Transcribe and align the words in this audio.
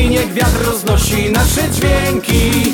I 0.00 0.08
niech 0.08 0.32
wiatr 0.32 0.66
roznosi 0.66 1.30
nasze 1.32 1.70
dźwięki 1.70 2.72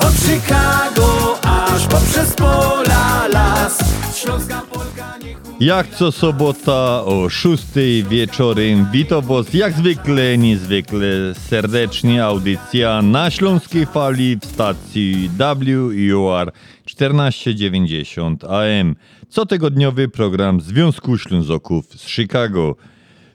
Od 0.00 0.14
Chicago 0.14 1.38
aż 1.42 1.86
poprzez 1.86 2.34
pola 2.34 3.26
las 3.28 3.78
Śląska 4.16 4.62
Polka 4.72 5.18
niech 5.24 5.38
Jak 5.60 5.88
co 5.88 6.12
sobota 6.12 7.04
o 7.04 7.28
6 7.28 7.62
wieczorem 8.08 8.86
witam 8.92 9.20
was 9.20 9.54
jak 9.54 9.72
zwykle, 9.72 10.38
niezwykle 10.38 11.34
serdecznie 11.34 12.24
audycja 12.24 13.02
na 13.02 13.30
Śląskiej 13.30 13.86
Fali 13.86 14.36
w 14.36 14.44
stacji 14.44 15.30
WUR 15.38 16.52
1490 16.84 18.44
AM. 18.44 18.96
Cotygodniowy 19.28 20.08
program 20.08 20.60
Związku 20.60 21.18
Ślązoków 21.18 21.86
z 21.96 22.08
Chicago. 22.08 22.76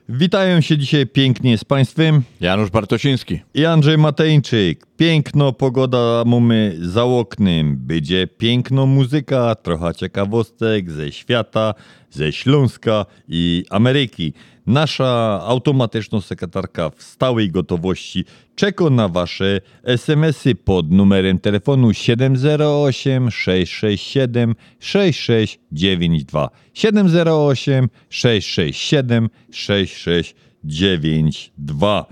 Witają 0.09 0.61
się 0.61 0.77
dzisiaj 0.77 1.07
pięknie 1.07 1.57
z 1.57 1.63
Państwem 1.63 2.23
Janusz 2.41 2.69
Bartosiński. 2.69 3.39
i 3.53 3.65
Andrzej 3.65 3.97
Mateńczyk. 3.97 4.85
Piękno 4.97 5.53
pogoda 5.53 6.23
mamy 6.25 6.77
za 6.81 7.03
oknem. 7.03 7.77
Będzie 7.77 8.27
piękno 8.27 8.85
muzyka, 8.85 9.55
trochę 9.55 9.95
ciekawostek 9.95 10.91
ze 10.91 11.11
świata, 11.11 11.73
ze 12.11 12.31
Śląska 12.31 13.05
i 13.27 13.65
Ameryki. 13.69 14.33
Nasza 14.67 15.41
automatyczna 15.45 16.21
sekretarka 16.21 16.89
w 16.89 17.03
stałej 17.03 17.51
gotowości 17.51 18.25
czeka 18.55 18.89
na 18.89 19.09
Wasze 19.09 19.61
SMS-y 19.83 20.55
pod 20.55 20.91
numerem 20.91 21.39
telefonu 21.39 21.93
708 21.93 23.31
667 23.31 24.55
6692. 24.79 26.49
708 26.73 27.89
667 28.09 29.29
6692. 29.51 32.05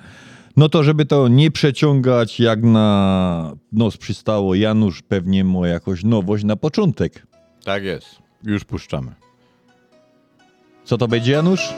No 0.58 0.70
to 0.70 0.84
żeby 0.84 1.06
to 1.06 1.28
nie 1.28 1.52
przeciągać 1.52 2.40
jak 2.40 2.64
na 2.64 3.56
nos 3.72 3.98
przystało, 3.98 4.56
Janusz 4.56 5.02
pewnie 5.02 5.44
ma 5.44 5.68
jakąś 5.68 6.04
nowość 6.04 6.44
na 6.44 6.56
początek. 6.56 7.28
Tak 7.64 7.84
jest. 7.84 8.08
Już 8.44 8.64
puszczamy. 8.64 9.12
Co 10.84 10.98
to 10.98 11.08
będzie 11.08 11.32
Janusz? 11.32 11.74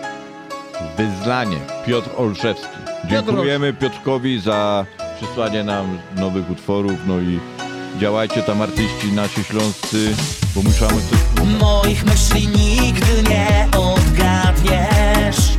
Wyznanie. 0.98 1.58
Piotr 1.86 2.10
Olszewski. 2.18 2.78
Dziękujemy 3.10 3.74
Piotrkowi 3.74 4.40
za 4.40 4.86
przysłanie 5.18 5.64
nam 5.64 6.00
nowych 6.16 6.50
utworów. 6.50 6.98
No 7.08 7.20
i 7.20 7.40
działajcie 8.00 8.44
tam 8.44 8.62
artyści 8.62 9.12
nasi 9.12 9.44
śląscy, 9.44 10.16
bo 10.56 10.62
muszamy 10.62 11.02
coś... 11.02 11.20
Moich 11.60 12.06
myśli 12.06 12.48
nigdy 12.48 13.24
nie 13.30 13.68
odgadniesz 13.78 15.58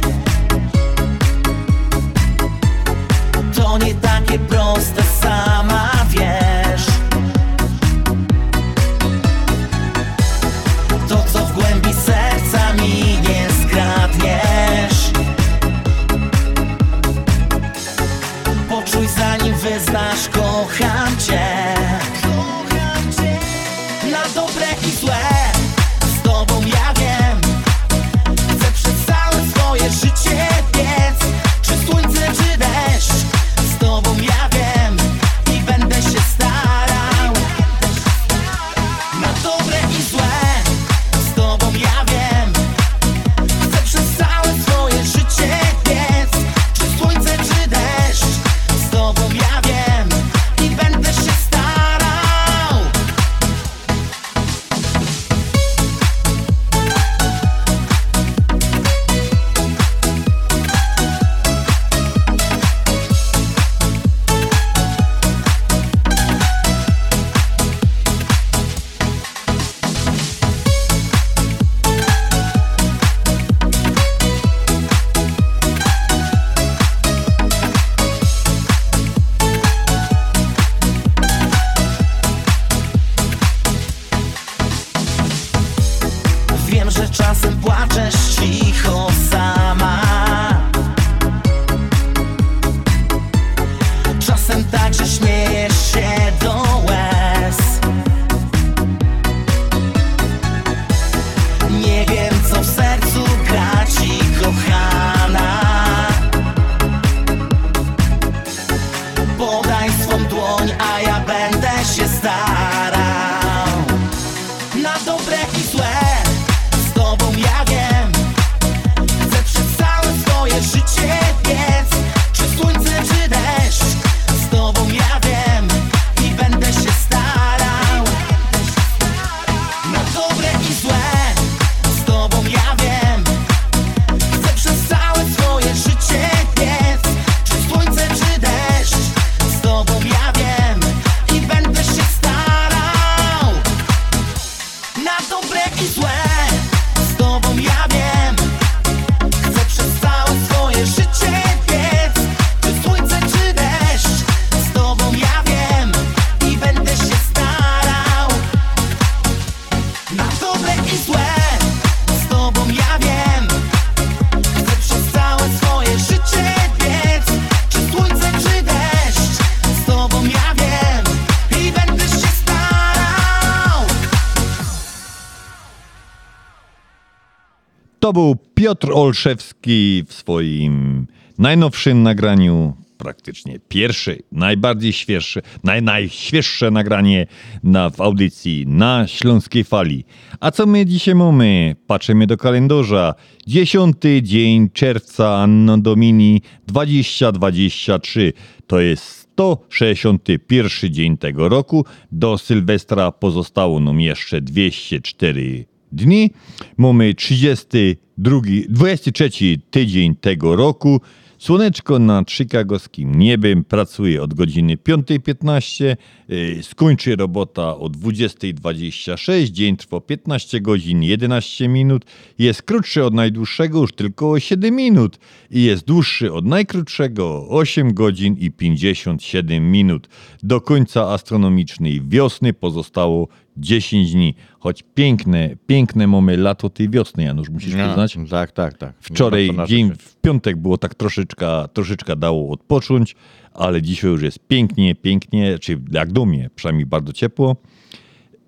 Piotr 178.58 178.92
Olszewski 178.92 180.04
w 180.06 180.12
swoim 180.12 181.06
najnowszym 181.38 182.02
nagraniu, 182.02 182.74
praktycznie 182.96 183.58
pierwsze, 183.68 184.16
najbardziej 184.32 184.92
świeższe, 184.92 185.42
naj, 185.64 185.82
najświeższe 185.82 186.70
nagranie 186.70 187.26
na, 187.62 187.90
w 187.90 188.00
audycji 188.00 188.64
na 188.66 189.06
Śląskiej 189.06 189.64
Fali. 189.64 190.04
A 190.40 190.50
co 190.50 190.66
my 190.66 190.86
dzisiaj 190.86 191.14
mamy? 191.14 191.76
Patrzymy 191.86 192.26
do 192.26 192.36
kalendarza. 192.36 193.14
10 193.46 193.96
dzień 194.22 194.70
czerwca 194.70 195.36
Anno 195.36 195.78
Domini 195.78 196.42
2023. 196.66 198.32
To 198.66 198.80
jest 198.80 199.02
161 199.02 200.92
dzień 200.92 201.18
tego 201.18 201.48
roku. 201.48 201.84
Do 202.12 202.38
Sylwestra 202.38 203.12
pozostało 203.12 203.80
nam 203.80 204.00
jeszcze 204.00 204.40
204 204.40 205.77
dni. 205.92 206.30
Mamy 206.76 207.14
32, 207.14 208.40
23 208.68 209.30
tydzień 209.70 210.14
tego 210.14 210.56
roku. 210.56 211.00
Słoneczko 211.38 211.98
nad 211.98 212.30
chicagowskim 212.30 213.14
niebem 213.14 213.64
pracuje 213.64 214.22
od 214.22 214.34
godziny 214.34 214.76
5.15, 214.76 215.96
yy, 216.28 216.62
skończy 216.62 217.16
robota 217.16 217.76
o 217.76 217.86
20.26, 217.86 219.50
dzień 219.50 219.76
trwa 219.76 220.00
15 220.00 220.60
godzin 220.60 221.02
11 221.02 221.68
minut, 221.68 222.04
jest 222.38 222.62
krótszy 222.62 223.04
od 223.04 223.14
najdłuższego 223.14 223.80
już 223.80 223.92
tylko 223.92 224.30
o 224.30 224.40
7 224.40 224.76
minut 224.76 225.18
i 225.50 225.62
jest 225.62 225.84
dłuższy 225.84 226.32
od 226.32 226.46
najkrótszego 226.46 227.26
o 227.26 227.48
8 227.48 227.94
godzin 227.94 228.36
i 228.38 228.50
57 228.50 229.70
minut. 229.70 230.08
Do 230.42 230.60
końca 230.60 231.08
astronomicznej 231.10 232.00
wiosny 232.08 232.52
pozostało 232.52 233.28
10 233.60 234.12
dni, 234.12 234.34
choć 234.58 234.84
piękne, 234.94 235.56
piękne 235.66 236.06
mamy 236.06 236.36
lato 236.36 236.70
tej 236.70 236.90
wiosny, 236.90 237.24
Janusz, 237.24 237.48
musisz 237.48 237.74
przyznać. 237.74 238.16
Tak, 238.30 238.52
tak, 238.52 238.78
tak. 238.78 238.92
Wczoraj 239.00 239.50
dzień 239.66 239.92
w 239.98 240.16
piątek 240.16 240.56
było 240.56 240.78
tak 240.78 240.94
troszeczkę, 240.94 241.68
troszeczkę 241.72 242.16
dało 242.16 242.52
odpocząć, 242.52 243.16
ale 243.54 243.82
dzisiaj 243.82 244.10
już 244.10 244.22
jest 244.22 244.38
pięknie, 244.48 244.94
pięknie, 244.94 245.58
czy 245.58 245.80
jak 245.92 246.12
do 246.12 246.24
mnie, 246.24 246.50
przynajmniej 246.54 246.86
bardzo 246.86 247.12
ciepło. 247.12 247.56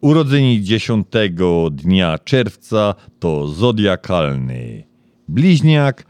Urodzeni 0.01 0.63
10 0.63 1.07
dnia 1.71 2.19
czerwca 2.19 2.95
to 3.19 3.49
zodiakalny 3.49 4.91
bliźniak, 5.31 6.05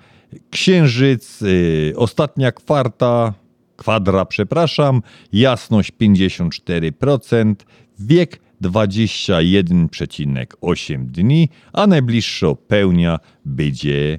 księżyc, 0.51 1.43
y, 1.43 1.93
ostatnia 1.97 2.53
kwarta, 2.53 3.35
kwadra, 3.77 4.25
przepraszam, 4.25 5.03
jasność 5.33 5.93
54%, 5.93 7.55
wiek 7.99 8.41
21,8 8.63 11.07
dni, 11.07 11.49
a 11.73 11.87
najbliższa 11.87 12.55
pełnia 12.55 13.19
będzie 13.45 14.19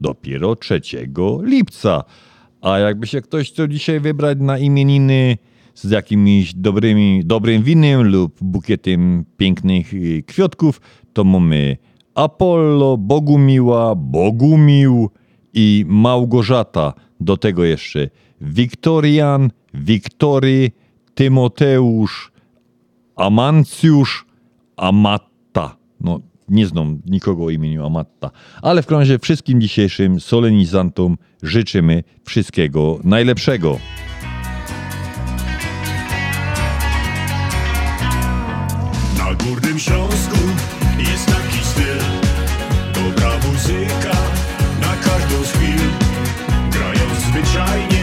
dopiero 0.00 0.56
3 0.56 0.80
lipca. 1.42 2.04
A 2.60 2.78
jakby 2.78 3.06
się 3.06 3.20
ktoś 3.20 3.52
chciał 3.52 3.68
dzisiaj 3.68 4.00
wybrać 4.00 4.38
na 4.40 4.58
imieniny 4.58 5.36
z 5.74 5.90
jakimiś 5.90 6.54
dobrymi, 6.54 7.22
dobrym 7.24 7.62
winem 7.62 8.02
lub 8.02 8.36
bukietem 8.40 9.24
pięknych 9.36 9.94
y, 9.94 10.22
kwiatków, 10.26 10.80
to 11.12 11.24
mamy 11.24 11.76
Apollo, 12.14 12.96
Bogumiła, 12.96 13.94
Bogumił 13.94 15.10
i 15.54 15.84
Małgorzata. 15.88 16.92
Do 17.20 17.36
tego 17.36 17.64
jeszcze 17.64 18.10
Wiktorian, 18.40 19.50
Wiktory, 19.74 20.70
Tymoteusz, 21.14 22.32
Amancjusz, 23.16 24.26
Amatta. 24.76 25.76
No, 26.00 26.20
nie 26.48 26.66
znam 26.66 27.00
nikogo 27.06 27.44
o 27.44 27.50
imieniu 27.50 27.86
Amatta. 27.86 28.30
Ale 28.62 28.82
w 28.82 28.90
razie 28.90 29.18
wszystkim 29.18 29.60
dzisiejszym 29.60 30.20
solenizantom 30.20 31.16
życzymy 31.42 32.04
wszystkiego 32.24 32.98
najlepszego. 33.04 33.78
Na 39.18 39.34
Górnym 39.34 39.78
Śląsku 39.78 40.38
jest 40.98 41.26
taki 41.26 41.64
styl 41.64 41.98
Dobra 42.94 43.30
muzyka 43.48 44.16
na 44.80 44.96
każdą 44.96 45.44
z 45.44 45.52
chwil 45.52 45.80
Grając 46.70 47.18
zwyczajnie 47.18 47.95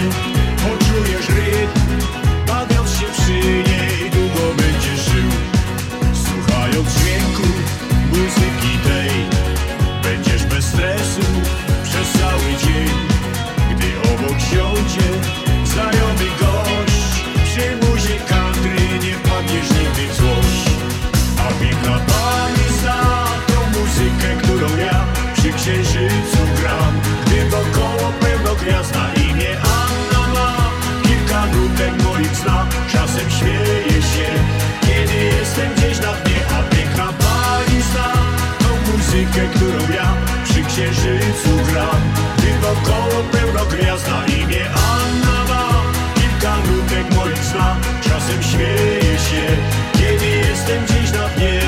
muzykę, 39.33 39.47
którą 39.55 39.93
ja 39.95 40.13
przy 40.43 40.63
księżycu 40.63 41.71
gram. 41.71 42.01
Gdy 42.37 42.47
wokoło 42.59 43.23
pełno 43.31 43.65
gwiazd 43.65 44.07
na 44.07 44.25
imię 44.25 44.65
Anna 44.69 45.53
ma. 45.53 45.83
Kilka 46.15 46.55
nutek 46.57 47.15
moich 47.15 47.43
zna, 47.43 47.75
czasem 48.01 48.43
śmieje 48.43 49.19
się 49.19 49.57
Kiedy 49.93 50.25
jestem 50.25 50.85
gdzieś 50.85 51.11
na 51.11 51.27
dnie. 51.29 51.61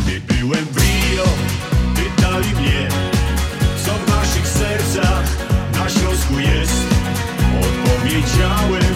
Gdy 0.00 0.20
byłem 0.20 0.64
w 0.64 0.76
Rio, 0.76 1.24
pytali 1.94 2.48
mnie 2.48 2.88
Co 3.84 3.92
w 3.92 4.08
naszych 4.08 4.48
sercach 4.48 5.24
na 5.72 5.88
Śląsku 5.88 6.38
jest. 6.38 6.86
Odpowiedziałem, 7.60 8.94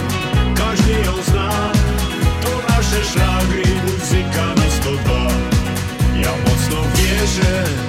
każdy 0.55 0.91
ją 0.91 1.13
zna. 1.23 1.49
To 2.41 2.75
nasze 2.75 3.03
szlagry, 3.03 3.74
vision 7.35 7.84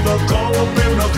Gdy 0.00 0.08
wokoło 0.08 0.66
pełno 0.66 1.08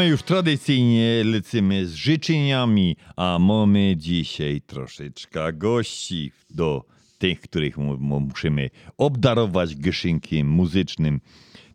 my 0.00 0.08
już 0.08 0.22
tradycyjnie 0.22 1.22
lecimy 1.24 1.86
z 1.86 1.94
życzeniami, 1.94 2.96
a 3.16 3.38
mamy 3.40 3.94
dzisiaj 3.96 4.60
troszeczkę 4.60 5.52
gości 5.52 6.32
do 6.50 6.84
tych, 7.18 7.40
których 7.40 7.78
mu- 7.78 7.98
mu- 7.98 8.20
musimy 8.20 8.70
obdarować 8.98 9.76
geszynkiem 9.76 10.48
muzycznym. 10.48 11.20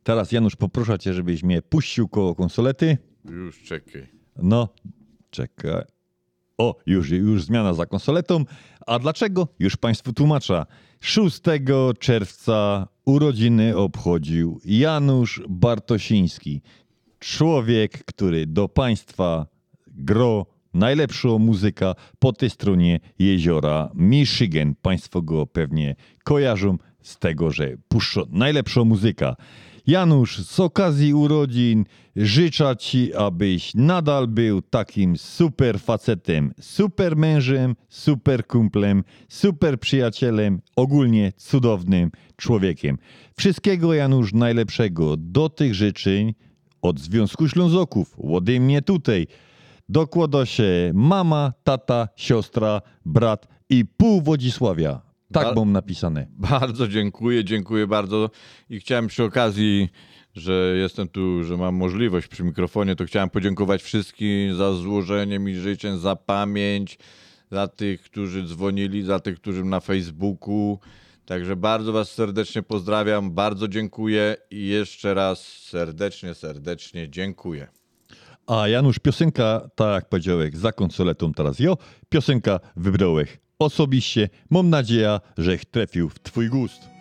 Teraz 0.03 0.32
Janusz, 0.32 0.55
poproszę 0.55 1.00
cię, 1.00 1.13
żebyś 1.13 1.44
mnie 1.44 1.62
puścił 1.62 2.08
koło 2.08 2.36
konsolety. 2.36 2.98
Już 3.29 3.63
czekaj. 3.63 4.08
No, 4.36 4.70
czekaj. 5.29 5.84
O, 6.58 6.75
już, 6.86 7.10
już 7.10 7.44
zmiana 7.44 7.74
za 7.74 7.86
konsoletą. 7.86 8.46
A 8.88 9.00
dlaczego? 9.00 9.48
Już 9.60 9.77
Państwu 9.77 10.13
tłumaczę. 10.13 10.65
6 11.00 11.41
czerwca 12.00 12.88
urodziny 13.05 13.77
obchodził 13.77 14.62
Janusz 14.65 15.41
Bartosiński. 15.50 16.62
Człowiek, 17.25 18.05
który 18.05 18.46
do 18.46 18.70
Państwa 18.70 19.46
gro 19.88 20.46
najlepszą 20.74 21.39
muzyka 21.39 21.96
po 22.20 22.34
tej 22.34 22.50
stronie 22.50 23.00
jeziora 23.20 23.91
Michigan. 23.96 24.75
Państwo 24.82 25.22
go 25.22 25.46
pewnie 25.46 25.96
kojarzą 26.24 26.77
z 27.01 27.20
tego, 27.20 27.51
że 27.51 27.77
puszczą 27.88 28.22
najlepszą 28.29 28.86
muzyka. 28.86 29.36
Janusz, 29.88 30.39
z 30.39 30.60
okazji 30.60 31.13
urodzin 31.13 31.86
życzę 32.15 32.75
Ci, 32.79 33.13
abyś 33.13 33.72
nadal 33.75 34.27
był 34.27 34.62
takim 34.62 35.17
super 35.17 35.79
facetem, 35.79 36.53
super 36.62 37.15
mężem, 37.17 37.75
super 37.89 38.48
kumplem, 38.48 39.03
super 39.29 39.79
przyjacielem, 39.79 40.62
ogólnie 40.75 41.34
cudownym 41.38 42.12
człowiekiem. 42.38 42.98
Wszystkiego, 43.38 43.94
Janusz, 43.94 44.34
najlepszego 44.34 45.17
do 45.17 45.50
tych 45.50 45.75
życzeń 45.75 46.34
od 46.86 47.00
Związku 47.00 47.50
Ślązoków, 47.50 48.15
ode 48.34 48.60
mnie 48.60 48.82
tutaj. 48.82 49.27
Dokłada 49.89 50.46
się 50.46 50.92
mama, 50.94 51.54
tata, 51.63 52.08
siostra, 52.15 52.82
brat 53.06 53.48
i 53.70 53.86
pół 53.86 54.22
Wodzisławia. 54.22 55.01
Tak 55.34 55.44
Ba- 55.48 55.54
mam 55.56 55.72
napisane. 55.72 56.27
Bardzo 56.30 56.88
dziękuję, 56.88 57.44
dziękuję 57.44 57.88
bardzo. 57.88 58.30
I 58.70 58.80
chciałem 58.80 59.08
przy 59.08 59.24
okazji, 59.24 59.89
że 60.34 60.74
jestem 60.77 61.08
tu, 61.08 61.44
że 61.44 61.58
mam 61.58 61.75
możliwość 61.75 62.27
przy 62.27 62.44
mikrofonie, 62.44 62.96
to 62.96 63.06
chciałem 63.06 63.30
podziękować 63.30 63.84
wszystkim 63.84 64.56
za 64.56 64.74
złożenie 64.74 65.39
mi 65.39 65.56
życzeń, 65.56 66.00
za 66.00 66.15
pamięć, 66.15 66.98
za 67.51 67.68
tych, 67.68 68.01
którzy 68.01 68.44
dzwonili, 68.44 69.04
za 69.04 69.20
tych, 69.20 69.36
którzy 69.39 69.63
na 69.63 69.80
Facebooku. 69.80 70.80
Także 71.25 71.55
bardzo 71.55 71.94
Was 71.94 72.12
serdecznie 72.12 72.63
pozdrawiam, 72.63 73.32
bardzo 73.32 73.67
dziękuję 73.67 74.38
i 74.51 74.67
jeszcze 74.67 75.13
raz 75.13 75.39
serdecznie, 75.48 76.34
serdecznie 76.34 77.10
dziękuję. 77.10 77.67
A 78.48 78.67
Janusz, 78.67 79.00
piosenka, 79.00 79.70
tak 79.75 79.94
jak 79.96 80.10
powiedziałeś, 80.10 80.55
za 80.55 80.72
konsoletą 80.72 81.34
teraz 81.34 81.60
jo, 81.60 81.77
piosenka 82.10 82.60
wybrałeś 82.75 83.38
osobiście. 83.60 84.29
Mam 84.50 84.70
nadzieję, 84.70 85.20
że 85.38 85.58
trafił 85.58 86.10
w 86.10 86.20
twój 86.20 86.50
gust. 86.50 86.94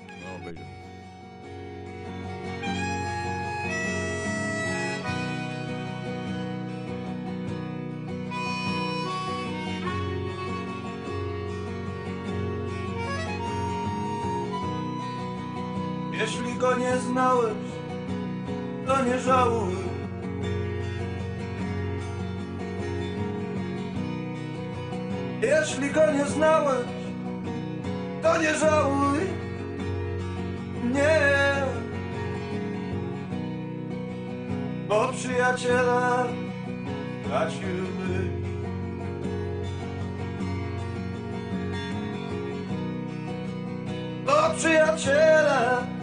Jeśli 16.64 16.76
go 16.76 16.90
nie 16.90 16.96
znałeś, 16.98 17.54
to 18.86 19.04
nie 19.04 19.18
żałuj. 19.18 19.74
Jeśli 25.42 25.90
go 25.90 26.12
nie 26.12 26.24
znałeś, 26.24 26.86
to 28.22 28.42
nie 28.42 28.54
żałuj. 28.54 29.18
Nie. 30.92 31.64
Bo 34.88 35.12
przyjaciela 35.12 36.26
traciłby. 37.24 38.30
Bo 44.26 44.54
przyjaciela 44.56 45.94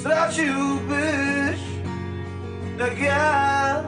straciłbyś 0.00 1.60
jak 2.78 3.00
ja. 3.00 3.84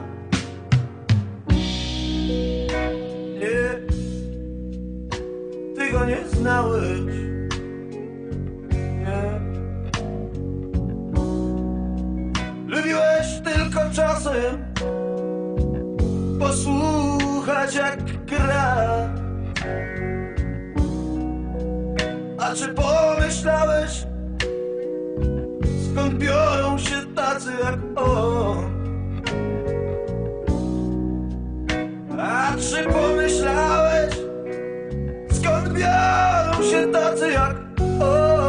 Nie, 3.39 3.87
ty 5.75 5.91
go 5.91 6.05
nie 6.05 6.27
znałeś. 6.27 6.99
Nie. 8.71 9.41
Lubiłeś 12.67 13.27
tylko 13.43 13.79
czasem 13.95 14.65
posłuchać 16.39 17.75
jak 17.75 18.25
gra. 18.25 19.09
A 22.39 22.55
czy 22.55 22.73
pomyślałeś, 22.73 24.05
skąd 25.91 26.13
biorą 26.13 26.77
się 26.77 27.01
tacy 27.15 27.51
jak 27.63 27.79
on? 27.95 28.71
A 32.19 32.55
czy 32.57 32.83
pomyślałeś, 32.83 34.13
skąd 35.31 35.69
biorą 35.73 36.63
się 36.71 36.91
tacy 36.91 37.31
jak 37.31 37.55
on? 38.01 38.40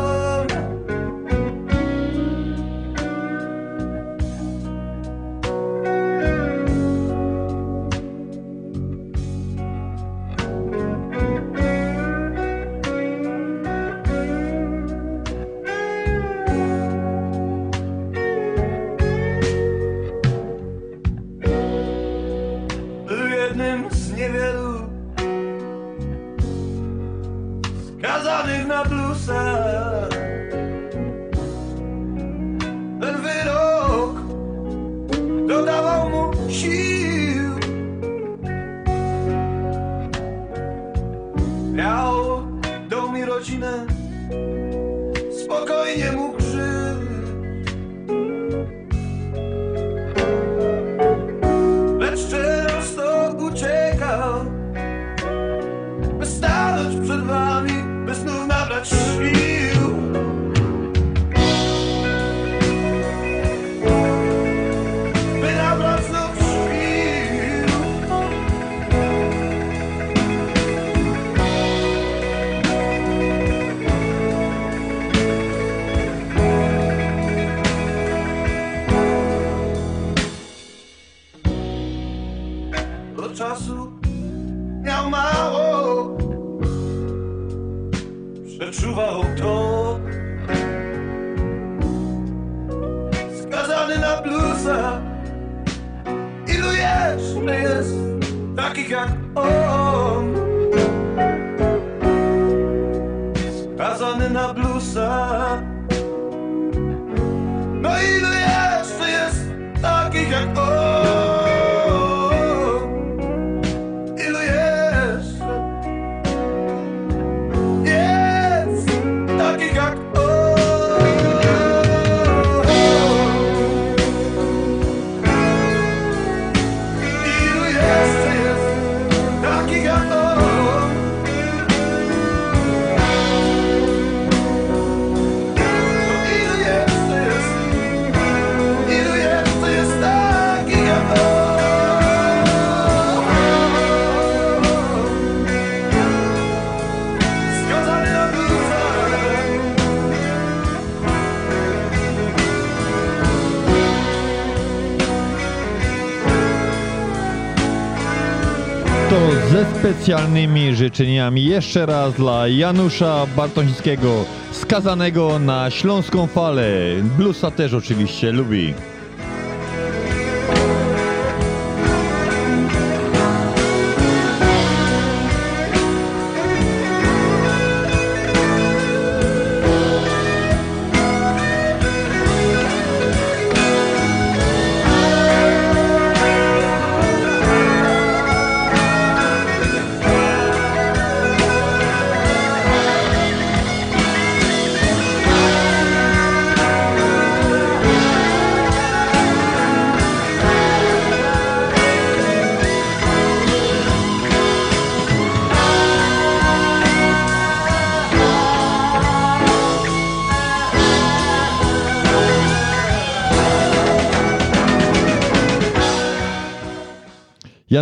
Specjalnymi 159.83 160.75
życzeniami 160.75 161.45
jeszcze 161.45 161.87
raz 161.87 162.15
dla 162.15 162.49
Janusza 162.49 163.27
Bartosińskiego, 163.37 164.25
skazanego 164.53 165.39
na 165.39 165.71
śląską 165.71 166.27
falę. 166.27 166.73
Bluesa 167.19 167.51
też 167.51 167.75
oczywiście 167.75 168.33
lubi. 168.33 168.75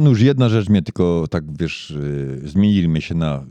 Janusz, 0.01 0.21
jedna 0.21 0.49
rzecz 0.49 0.69
mnie 0.69 0.83
tylko 0.83 1.25
tak, 1.31 1.45
wiesz, 1.59 1.91
yy, 1.91 2.49
zmieniliśmy 2.49 3.01
się 3.01 3.15
na 3.15 3.47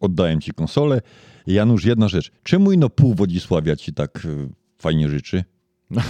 oddaję 0.00 0.38
ci 0.38 0.52
konsolę. 0.52 1.00
Janusz, 1.46 1.84
jedna 1.84 2.08
rzecz. 2.08 2.30
Czemu 2.42 2.72
ino 2.72 2.90
pół 2.90 3.14
Wodzisławia 3.14 3.76
ci 3.76 3.94
tak 3.94 4.20
yy, 4.24 4.48
fajnie 4.78 5.08
życzy? 5.08 5.44
No, 5.90 6.00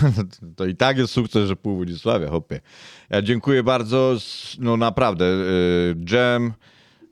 to- 0.56 0.66
i 0.66 0.76
tak 0.76 0.98
jest 0.98 1.12
sukces, 1.12 1.48
że 1.48 1.56
pół 1.56 1.76
Wodzisławia, 1.78 2.28
hopie. 2.28 2.60
Ja 3.10 3.22
dziękuję 3.22 3.62
bardzo, 3.62 4.16
no 4.58 4.76
naprawdę, 4.76 5.24
y, 5.24 5.96
Jam, 6.12 6.52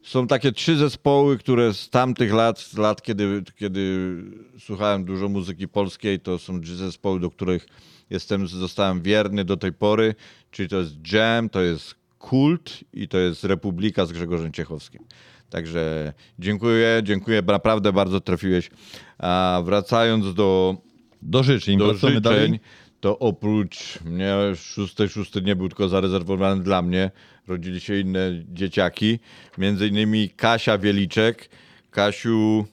są 0.03 0.27
takie 0.27 0.53
trzy 0.53 0.77
zespoły, 0.77 1.39
które 1.39 1.75
z 1.75 1.91
tamtych 1.91 2.33
lat, 2.33 2.61
z 2.61 2.79
lat 2.79 3.03
kiedy, 3.03 3.43
kiedy 3.57 4.15
słuchałem 4.59 5.05
dużo 5.05 5.29
muzyki 5.29 5.69
polskiej, 5.69 6.21
to 6.21 6.39
są 6.39 6.61
trzy 6.61 6.77
zespoły, 6.77 7.21
do 7.21 7.31
których 7.31 7.67
jestem, 8.11 8.47
zostałem 8.47 9.03
wierny 9.03 9.45
do 9.45 9.57
tej 9.57 9.73
pory, 9.73 10.15
czyli 10.51 10.69
to 10.69 10.77
jest 10.77 11.13
Jam, 11.13 11.49
to 11.49 11.61
jest 11.61 12.06
Kult 12.19 12.85
i 12.93 13.09
to 13.09 13.19
jest 13.19 13.45
Republika 13.45 14.07
z 14.07 14.13
Grzegorzem 14.13 14.53
Ciechowskim. 14.53 15.03
Także 15.51 16.13
dziękuję, 16.39 17.01
dziękuję, 17.03 17.43
naprawdę 17.47 17.93
bardzo 17.93 18.21
trafiłeś. 18.21 18.71
A 19.19 19.63
wracając 19.65 20.35
do, 20.35 20.77
Do 21.23 21.43
życzeń. 21.43 21.79
do 21.79 21.95
życzeń, 21.95 22.21
dalej. 22.21 22.61
to 23.01 23.19
oprócz 23.19 24.01
mnie 24.05 24.35
szósty, 24.57 25.09
szósty 25.09 25.43
nie 25.43 25.57
był 25.57 25.69
tylko 25.69 25.89
zarezerwowany 25.89 26.63
dla 26.63 26.83
mnie. 26.83 27.11
Rodzili 27.49 27.81
się 27.81 28.01
inne 28.01 28.45
dzieciaki, 28.49 29.19
między 29.59 29.89
innymi 29.89 30.31
Kasia 30.31 30.79
Wieliczek. 30.79 31.51
Kasiu, 31.91 32.67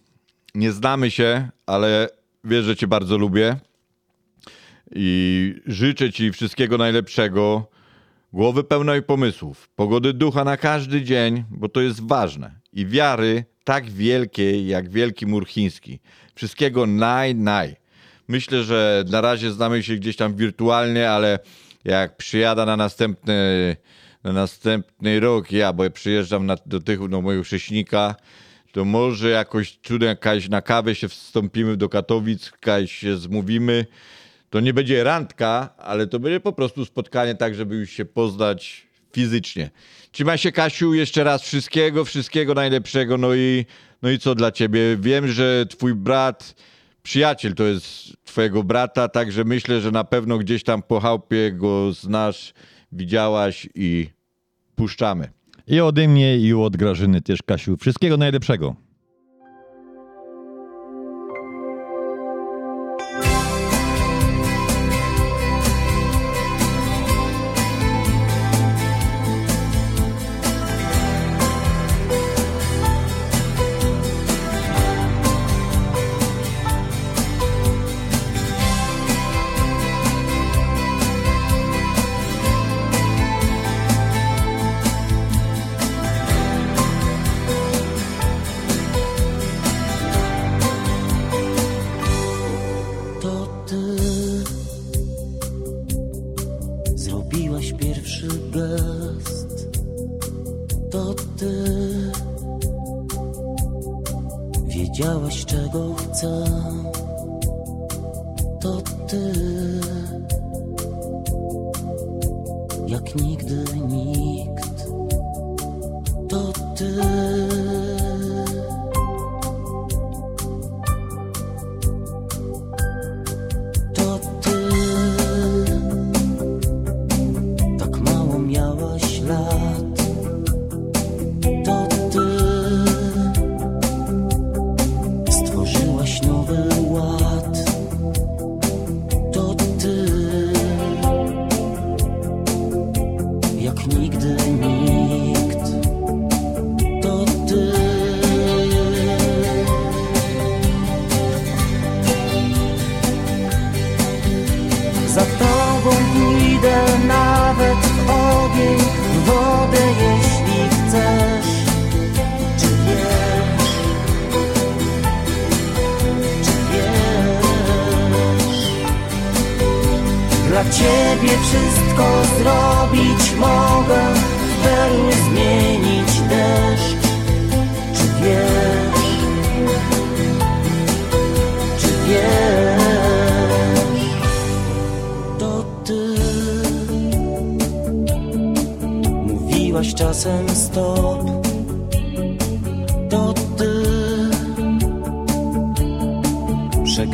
nie 0.56 0.72
znamy 0.72 1.12
się, 1.12 1.50
ale 1.66 2.10
wiesz, 2.44 2.66
że 2.66 2.76
cię 2.76 2.88
bardzo 2.88 3.18
lubię 3.18 3.56
i 4.96 5.56
życzę 5.66 6.12
ci 6.12 6.32
wszystkiego 6.32 6.78
najlepszego. 6.78 7.73
Głowy 8.34 8.64
pełnej 8.64 9.04
pomysłów, 9.04 9.70
pogody 9.76 10.14
ducha 10.14 10.44
na 10.44 10.58
każdy 10.58 11.02
dzień, 11.02 11.44
bo 11.50 11.70
to 11.70 11.82
jest 11.82 12.08
ważne. 12.08 12.60
I 12.72 12.86
wiary 12.86 13.46
tak 13.64 13.92
wielkiej 13.92 14.68
jak 14.68 14.90
wielki 14.90 15.26
mur 15.26 15.48
chiński. 15.48 16.00
Wszystkiego 16.36 16.86
naj, 16.86 17.36
naj. 17.36 17.76
Myślę, 18.28 18.64
że 18.64 19.04
na 19.10 19.22
razie 19.22 19.52
znamy 19.52 19.84
się 19.84 19.96
gdzieś 19.96 20.16
tam 20.16 20.36
wirtualnie, 20.36 21.10
ale 21.10 21.40
jak 21.86 22.18
przyjada 22.18 22.66
na 22.66 22.78
następny, 22.78 23.76
na 24.24 24.34
następny 24.34 25.20
rok, 25.20 25.52
ja, 25.52 25.74
bo 25.74 25.84
ja 25.84 25.90
przyjeżdżam 25.90 26.46
na, 26.46 26.56
do 26.66 26.80
tych, 26.80 27.10
do 27.10 27.22
mojego 27.22 27.44
chrześnika, 27.44 28.16
to 28.72 28.86
może 28.86 29.30
jakoś 29.30 29.80
cudem 29.84 30.10
jakaś 30.10 30.50
na 30.50 30.62
kawę 30.62 30.96
się 30.96 31.08
wstąpimy 31.08 31.78
do 31.78 31.90
Katowic, 31.90 32.52
jakaś 32.52 32.92
się 32.92 33.18
zmówimy. 33.18 33.86
To 34.54 34.60
nie 34.60 34.74
będzie 34.74 35.04
randka, 35.04 35.70
ale 35.78 36.08
to 36.08 36.20
będzie 36.20 36.40
po 36.40 36.54
prostu 36.54 36.86
spotkanie 36.86 37.36
tak, 37.36 37.56
żeby 37.56 37.76
już 37.76 37.90
się 37.90 38.06
poznać 38.06 38.88
fizycznie. 39.14 39.70
Trzymaj 40.12 40.38
się 40.38 40.52
Kasiu, 40.52 40.94
jeszcze 40.94 41.24
raz 41.24 41.44
wszystkiego, 41.44 42.06
wszystkiego 42.06 42.54
najlepszego, 42.54 43.18
no 43.18 43.36
i, 43.36 43.66
no 44.02 44.10
i 44.10 44.20
co 44.20 44.36
dla 44.36 44.52
ciebie? 44.52 44.98
Wiem, 45.00 45.28
że 45.28 45.66
twój 45.66 45.96
brat, 45.96 46.56
przyjaciel 47.04 47.54
to 47.54 47.64
jest 47.64 47.86
twojego 48.26 48.64
brata, 48.64 49.08
także 49.08 49.44
myślę, 49.44 49.82
że 49.82 49.92
na 49.92 50.04
pewno 50.04 50.38
gdzieś 50.38 50.64
tam 50.64 50.84
po 50.84 51.00
chałupie 51.00 51.52
go 51.52 51.94
znasz, 51.94 52.54
widziałaś 52.92 53.70
i 53.76 54.10
puszczamy. 54.76 55.30
I 55.68 55.80
ode 55.80 56.08
mnie, 56.08 56.38
i 56.38 56.54
od 56.54 56.78
Grażyny 56.78 57.22
też, 57.22 57.42
Kasiu. 57.42 57.78
Wszystkiego 57.78 58.18
najlepszego. 58.18 58.76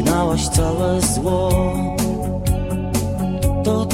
Pokonałaś 0.10 0.48
całe 0.50 1.02
zło. 1.02 1.50
To 3.64 3.88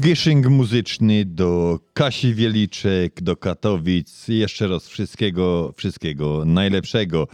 Gishing 0.00 0.46
muzyczny 0.46 1.24
do 1.24 1.80
Kasi 1.94 2.34
Wieliczek, 2.34 3.22
do 3.22 3.36
Katowic. 3.36 4.28
Jeszcze 4.28 4.68
raz 4.68 4.88
wszystkiego, 4.88 5.72
wszystkiego 5.76 6.44
najlepszego. 6.44 7.28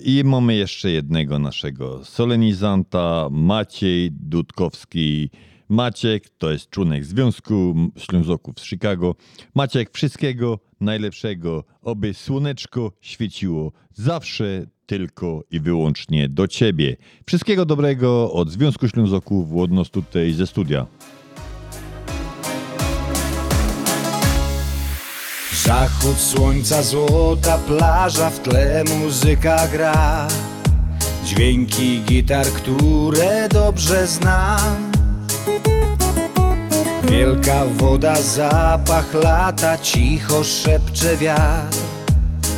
I 0.00 0.22
mamy 0.24 0.54
jeszcze 0.54 0.90
jednego 0.90 1.38
naszego 1.38 2.04
solenizanta, 2.04 3.28
Maciej 3.30 4.10
Dudkowski. 4.12 5.30
Maciek 5.68 6.28
to 6.38 6.50
jest 6.50 6.70
członek 6.70 7.04
Związku 7.04 7.74
Ślązoków 7.96 8.60
z 8.60 8.64
Chicago. 8.64 9.14
Maciek, 9.54 9.90
wszystkiego 9.92 10.58
najlepszego, 10.80 11.64
oby 11.82 12.14
słoneczko 12.14 12.92
świeciło 13.00 13.72
zawsze 13.94 14.66
tylko 14.86 15.44
i 15.50 15.60
wyłącznie 15.60 16.28
do 16.28 16.48
ciebie. 16.48 16.96
Wszystkiego 17.26 17.64
dobrego 17.64 18.32
od 18.32 18.50
Związku 18.50 18.88
Ślązoków 18.88 19.52
Łodnos 19.52 19.90
tutaj 19.90 20.32
ze 20.32 20.46
studia. 20.46 20.86
Zachód 25.66 26.18
słońca, 26.18 26.82
złota 26.82 27.58
plaża, 27.58 28.30
w 28.30 28.38
tle 28.38 28.84
muzyka 28.84 29.68
gra. 29.72 30.28
Dźwięki 31.24 32.02
gitar, 32.06 32.46
które 32.46 33.48
dobrze 33.48 34.06
znam. 34.06 34.92
Wielka 37.02 37.64
woda, 37.66 38.22
zapach 38.22 39.14
lata, 39.14 39.78
cicho 39.78 40.44
szepcze 40.44 41.16
wiatr 41.16 41.76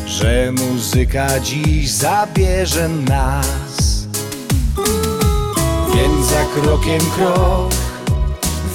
Że 0.06 0.52
muzyka 0.52 1.40
dziś 1.40 1.90
zabierze 1.90 2.88
nas. 2.88 4.06
Więc 5.94 6.26
za 6.26 6.44
krokiem 6.54 7.00
krok 7.16 7.72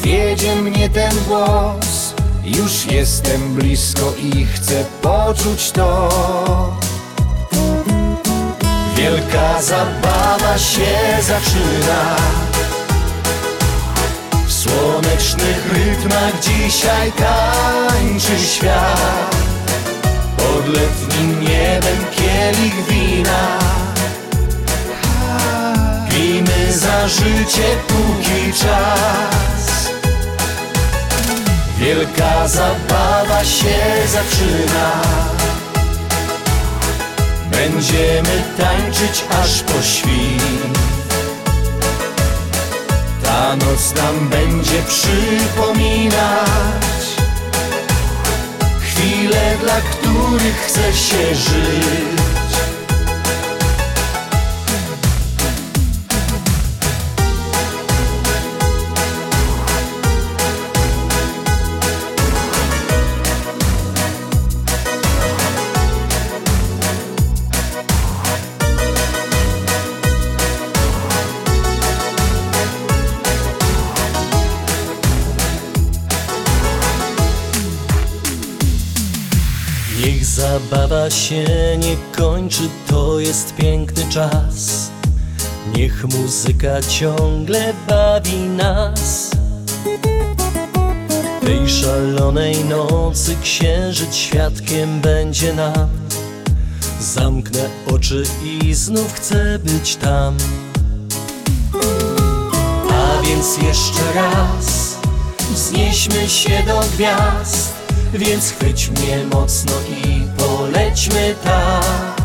Wiedzie 0.03 0.55
mnie 0.55 0.89
ten 0.89 1.11
głos 1.27 2.06
Już 2.47 2.85
jestem 2.85 3.53
blisko 3.53 4.13
i 4.17 4.45
chcę 4.45 4.85
poczuć 5.01 5.71
to. 5.71 6.09
Wielka 8.95 9.61
zabawa 9.61 10.57
się 10.57 10.97
zaczyna. 11.21 12.15
W 14.47 14.53
słonecznych 14.53 15.73
rytmach 15.73 16.39
dzisiaj 16.41 17.11
tańczy 17.11 18.39
świat. 18.39 19.35
Pod 20.37 20.67
letnim 20.67 21.41
niebem 21.41 22.05
kielich 22.15 22.85
wina. 22.89 23.59
Pijmy 26.09 26.73
za 26.73 27.07
życie 27.07 27.77
póki 27.87 28.53
czas 28.53 29.56
Wielka 31.79 32.47
zabawa 32.47 33.43
się 33.45 33.77
zaczyna. 34.07 34.91
Będziemy 37.51 38.43
tańczyć 38.57 39.23
aż 39.41 39.63
po 39.63 39.81
świt 39.81 40.79
Ta 43.23 43.55
noc 43.55 43.95
nam 43.95 44.29
będzie 44.29 44.83
przypominać 44.87 46.17
Chwile, 48.81 49.57
dla 49.61 49.81
których 49.81 50.57
chce 50.67 50.93
się 50.93 51.35
żyć 51.35 52.36
zabawa 80.57 81.09
się 81.09 81.45
nie 81.77 81.95
kończy, 82.17 82.69
to 82.87 83.19
jest 83.19 83.55
piękny 83.55 84.03
czas. 84.09 84.91
Niech 85.75 86.05
muzyka 86.05 86.81
ciągle 86.81 87.73
bawi 87.87 88.37
nas. 88.37 89.31
Tej 91.41 91.69
szalonej 91.69 92.65
nocy 92.65 93.35
księżyc 93.43 94.15
świadkiem 94.15 95.01
będzie 95.01 95.53
nam. 95.53 95.89
Zamknę 97.01 97.69
oczy 97.87 98.23
i 98.43 98.73
znów 98.73 99.13
chcę 99.13 99.59
być 99.59 99.95
tam. 99.95 100.37
A 102.91 103.21
więc 103.21 103.57
jeszcze 103.57 104.13
raz 104.15 104.97
Wznieśmy 105.53 106.29
się 106.29 106.63
do 106.67 106.79
gwiazd 106.79 107.73
Więc 108.13 108.51
chwyć 108.51 108.89
mnie 108.89 109.25
mocno 109.33 109.71
i 110.05 110.36
polećmy 110.67 111.35
tak 111.43 112.17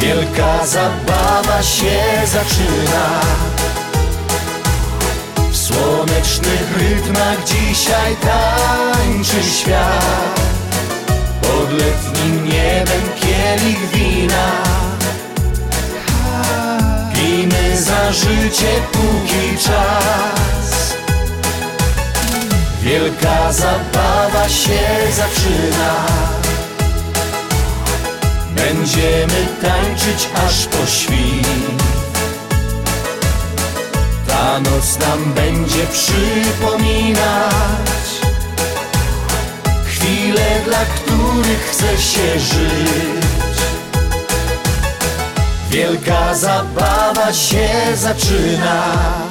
Wielka 0.00 0.66
zabawa 0.66 1.62
się 1.62 2.00
zaczyna. 2.26 3.20
W 5.50 5.56
słonecznych 5.56 6.78
rytmach 6.78 7.44
dzisiaj 7.44 8.16
tańczy 8.16 9.50
świat. 9.50 10.40
Pod 11.42 11.72
letnim 11.72 12.44
niebem 12.44 13.02
kielich 13.20 13.90
wina. 13.92 14.50
Pijmy 17.14 17.82
za 17.82 18.12
życie 18.12 18.72
póki 18.92 19.58
czas 19.64 20.59
Wielka 22.82 23.52
zabawa 23.52 24.48
się 24.48 24.80
zaczyna. 25.16 26.06
Będziemy 28.50 29.46
tańczyć 29.62 30.28
aż 30.46 30.66
po 30.66 30.86
świt 30.86 31.82
Ta 34.26 34.60
noc 34.60 34.98
nam 34.98 35.32
będzie 35.34 35.86
przypominać 35.86 36.90
Chwile, 39.86 40.60
dla 40.64 40.84
których 40.84 41.70
chce 41.70 41.98
się 41.98 42.40
żyć. 42.40 43.60
Wielka 45.70 46.34
zabawa 46.34 47.32
się 47.32 47.68
zaczyna 47.94 49.29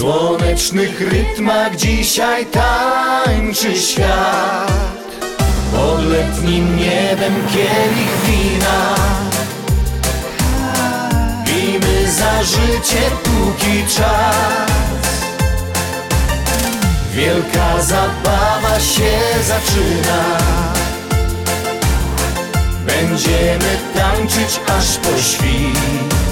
słonecznych 0.00 1.00
rytmach 1.00 1.76
dzisiaj 1.76 2.46
tańczy 2.46 3.76
świat. 3.76 4.72
Pod 5.72 6.04
letnim 6.06 6.76
niebem 6.76 7.34
kielich 7.52 8.14
wina. 8.26 8.94
Pijmy 11.44 12.12
za 12.12 12.42
życie 12.42 13.10
póki 13.22 13.84
czas. 13.96 14.70
Wielka 17.14 17.82
zabawa 17.82 18.80
się 18.80 19.18
zaczyna. 19.46 20.38
Będziemy 22.86 23.78
tańczyć 23.94 24.60
aż 24.78 24.96
po 24.96 25.22
świt 25.22 26.29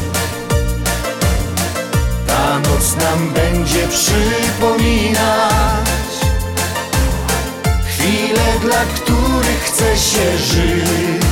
Ta 2.39 2.59
noc 2.59 2.97
nam 2.97 3.31
będzie 3.35 3.89
przypominać 3.89 5.29
Chwile, 7.89 8.59
dla 8.61 8.85
których 8.85 9.63
chce 9.65 9.97
się 9.97 10.39
żyć 10.39 11.23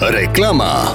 Reklama. 0.00 0.94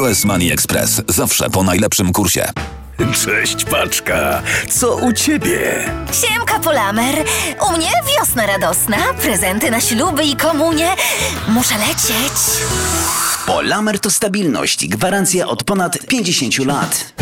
US 0.00 0.24
Money 0.24 0.52
Express 0.52 1.02
zawsze 1.08 1.50
po 1.50 1.62
najlepszym 1.62 2.12
kursie. 2.12 2.52
Cześć, 3.24 3.64
paczka. 3.64 4.42
Co 4.70 4.96
u 4.96 5.12
ciebie? 5.12 5.84
Siemka, 6.12 6.58
Polamer. 6.58 7.14
U 7.68 7.76
mnie 7.76 7.90
wiosna 8.18 8.46
radosna, 8.46 8.96
prezenty 9.22 9.70
na 9.70 9.80
śluby 9.80 10.24
i 10.24 10.36
komunie. 10.36 10.88
Muszę 11.48 11.74
lecieć. 11.78 12.32
Polamer 13.46 13.98
to 13.98 14.10
stabilność 14.10 14.82
i 14.82 14.88
gwarancja 14.88 15.48
od 15.48 15.64
ponad 15.64 15.98
50 16.06 16.58
lat. 16.58 17.12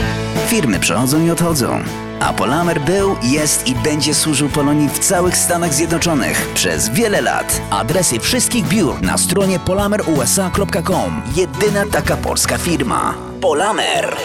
Firmy 0.50 0.80
przychodzą 0.80 1.26
i 1.26 1.30
odchodzą. 1.30 1.82
A 2.20 2.32
Polamer 2.32 2.80
był, 2.80 3.16
jest 3.22 3.68
i 3.68 3.74
będzie 3.74 4.14
służył 4.14 4.48
Polonii 4.48 4.88
w 4.88 4.98
całych 4.98 5.36
Stanach 5.36 5.74
Zjednoczonych 5.74 6.48
przez 6.54 6.88
wiele 6.88 7.20
lat. 7.20 7.62
Adresy 7.70 8.20
wszystkich 8.20 8.68
biur 8.68 9.02
na 9.02 9.18
stronie 9.18 9.58
polamerusa.com. 9.58 11.22
Jedyna 11.36 11.86
taka 11.92 12.16
polska 12.16 12.58
firma. 12.58 13.14
Polamer. 13.40 14.16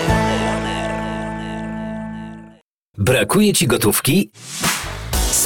Brakuje 2.97 3.53
Ci 3.53 3.67
gotówki? 3.67 4.31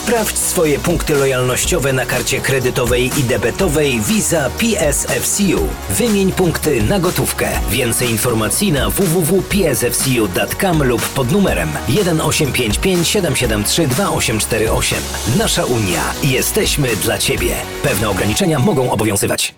Sprawdź 0.09 0.37
swoje 0.37 0.79
punkty 0.79 1.15
lojalnościowe 1.15 1.93
na 1.93 2.05
karcie 2.05 2.41
kredytowej 2.41 3.11
i 3.19 3.23
debetowej 3.23 4.01
Visa 4.01 4.49
PSFCU. 4.49 5.67
Wymień 5.89 6.31
punkty 6.31 6.83
na 6.83 6.99
gotówkę. 6.99 7.49
Więcej 7.69 8.09
informacji 8.09 8.71
na 8.71 8.89
www.psfcu.com 8.89 10.83
lub 10.83 11.09
pod 11.09 11.31
numerem 11.31 11.69
1855 11.87 13.07
773 13.07 13.87
2848. 13.87 14.99
Nasza 15.37 15.65
Unia. 15.65 16.03
Jesteśmy 16.23 16.95
dla 16.95 17.17
Ciebie. 17.17 17.55
Pewne 17.83 18.09
ograniczenia 18.09 18.59
mogą 18.59 18.91
obowiązywać. 18.91 19.55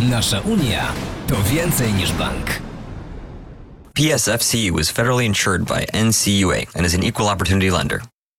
Nasza 0.00 0.40
Unia 0.40 0.92
to 1.28 1.36
więcej 1.42 1.92
niż 1.92 2.12
bank. 2.12 2.46
PSFCU 3.94 4.78
is 4.80 4.90
federally 4.90 5.26
insured 5.26 5.62
by 5.64 5.86
NCUA 6.04 6.56
and 6.74 6.86
is 6.86 6.94
an 6.94 7.04
equal 7.04 7.28
opportunity 7.28 7.70
lender. 7.70 8.00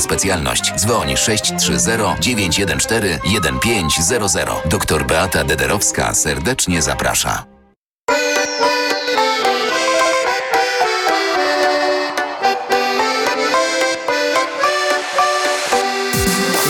specjalność. 0.00 0.72
Dzwoń 0.76 1.16
630 1.16 1.92
914 2.20 3.20
1500. 3.22 4.48
Doktor 4.64 5.06
Beata 5.06 5.44
Dederowska 5.44 6.14
serdecznie 6.14 6.82
zaprasza. 6.82 7.44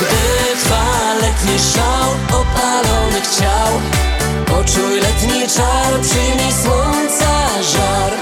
Gdy 0.01 0.57
trwa 0.62 1.14
letni 1.21 1.59
szał 1.75 2.41
opalonych 2.41 3.27
ciał 3.38 3.73
Poczuj 4.47 5.01
letni 5.01 5.49
czar, 5.49 6.01
przyjmij 6.03 6.53
słońca 6.62 7.62
żar 7.62 8.12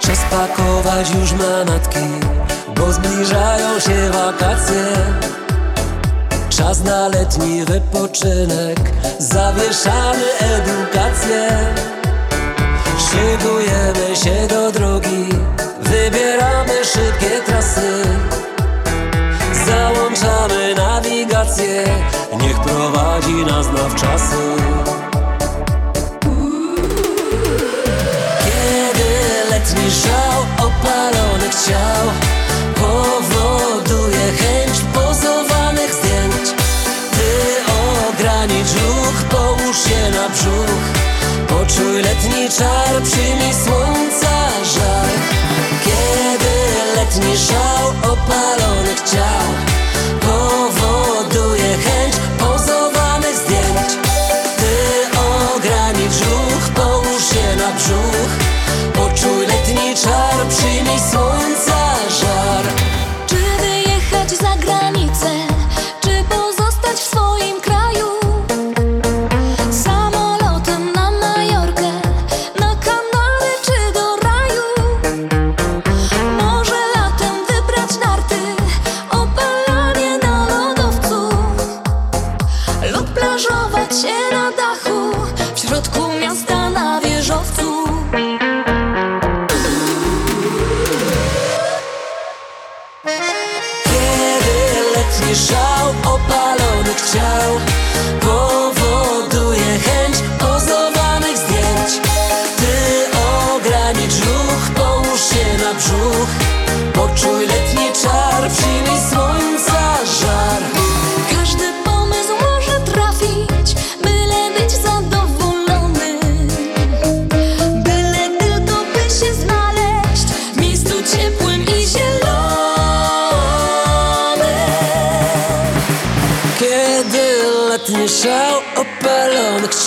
Czas 0.00 0.18
pakować 0.30 1.10
już 1.10 1.32
manatki 1.32 1.98
bo 2.78 2.92
zbliżają 2.92 3.80
się 3.80 4.10
wakacje. 4.10 4.84
Czas 6.48 6.84
na 6.84 7.08
letni 7.08 7.64
wypoczynek. 7.64 8.80
Zawieszamy 9.18 10.24
edukację. 10.40 11.48
Szykujemy 12.98 14.16
się 14.16 14.46
do 14.48 14.72
drogi. 14.72 15.28
Wybieramy 15.80 16.84
szybkie 16.84 17.40
trasy. 17.46 18.02
Załączamy 19.66 20.74
nawigację. 20.74 21.84
Niech 22.40 22.60
prowadzi 22.60 23.44
nas 23.44 23.66
nawczasy 23.66 24.36
Kiedy 28.44 29.50
letni 29.50 29.90
żał 29.90 30.68
opalonych 30.68 31.54
ciał 31.66 32.27
się 39.84 40.10
na 40.10 40.28
brzuch. 40.28 40.98
Poczuj 41.48 42.02
letni 42.02 42.48
czar, 42.58 43.02
przyjmij 43.02 43.54
słońca 43.54 44.48
żar 44.74 45.08
Kiedy 45.84 46.54
letni 46.96 47.36
żał 47.36 48.12
opalonych 48.12 49.00
ciał 49.10 49.67
opalonych 96.98 97.37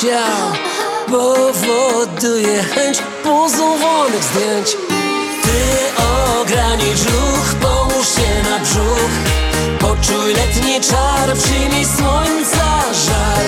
ciał 0.02 0.52
Powoduje 1.08 2.64
chęć 2.64 2.98
pozowanych 3.24 4.24
zdjęć. 4.24 4.78
Ty 5.44 5.60
ogranicz 6.42 7.04
ruch, 7.04 7.56
połóż 7.62 8.08
się 8.08 8.50
na 8.50 8.60
brzuch. 8.60 9.12
Poczuj 9.80 10.34
letni 10.34 10.82
czar, 10.82 11.38
przyjmij 11.38 11.86
słońca 11.86 12.82
żar. 13.06 13.44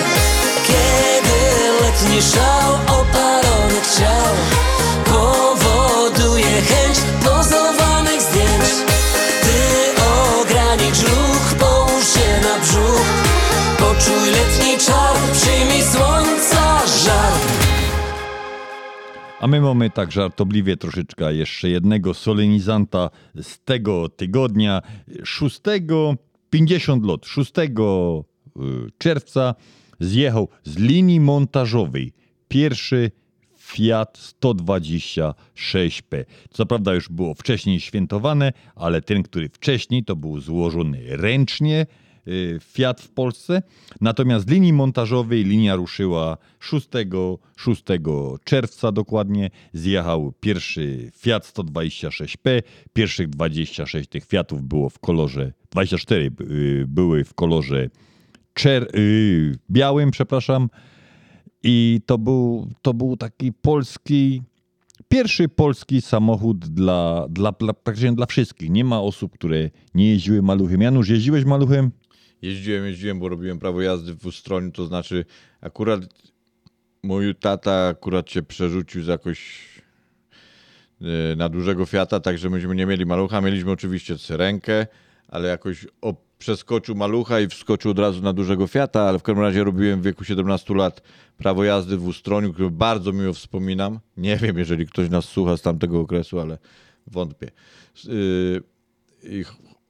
Kiedy 0.66 1.82
letni 1.82 2.22
szał 2.22 2.53
A 19.44 19.46
my 19.46 19.60
mamy 19.60 19.90
tak 19.90 20.12
żartobliwie 20.12 20.76
troszeczkę 20.76 21.34
jeszcze 21.34 21.68
jednego 21.68 22.14
solenizanta 22.14 23.10
z 23.34 23.58
tego 23.64 24.08
tygodnia. 24.08 24.82
6, 25.24 25.60
50 26.50 27.04
lot, 27.04 27.26
6 27.26 27.52
y, 27.58 27.62
czerwca 28.98 29.54
zjechał 30.00 30.48
z 30.62 30.78
linii 30.78 31.20
montażowej 31.20 32.12
pierwszy 32.48 33.10
Fiat 33.58 34.18
126P. 34.42 36.24
Co 36.50 36.66
prawda 36.66 36.94
już 36.94 37.08
było 37.08 37.34
wcześniej 37.34 37.80
świętowane, 37.80 38.52
ale 38.74 39.02
ten, 39.02 39.22
który 39.22 39.48
wcześniej 39.48 40.04
to 40.04 40.16
był 40.16 40.40
złożony 40.40 41.00
ręcznie 41.08 41.86
Fiat 42.60 43.00
w 43.00 43.10
Polsce. 43.10 43.62
Natomiast 44.00 44.50
linii 44.50 44.72
montażowej 44.72 45.44
linia 45.44 45.76
ruszyła 45.76 46.36
6, 46.60 46.88
6 47.56 47.82
czerwca 48.44 48.92
dokładnie. 48.92 49.50
Zjechał 49.72 50.32
pierwszy 50.40 51.10
Fiat 51.16 51.52
126P. 51.54 52.62
Pierwszych 52.92 53.28
26 53.28 54.08
tych 54.08 54.26
Fiatów 54.26 54.62
było 54.62 54.90
w 54.90 54.98
kolorze, 54.98 55.52
24 55.70 56.30
y, 56.40 56.84
były 56.88 57.24
w 57.24 57.34
kolorze 57.34 57.88
czer, 58.54 58.88
y, 58.96 59.58
białym, 59.70 60.10
przepraszam. 60.10 60.68
I 61.62 62.00
to 62.06 62.18
był, 62.18 62.68
to 62.82 62.94
był 62.94 63.16
taki 63.16 63.52
polski, 63.52 64.42
pierwszy 65.08 65.48
polski 65.48 66.00
samochód 66.02 66.58
dla, 66.58 67.26
dla, 67.30 67.52
dla 67.52 67.72
praktycznie 67.72 68.12
dla 68.12 68.26
wszystkich. 68.26 68.70
Nie 68.70 68.84
ma 68.84 69.00
osób, 69.00 69.32
które 69.32 69.70
nie 69.94 70.08
jeździły 70.08 70.42
maluchem. 70.42 70.80
Janusz, 70.80 71.08
jeździłeś 71.08 71.44
maluchem? 71.44 71.90
Jeździłem, 72.44 72.84
jeździłem, 72.84 73.18
bo 73.18 73.28
robiłem 73.28 73.58
prawo 73.58 73.82
jazdy 73.82 74.14
w 74.14 74.26
Ustroniu, 74.26 74.70
to 74.70 74.86
znaczy 74.86 75.24
akurat 75.60 76.00
mój 77.02 77.34
tata 77.34 77.88
akurat 77.88 78.30
się 78.30 78.42
przerzucił 78.42 79.02
z 79.02 79.06
jakoś 79.06 79.68
e, 81.00 81.36
na 81.36 81.48
dużego 81.48 81.86
Fiata, 81.86 82.20
także 82.20 82.50
myśmy 82.50 82.74
nie 82.74 82.86
mieli 82.86 83.06
malucha, 83.06 83.40
mieliśmy 83.40 83.70
oczywiście 83.70 84.18
syrenkę, 84.18 84.86
ale 85.28 85.48
jakoś 85.48 85.86
przeskoczył 86.38 86.94
malucha 86.94 87.40
i 87.40 87.48
wskoczył 87.48 87.90
od 87.90 87.98
razu 87.98 88.22
na 88.22 88.32
dużego 88.32 88.66
Fiata, 88.66 89.02
ale 89.02 89.18
w 89.18 89.22
każdym 89.22 89.44
razie 89.44 89.64
robiłem 89.64 90.00
w 90.00 90.04
wieku 90.04 90.24
17 90.24 90.74
lat 90.74 91.02
prawo 91.36 91.64
jazdy 91.64 91.96
w 91.96 92.06
Ustroniu, 92.06 92.52
które 92.52 92.70
bardzo 92.70 93.12
miło 93.12 93.32
wspominam. 93.32 94.00
Nie 94.16 94.36
wiem, 94.36 94.58
jeżeli 94.58 94.86
ktoś 94.86 95.10
nas 95.10 95.24
słucha 95.24 95.56
z 95.56 95.62
tamtego 95.62 96.00
okresu, 96.00 96.40
ale 96.40 96.58
wątpię. 97.06 97.50
Yy, 98.04 98.62
i 99.22 99.44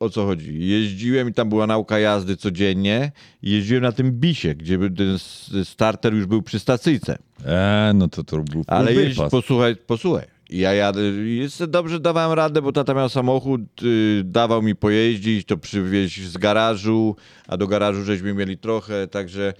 o 0.04 0.10
co 0.10 0.26
chodzi? 0.26 0.68
Jeździłem 0.68 1.28
i 1.28 1.32
tam 1.32 1.48
była 1.48 1.66
nauka 1.66 1.98
jazdy 1.98 2.36
codziennie. 2.36 3.12
i 3.42 3.50
Jeździłem 3.50 3.82
na 3.82 3.92
tym 3.92 4.12
bisie, 4.12 4.54
gdzie 4.54 4.78
ten 4.78 5.18
starter 5.64 6.14
już 6.14 6.26
był 6.26 6.42
przy 6.42 6.58
stacyjce. 6.58 7.18
Eee, 7.46 7.94
no 7.94 8.08
to 8.08 8.24
to 8.24 8.38
był 8.38 8.64
Ale 8.66 8.94
jeźdź, 8.94 9.20
posłuchaj, 9.30 9.76
posłuchaj. 9.76 10.26
Ja 10.50 10.74
jadę, 10.74 11.02
jest, 11.24 11.64
dobrze 11.64 12.00
dawałem 12.00 12.32
radę, 12.32 12.62
bo 12.62 12.72
tata 12.72 12.94
miał 12.94 13.08
samochód, 13.08 13.60
y, 13.82 14.22
dawał 14.24 14.62
mi 14.62 14.74
pojeździć, 14.76 15.46
to 15.46 15.56
przywieźć 15.56 16.22
z 16.22 16.36
garażu, 16.36 17.16
a 17.48 17.56
do 17.56 17.66
garażu 17.66 18.02
żeśmy 18.02 18.34
mieli 18.34 18.58
trochę, 18.58 19.06
także 19.06 19.54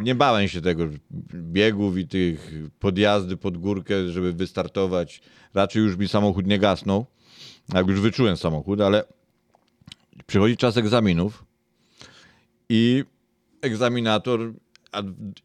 nie 0.00 0.14
bałem 0.14 0.48
się 0.48 0.60
tego 0.60 0.88
biegów 1.34 1.98
i 1.98 2.08
tych 2.08 2.52
podjazdy 2.78 3.36
pod 3.36 3.58
górkę, 3.58 4.08
żeby 4.08 4.32
wystartować. 4.32 5.20
Raczej 5.54 5.82
już 5.82 5.96
mi 5.96 6.08
samochód 6.08 6.46
nie 6.46 6.58
gasnął, 6.58 7.06
jak 7.74 7.86
już 7.86 8.00
wyczułem 8.00 8.36
samochód, 8.36 8.80
ale 8.80 9.04
przychodzi 10.28 10.56
czas 10.56 10.76
egzaminów 10.76 11.44
i 12.68 13.04
egzaminator, 13.62 14.52
a 14.92 15.02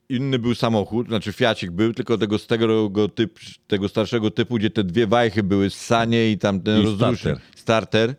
inny 0.09 0.39
był 0.39 0.55
samochód, 0.55 1.07
znaczy 1.07 1.33
Fiacik 1.33 1.71
był, 1.71 1.93
tylko 1.93 2.17
tego 2.17 2.39
z 2.39 2.47
tego, 2.47 2.89
typ, 3.15 3.39
tego 3.67 3.89
starszego 3.89 4.31
typu, 4.31 4.55
gdzie 4.55 4.69
te 4.69 4.83
dwie 4.83 5.07
wajchy 5.07 5.43
były, 5.43 5.69
sanie 5.69 6.31
i 6.31 6.37
tam 6.37 6.61
ten 6.61 6.83
rozrusznik, 6.83 7.35
starter. 7.55 8.15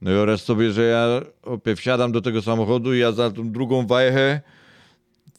No 0.00 0.10
i 0.10 0.14
oraz 0.14 0.42
sobie, 0.42 0.72
że 0.72 0.84
ja 0.84 1.20
opie, 1.42 1.76
wsiadam 1.76 2.12
do 2.12 2.20
tego 2.20 2.42
samochodu 2.42 2.94
i 2.94 2.98
ja 2.98 3.12
za 3.12 3.30
tą 3.30 3.52
drugą 3.52 3.86
wajchę 3.86 4.40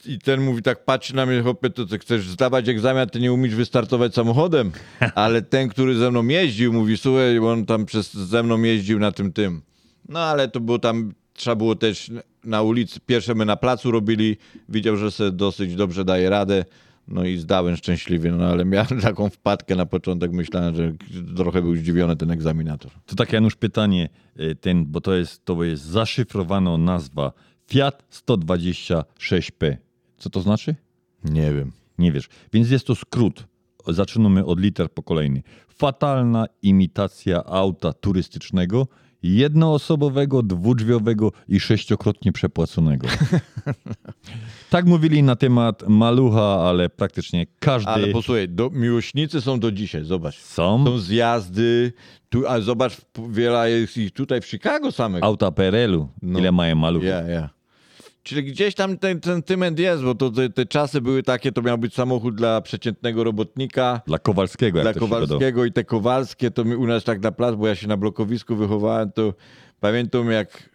i 0.06 0.20
ten 0.20 0.42
mówi 0.42 0.62
tak, 0.62 0.86
patrzy 0.86 1.16
na 1.16 1.26
mnie, 1.26 1.42
chłopie, 1.42 1.70
to 1.70 1.86
ty 1.86 2.00
chcesz 2.00 2.28
zdawać 2.28 2.70
egzamin, 2.70 3.02
a 3.02 3.06
ty 3.06 3.20
nie 3.20 3.34
umiesz 3.34 3.56
wystartować 3.56 4.14
samochodem. 4.14 4.72
Ale 5.16 5.42
ten, 5.42 5.70
który 5.70 5.96
ze 5.96 6.12
mną 6.12 6.28
jeździł, 6.28 6.74
mówi, 6.74 6.98
słuchaj, 6.98 7.40
on 7.40 7.66
tam 7.66 7.86
przez, 7.86 8.14
ze 8.14 8.44
mną 8.44 8.62
jeździł 8.62 9.00
na 9.00 9.12
tym 9.12 9.34
tym. 9.34 9.62
No 10.10 10.20
ale 10.20 10.48
to 10.48 10.60
było 10.60 10.80
tam, 10.80 11.14
trzeba 11.34 11.56
było 11.56 11.76
też 11.76 12.12
na 12.44 12.62
ulicy, 12.62 13.00
pierwsze 13.06 13.36
my 13.36 13.46
na 13.46 13.56
placu 13.56 13.92
robili, 13.92 14.38
widział, 14.70 14.98
że 14.98 15.12
sobie 15.12 15.32
dosyć 15.32 15.76
dobrze 15.76 16.06
daje 16.06 16.30
radę, 16.30 16.66
no 17.08 17.26
i 17.26 17.38
zdałem 17.38 17.76
szczęśliwie, 17.76 18.32
no 18.32 18.46
ale 18.46 18.66
miałem 18.66 19.02
taką 19.02 19.30
wpadkę 19.30 19.76
na 19.76 19.86
początek, 19.86 20.32
myślałem, 20.32 20.76
że 20.76 20.94
trochę 21.36 21.62
był 21.62 21.76
zdziwiony 21.76 22.16
ten 22.16 22.32
egzaminator. 22.32 22.92
To 23.06 23.16
tak 23.16 23.34
Janusz 23.34 23.56
pytanie, 23.56 24.10
y, 24.40 24.56
ten, 24.56 24.86
bo 24.86 25.02
to 25.02 25.16
jest, 25.16 25.46
to 25.46 25.64
jest 25.64 25.84
zaszyfrowana 25.84 26.78
nazwa 26.78 27.32
Fiat 27.68 28.04
126P. 28.28 29.78
Co 30.18 30.30
to 30.30 30.42
znaczy? 30.42 30.76
Nie 31.24 31.54
wiem. 31.54 31.72
Nie 31.98 32.12
wiesz. 32.12 32.30
Więc 32.54 32.70
jest 32.70 32.88
to 32.88 32.96
skrót. 32.96 33.48
Zaczynamy 33.88 34.46
od 34.46 34.60
liter 34.60 34.92
po 34.92 35.04
kolejny. 35.04 35.44
Fatalna 35.68 36.46
imitacja 36.62 37.44
auta 37.46 37.94
turystycznego, 37.94 38.88
jednoosobowego, 39.24 40.44
dwudrzwiowego 40.44 41.32
i 41.48 41.60
sześciokrotnie 41.60 42.32
przepłaconego. 42.32 43.08
tak 44.70 44.86
mówili 44.86 45.24
na 45.24 45.36
temat 45.36 45.84
malucha, 45.88 46.62
ale 46.62 46.90
praktycznie 46.90 47.46
każdy... 47.60 47.92
Ale 47.92 48.08
posłuchaj, 48.08 48.50
do, 48.50 48.70
miłośnicy 48.70 49.42
są 49.42 49.60
do 49.60 49.72
dzisiaj, 49.72 50.04
zobacz. 50.04 50.38
Są? 50.38 50.86
Są 50.86 50.98
zjazdy, 50.98 51.94
tu, 52.30 52.48
a 52.48 52.62
zobacz, 52.62 52.98
wiele 53.30 53.72
jest 53.72 53.98
ich 53.98 54.12
tutaj 54.12 54.42
w 54.42 54.46
Chicago 54.46 54.92
samego. 54.92 55.26
Auta 55.26 55.52
PRL-u. 55.52 56.08
Ile 56.24 56.52
mają 56.52 56.76
maluchów? 56.76 57.08
Ja, 57.08 57.22
ja. 57.22 57.59
Czyli 58.30 58.44
gdzieś 58.44 58.76
tam 58.76 58.98
ten 58.98 59.20
sentyment 59.24 59.80
jest, 59.80 60.04
bo 60.04 60.16
to 60.16 60.32
te, 60.32 60.50
te 60.50 60.66
czasy 60.66 61.02
były 61.02 61.24
takie, 61.24 61.52
to 61.52 61.62
miał 61.62 61.78
być 61.78 61.94
samochód 61.94 62.36
dla 62.36 62.62
przeciętnego 62.62 63.24
robotnika. 63.24 64.02
Dla 64.08 64.20
Kowalskiego, 64.20 64.82
Dla 64.82 64.94
Kowalskiego 64.94 65.66
i 65.66 65.72
te 65.72 65.84
Kowalskie, 65.84 66.52
to 66.52 66.66
mi 66.66 66.76
u 66.76 66.88
nas 66.88 67.04
tak 67.04 67.22
na 67.22 67.32
plac, 67.32 67.56
bo 67.56 67.68
ja 67.68 67.76
się 67.76 67.88
na 67.88 67.98
blokowisku 67.98 68.56
wychowałem, 68.56 69.12
to 69.12 69.34
pamiętam 69.80 70.32
jak 70.32 70.70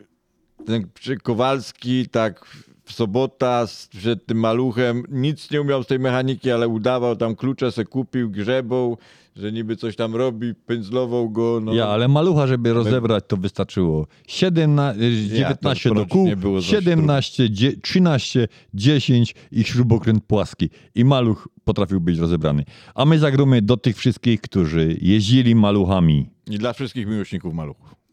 ten 0.67 0.87
Kowalski 1.23 2.09
tak 2.09 2.47
w 2.85 2.93
sobota 2.93 3.67
przed 3.99 4.27
tym 4.27 4.39
maluchem 4.39 5.03
nic 5.09 5.51
nie 5.51 5.61
umiał 5.61 5.83
z 5.83 5.87
tej 5.87 5.99
mechaniki, 5.99 6.51
ale 6.51 6.69
udawał, 6.69 7.17
tam 7.17 7.37
klucze 7.37 7.73
se 7.73 7.85
kupił, 7.85 8.31
grzebał, 8.31 8.99
że 9.37 9.53
niby 9.53 9.77
coś 9.77 9.97
tam 9.97 10.17
robi, 10.17 10.55
pędzlował 10.55 11.31
go. 11.31 11.61
No. 11.65 11.75
Ja, 11.75 11.89
ale 11.89 12.09
malucha, 12.09 12.47
żeby 12.47 12.73
rozebrać, 12.73 13.25
to 13.29 13.37
wystarczyło 13.37 14.07
17, 14.27 15.03
Ja, 15.11 15.37
19 15.39 15.89
to 15.89 15.95
do 15.95 16.07
kół, 16.07 16.27
nie 16.27 16.37
było 16.37 16.61
za 16.61 16.67
17, 16.69 17.51
dzie- 17.51 17.77
13, 17.77 18.49
10 18.75 19.35
i 19.53 19.65
śrubokręt 19.65 20.25
płaski. 20.25 20.71
I 20.95 21.05
maluch 21.05 21.49
potrafił 21.65 22.01
być 22.01 22.19
rozebrany. 22.19 22.65
A 22.95 23.05
my 23.05 23.19
zagromy 23.19 23.63
do 23.63 23.77
tych 23.77 23.97
wszystkich, 23.97 24.41
którzy 24.41 24.99
jeździli 25.03 25.55
maluchami. 25.55 26.31
I 26.51 26.59
dla 26.59 26.73
wszystkich 26.73 27.07
miłośników 27.07 27.55
maluchów. 27.55 28.04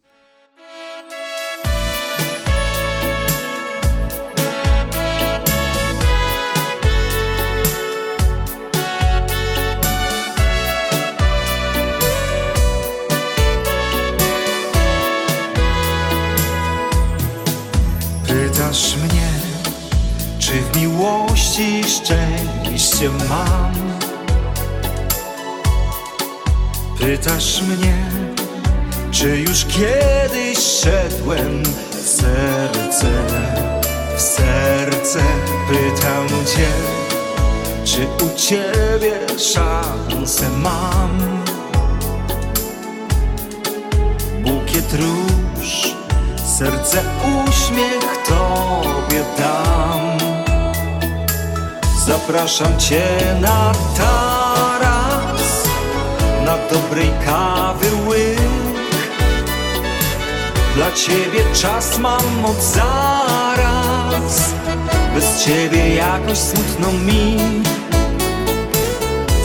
Pytasz 18.71 18.95
mnie, 18.95 19.29
czy 20.39 20.51
w 20.51 20.77
miłości 20.77 21.83
szczęście 21.83 23.09
mam? 23.29 23.73
Pytasz 26.99 27.61
mnie, 27.61 27.97
czy 29.11 29.37
już 29.37 29.65
kiedyś 29.65 30.57
szedłem 30.57 31.63
w 31.91 32.07
serce, 32.07 33.11
w 34.17 34.21
serce 34.21 35.19
pytam 35.69 36.27
cię, 36.27 36.71
czy 37.85 38.25
u 38.25 38.37
ciebie 38.39 39.19
szansę 39.37 40.49
mam? 40.49 41.43
Bukiet 44.43 44.93
róż, 44.93 45.40
serce 46.57 47.03
uśmiech 47.47 48.17
tobie 48.27 49.23
dam. 49.37 50.17
Zapraszam 52.05 52.79
cię 52.79 53.07
na 53.41 53.71
taras, 53.97 55.63
na 56.45 56.57
dobrej 56.71 57.11
kawy 57.25 57.87
łyk. 58.07 58.39
Dla 60.75 60.91
ciebie 60.91 61.43
czas 61.53 61.97
mam 61.97 62.45
od 62.45 62.63
zaraz, 62.63 64.53
bez 65.15 65.45
ciebie 65.45 65.95
jakoś 65.95 66.37
smutno 66.37 66.91
mi. 66.91 67.37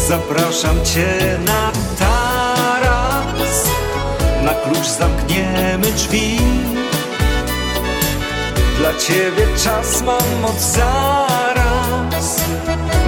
Zapraszam 0.09 0.85
cię 0.85 1.39
na 1.47 1.71
taras, 1.99 3.67
na 4.43 4.55
klucz 4.55 4.87
zamkniemy 4.87 5.93
drzwi. 5.93 6.39
Dla 8.79 8.95
ciebie 8.95 9.47
czas 9.65 10.03
mam 10.03 10.45
od 10.45 10.61
zaraz, 10.61 12.41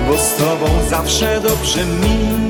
bo 0.09 0.19
z 0.19 0.35
tobą 0.35 0.67
zawsze 0.91 1.41
dobrze 1.41 1.85
mi. 1.85 2.48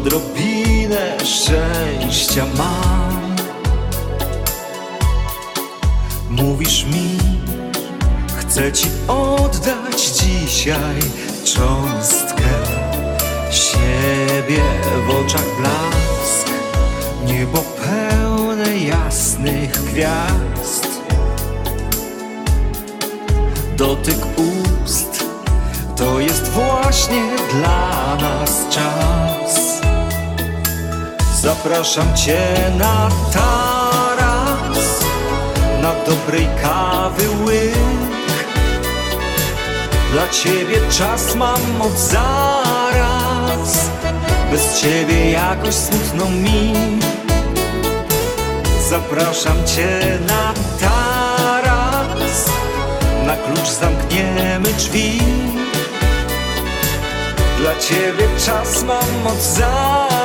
Odrobinę 0.00 1.16
szczęścia 1.24 2.46
mam. 2.58 3.36
Mówisz 6.30 6.84
mi, 6.84 7.18
chcę 8.36 8.72
ci 8.72 8.86
oddać 9.08 10.02
dzisiaj 10.02 10.96
cząstkę 11.44 12.52
siebie 13.50 14.62
w 15.06 15.10
oczach 15.10 15.46
blask, 15.60 16.50
niebo 17.26 17.58
pełne 17.58 18.78
jasnych 18.78 19.70
gwiazd. 19.70 20.88
Dotyk 23.76 24.18
ust 24.36 25.24
to 25.96 26.20
jest 26.20 26.48
właśnie 26.48 27.22
dla 27.52 28.16
nas 28.16 28.68
czas. 28.70 29.69
Zapraszam 31.42 32.16
cię 32.16 32.40
na 32.78 33.08
taras, 33.32 35.04
na 35.82 35.92
dobrej 36.06 36.48
kawy 36.62 37.30
łyk. 37.44 37.74
Dla 40.12 40.28
ciebie 40.28 40.76
czas 40.90 41.34
mam 41.34 41.82
od 41.82 41.98
zaraz, 41.98 43.90
bez 44.50 44.80
ciebie 44.80 45.30
jakoś 45.30 45.74
smutno 45.74 46.24
mi. 46.30 46.72
Zapraszam 48.90 49.66
cię 49.66 50.18
na 50.28 50.54
taras, 50.80 52.50
na 53.26 53.36
klucz 53.36 53.68
zamkniemy 53.68 54.72
drzwi. 54.72 55.20
Dla 57.58 57.78
ciebie 57.78 58.28
czas 58.46 58.82
mam 58.82 59.26
od 59.26 59.42
zaraz, 59.42 60.19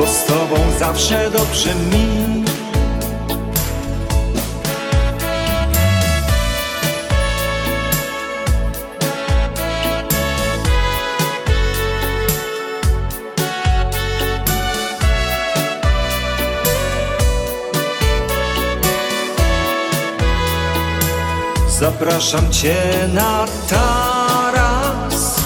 bo 0.00 0.06
z 0.06 0.24
tobą 0.24 0.56
zawsze 0.78 1.30
dobrze 1.30 1.74
mi. 1.74 2.44
Zapraszam 21.78 22.50
cię 22.50 22.76
na 23.14 23.46
taras, 23.68 25.40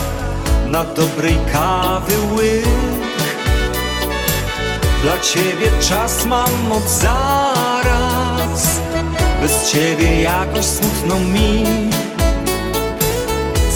na 0.66 0.84
dobrej 0.84 1.38
kawy 1.52 2.14
łyk. 2.36 2.93
Dla 5.04 5.20
ciebie 5.20 5.70
czas 5.88 6.24
mam 6.26 6.72
od 6.72 6.88
zaraz, 6.88 8.80
bez 9.42 9.70
ciebie 9.72 10.22
jakoś 10.22 10.64
smutno 10.64 11.20
mi. 11.20 11.64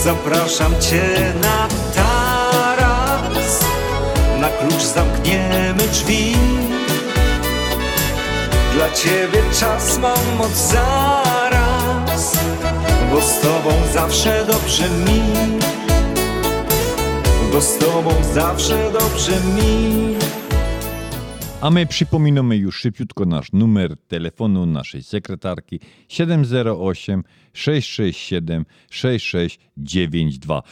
Zapraszam 0.05 0.75
cię 0.81 1.33
na 1.43 1.69
taras, 1.95 3.61
na 4.41 4.49
klucz 4.49 4.83
zamkniemy 4.83 5.89
drzwi. 5.93 6.37
Dla 8.75 8.91
ciebie 8.91 9.43
czas 9.61 9.99
mam 9.99 10.41
od 10.41 10.57
zaraz, 10.57 12.33
bo 13.11 13.21
z 13.21 13.41
tobą 13.41 13.71
zawsze 13.95 14.45
dobrze 14.45 14.89
mi. 14.89 15.23
Bo 17.53 17.61
z 17.61 17.79
tobą 17.79 18.11
zawsze 18.35 18.91
dobrze 18.93 19.33
mi. 19.41 20.19
A 21.61 21.71
my 21.71 21.87
przypominamy 21.87 22.57
już 22.57 22.81
szybciutko 22.81 23.25
nasz 23.25 23.53
numer 23.53 23.97
telefonu 23.97 24.67
naszej 24.67 25.03
sekretarki 25.03 25.81
708 26.09 27.25
667 27.53 28.65
6692. 28.91 30.63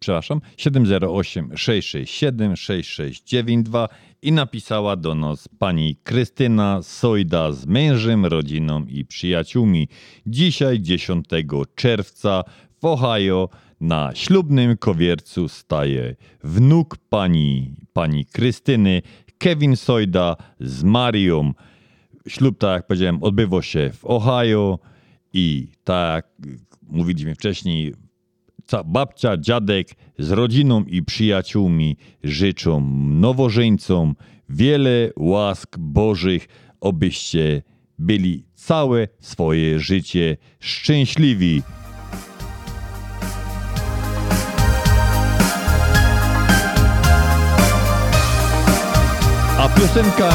Przepraszam, 0.00 0.40
708 0.56 1.56
667 1.56 2.56
6692 2.56 3.88
i 4.22 4.32
napisała 4.32 4.96
do 4.96 5.14
nas 5.14 5.48
pani 5.58 5.96
Krystyna 6.02 6.82
Sojda 6.82 7.52
z 7.52 7.66
mężem, 7.66 8.26
rodziną 8.26 8.84
i 8.86 9.04
przyjaciółmi. 9.04 9.88
Dzisiaj 10.26 10.80
10 10.80 11.26
czerwca 11.74 12.44
w 12.80 12.84
Ohio 12.84 13.48
na 13.80 14.10
ślubnym 14.14 14.76
kowiercu 14.76 15.48
staje 15.48 16.16
wnuk 16.44 16.96
pani, 16.96 17.74
pani 17.92 18.26
Krystyny, 18.26 19.02
Kevin 19.40 19.76
Sojda 19.76 20.36
z 20.60 20.82
Marią. 20.84 21.52
Ślub, 22.28 22.58
tak 22.58 22.72
jak 22.72 22.86
powiedziałem, 22.86 23.22
odbywał 23.22 23.62
się 23.62 23.90
w 23.94 24.04
Ohio 24.04 24.78
i 25.32 25.68
tak 25.84 26.28
jak 26.46 26.58
mówiliśmy 26.82 27.34
wcześniej, 27.34 27.94
babcia, 28.84 29.36
dziadek 29.36 29.88
z 30.18 30.30
rodziną 30.30 30.84
i 30.84 31.02
przyjaciółmi 31.02 31.96
życzą 32.24 32.80
nowożeńcom 33.06 34.14
wiele 34.48 35.10
łask 35.16 35.78
Bożych, 35.78 36.48
obyście 36.80 37.62
byli 37.98 38.44
całe 38.54 39.08
swoje 39.20 39.78
życie 39.78 40.36
szczęśliwi. 40.60 41.62
A 49.60 49.68
piosenka 49.68 50.30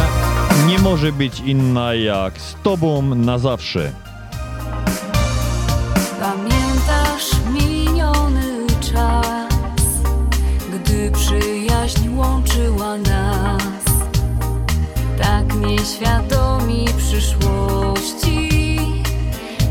nie 0.68 0.80
może 0.80 1.12
być 1.12 1.40
inna 1.40 1.94
jak 1.94 2.40
z 2.40 2.56
tobą 2.64 3.02
na 3.02 3.38
zawsze. 3.40 3.92
Pamiętasz 6.20 7.32
miniony 7.54 8.68
czas, 8.92 9.82
gdy 10.74 11.12
przyjaźń 11.12 12.10
łączyła 12.16 12.98
nas, 12.98 13.84
tak 15.22 15.56
nieświadomi 15.56 16.86
przyszłości, 16.98 18.80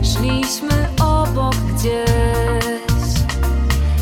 szliśmy 0.03 0.89
obok 1.01 1.55
gdzieś, 1.55 3.05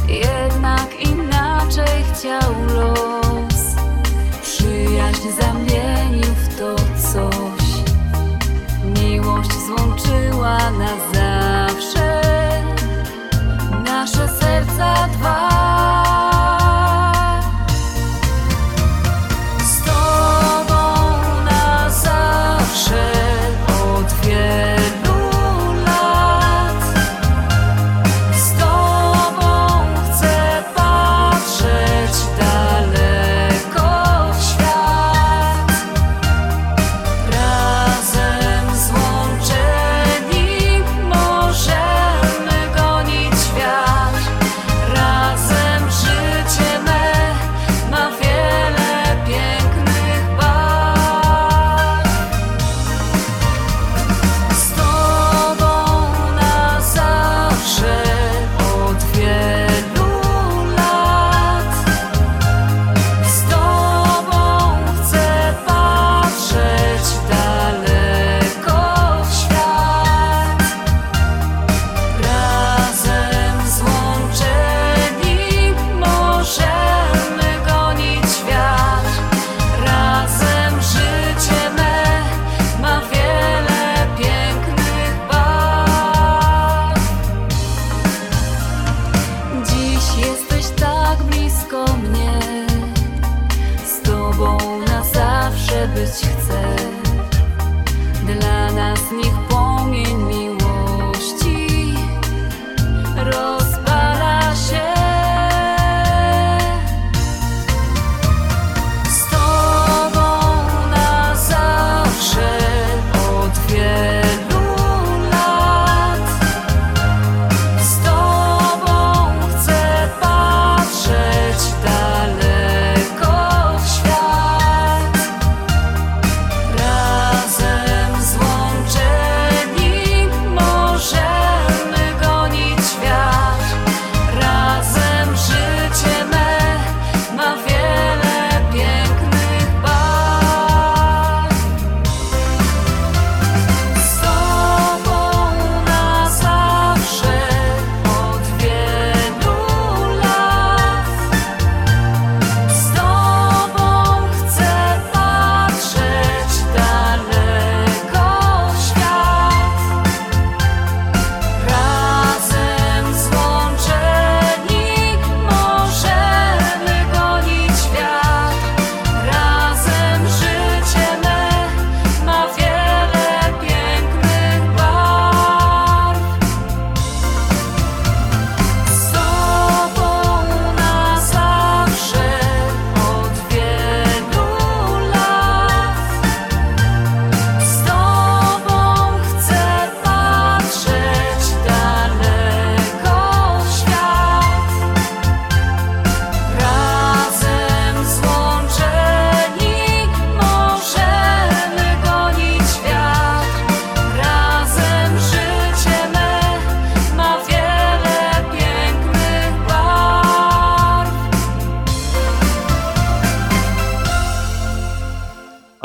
jednak 0.08 1.00
inaczej 1.00 2.04
chciał 2.14 2.52
los, 2.74 3.21
zamienił 5.30 6.34
w 6.34 6.58
to 6.58 6.76
coś. 7.12 7.64
Miłość 8.84 9.50
złączyła 9.66 10.58
na 10.70 10.96
zawsze 11.14 12.22
nasze 13.84 14.28
serca 14.28 15.08
dwa. 15.08 16.31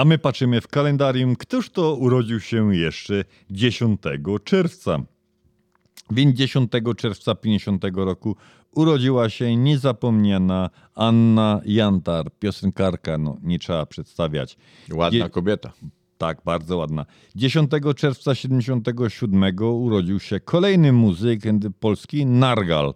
My 0.07 0.17
patrzymy 0.17 0.61
w 0.61 0.67
kalendarium, 0.67 1.35
któż 1.35 1.69
to 1.69 1.95
urodził 1.95 2.39
się 2.39 2.75
jeszcze 2.75 3.23
10 3.51 4.01
czerwca. 4.43 4.99
Więc 6.11 6.35
10 6.35 6.71
czerwca 6.97 7.35
50 7.35 7.83
roku 7.95 8.35
urodziła 8.75 9.29
się 9.29 9.55
niezapomniana 9.55 10.69
Anna 10.95 11.61
Jantar, 11.65 12.25
piosenkarka, 12.39 13.17
no 13.17 13.37
nie 13.43 13.59
trzeba 13.59 13.85
przedstawiać. 13.85 14.57
Ładna 14.93 15.17
Je- 15.19 15.29
kobieta. 15.29 15.73
Tak, 16.17 16.41
bardzo 16.45 16.77
ładna. 16.77 17.05
10 17.35 17.71
czerwca 17.95 18.35
77 18.35 19.59
urodził 19.59 20.19
się 20.19 20.39
kolejny 20.39 20.91
muzyk 20.93 21.41
polski, 21.79 22.25
Nargal. 22.25 22.93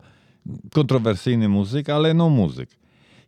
Kontrowersyjny 0.74 1.50
muzyk, 1.50 1.90
ale 1.90 2.14
no 2.14 2.30
muzyk. 2.30 2.70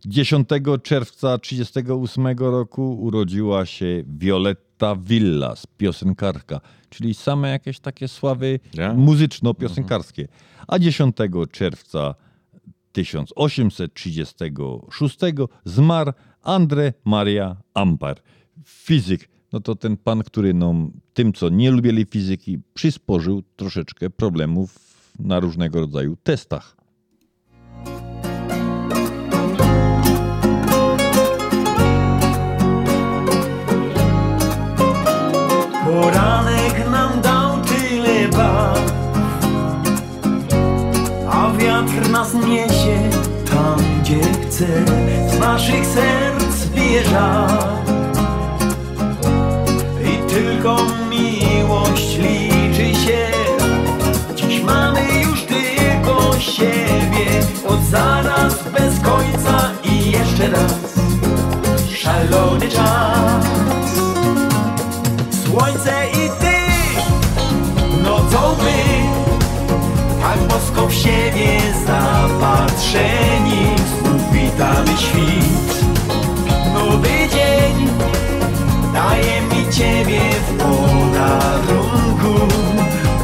10 0.06 0.50
czerwca 0.84 1.38
38 1.38 2.28
roku 2.38 2.98
urodziła 3.02 3.66
się 3.66 4.04
Violetta 4.08 4.96
Villas, 4.96 5.68
piosenkarka, 5.78 6.62
czyli 6.90 7.14
same 7.14 7.50
jakieś 7.50 7.80
takie 7.80 8.08
sławy 8.08 8.60
muzyczno-piosenkarskie. 8.96 10.28
A 10.68 10.80
10 10.80 11.16
czerwca 11.52 12.16
1836 12.92 15.18
zmarł 15.66 16.12
André 16.44 16.94
Maria 17.06 17.58
Ampere, 17.74 18.22
fizyk. 18.66 19.30
No 19.52 19.60
to 19.60 19.76
ten 19.76 19.98
pan, 19.98 20.24
który 20.24 20.54
no, 20.54 20.76
tym, 21.14 21.34
co 21.34 21.50
nie 21.50 21.72
lubili 21.72 22.06
fizyki, 22.06 22.60
przysporzył 22.74 23.44
troszeczkę 23.56 24.10
problemów 24.10 24.80
na 25.20 25.40
różnego 25.40 25.80
rodzaju 25.80 26.18
testach. 26.24 26.83
Poranek 35.94 36.90
nam 36.92 37.22
dał 37.22 37.62
tyle 37.62 38.28
barw 38.28 38.94
A 41.30 41.52
wiatr 41.58 42.10
nas 42.10 42.34
niesie 42.34 43.10
tam, 43.50 43.78
gdzie 44.02 44.20
chce. 44.20 44.68
Z 45.30 45.40
naszych 45.40 45.86
serc 45.86 46.66
bije 46.76 47.04
I 50.04 50.30
tylko 50.30 50.78
miłość 51.10 52.18
liczy 52.18 53.00
się. 53.00 53.28
Dziś 54.36 54.64
mamy 54.64 55.02
już 55.24 55.42
tylko 55.42 56.40
siebie. 56.40 57.28
Od 57.68 57.84
zaraz 57.84 58.64
bez 58.64 59.00
końca 59.00 59.72
i 59.84 60.12
jeszcze 60.12 60.50
raz. 60.50 60.94
Szalony 61.90 62.70
czas 62.70 63.63
Słońce 65.54 66.06
i 66.12 66.30
ty, 66.40 66.56
nocą 68.04 68.56
my 68.64 68.84
Tak 70.22 70.40
bosko 70.40 70.88
w 70.88 70.94
siebie 70.94 71.62
zapatrzeni 71.86 73.66
witamy 74.32 74.98
świt. 74.98 75.86
Nowy 76.74 77.10
dzień 77.10 77.90
daje 78.94 79.42
mi 79.42 79.74
ciebie 79.74 80.20
w 80.48 80.58
podarunku. 80.58 82.48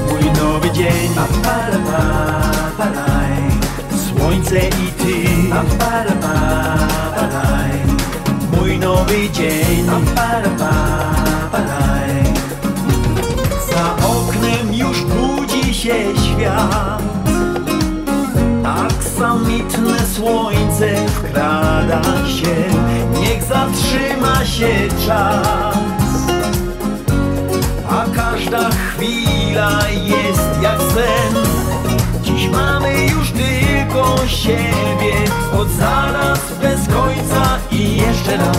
Mój 0.09 0.31
nowy 0.31 0.71
dzień. 0.71 1.09
Słońce 4.09 4.59
i 4.59 4.91
ty. 4.91 5.29
Mój 8.57 8.79
nowy 8.79 9.29
dzień 9.29 9.89
budzi 15.05 15.73
się 15.73 15.95
świat. 16.15 17.01
Aksamitne 18.63 19.99
słońce 20.15 21.07
wkrada 21.07 22.01
się 22.27 22.55
Niech 23.21 23.43
zatrzyma 23.43 24.45
się 24.45 24.87
czas. 25.07 25.77
A 27.89 28.05
każda 28.15 28.69
chwila 28.69 29.79
jest 30.03 30.61
jak 30.61 30.77
sen. 30.77 31.35
Dziś 32.23 32.49
mamy 32.49 33.05
już 33.05 33.31
tylko 33.31 34.15
siebie 34.27 35.13
Od 35.59 35.69
zaraz 35.69 36.39
bez 36.61 36.87
końca 36.95 37.59
i 37.71 37.97
jeszcze 37.97 38.37
raz. 38.37 38.57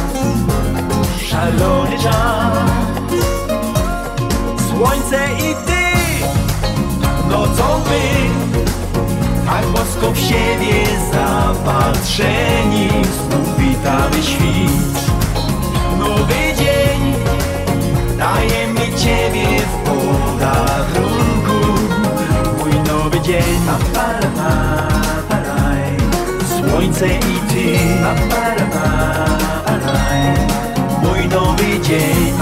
Szalony 1.28 1.98
czas. 1.98 2.70
Słońce 4.70 5.28
i 5.34 5.54
ty, 5.66 5.79
nocą 7.50 7.78
my 7.78 8.30
Tak 9.46 9.66
bosko 9.66 10.12
w 10.12 10.18
siebie 10.18 10.86
zapatrzeni 11.12 12.88
Znów 12.88 13.58
witamy 13.58 14.22
świt. 14.22 15.10
Nowy 15.98 16.54
dzień 16.58 17.14
daje 18.18 18.66
mi 18.66 18.96
ciebie 18.98 19.46
w 19.60 19.88
podarunku 19.88 21.60
Mój 22.58 22.72
nowy 22.88 23.20
dzień. 23.20 23.60
Słońce 26.48 27.06
i 27.06 27.40
ty. 27.48 27.78
Mój 31.02 31.28
nowy 31.28 31.80
dzień 31.80 32.32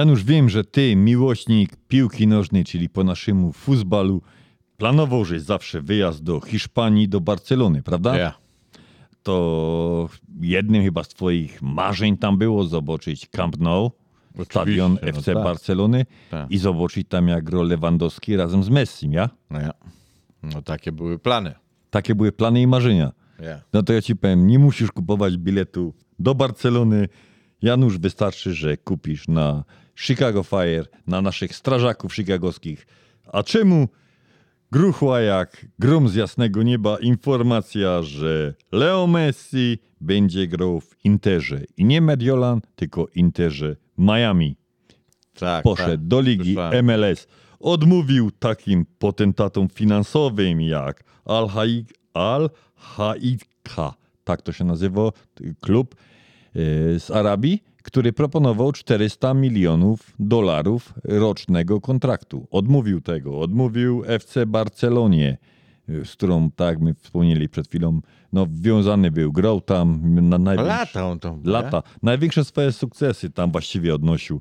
Janusz, 0.00 0.24
wiem, 0.24 0.48
że 0.48 0.64
ty, 0.64 0.96
miłośnik 0.96 1.76
piłki 1.88 2.26
nożnej, 2.26 2.64
czyli 2.64 2.88
po 2.88 3.04
naszemu 3.04 3.52
futbalu, 3.52 4.22
planował, 4.76 5.24
że 5.24 5.40
zawsze 5.40 5.80
wyjazd 5.80 6.22
do 6.22 6.40
Hiszpanii, 6.40 7.08
do 7.08 7.20
Barcelony, 7.20 7.82
prawda? 7.82 8.18
Ja. 8.18 8.34
To 9.22 10.08
jednym 10.40 10.82
chyba 10.82 11.04
z 11.04 11.08
twoich 11.08 11.62
marzeń 11.62 12.16
tam 12.16 12.38
było 12.38 12.64
zobaczyć 12.64 13.28
Camp 13.28 13.58
Nou, 13.58 13.90
stadion 14.44 14.92
no 15.02 15.08
FC 15.08 15.34
tak. 15.34 15.44
Barcelony 15.44 16.06
Tak. 16.30 16.50
i 16.50 16.58
zobaczyć 16.58 17.08
tam 17.08 17.28
jak 17.28 17.44
gra 17.44 17.62
Lewandowski 17.62 18.36
razem 18.36 18.64
z 18.64 18.68
Messim, 18.68 19.12
ja? 19.12 19.30
No 19.50 19.60
ja. 19.60 19.70
No 20.42 20.62
takie 20.62 20.92
były 20.92 21.18
plany. 21.18 21.54
Takie 21.90 22.14
były 22.14 22.32
plany 22.32 22.62
i 22.62 22.66
marzenia. 22.66 23.12
Ja. 23.40 23.60
No 23.72 23.82
to 23.82 23.92
ja 23.92 24.02
ci 24.02 24.16
powiem, 24.16 24.46
nie 24.46 24.58
musisz 24.58 24.92
kupować 24.92 25.36
biletu 25.36 25.94
do 26.18 26.34
Barcelony. 26.34 27.08
Janusz, 27.62 27.98
wystarczy, 27.98 28.54
że 28.54 28.76
kupisz 28.76 29.28
na 29.28 29.64
Chicago 30.00 30.42
Fire, 30.42 30.84
na 31.06 31.22
naszych 31.22 31.56
strażaków 31.56 32.14
chicagowskich. 32.14 32.86
A 33.32 33.42
czemu 33.42 33.88
gruchła 34.72 35.20
jak 35.20 35.66
grom 35.78 36.08
z 36.08 36.14
jasnego 36.14 36.62
nieba 36.62 36.98
informacja, 36.98 38.02
że 38.02 38.54
Leo 38.72 39.06
Messi 39.06 39.78
będzie 40.00 40.46
grał 40.46 40.80
w 40.80 40.96
Interze. 41.04 41.64
I 41.76 41.84
nie 41.84 42.00
Mediolan, 42.00 42.60
tylko 42.76 43.08
Interze 43.14 43.76
Miami. 43.98 44.56
Tak, 45.38 45.62
Poszedł 45.62 45.90
tak. 45.90 46.06
do 46.06 46.20
ligi 46.20 46.54
Słyszałem. 46.54 46.86
MLS. 46.86 47.26
Odmówił 47.60 48.30
takim 48.30 48.86
potentatom 48.98 49.68
finansowym 49.68 50.60
jak 50.60 51.04
Al-Haika, 52.14 52.48
tak 54.24 54.42
to 54.42 54.52
się 54.52 54.64
nazywa, 54.64 55.10
klub 55.60 55.94
z 56.98 57.10
Arabii, 57.10 57.62
który 57.82 58.12
proponował 58.12 58.72
400 58.72 59.34
milionów 59.34 60.14
dolarów 60.18 60.94
rocznego 61.04 61.80
kontraktu. 61.80 62.46
Odmówił 62.50 63.00
tego, 63.00 63.40
odmówił 63.40 64.02
FC 64.06 64.46
Barcelonie, 64.46 65.38
z 66.04 66.12
którą, 66.12 66.50
tak 66.50 66.80
my 66.80 66.94
wspomnieli 66.94 67.48
przed 67.48 67.68
chwilą, 67.68 68.00
no, 68.32 68.46
wiązany 68.50 69.10
był, 69.10 69.32
grał 69.32 69.60
tam 69.60 70.14
na 70.28 70.38
największe, 70.38 70.78
Lata 70.78 71.06
on 71.06 71.18
tam 71.18 71.42
lata, 71.44 71.82
największe 72.02 72.44
swoje 72.44 72.72
sukcesy 72.72 73.30
tam 73.30 73.52
właściwie 73.52 73.94
odnosił. 73.94 74.40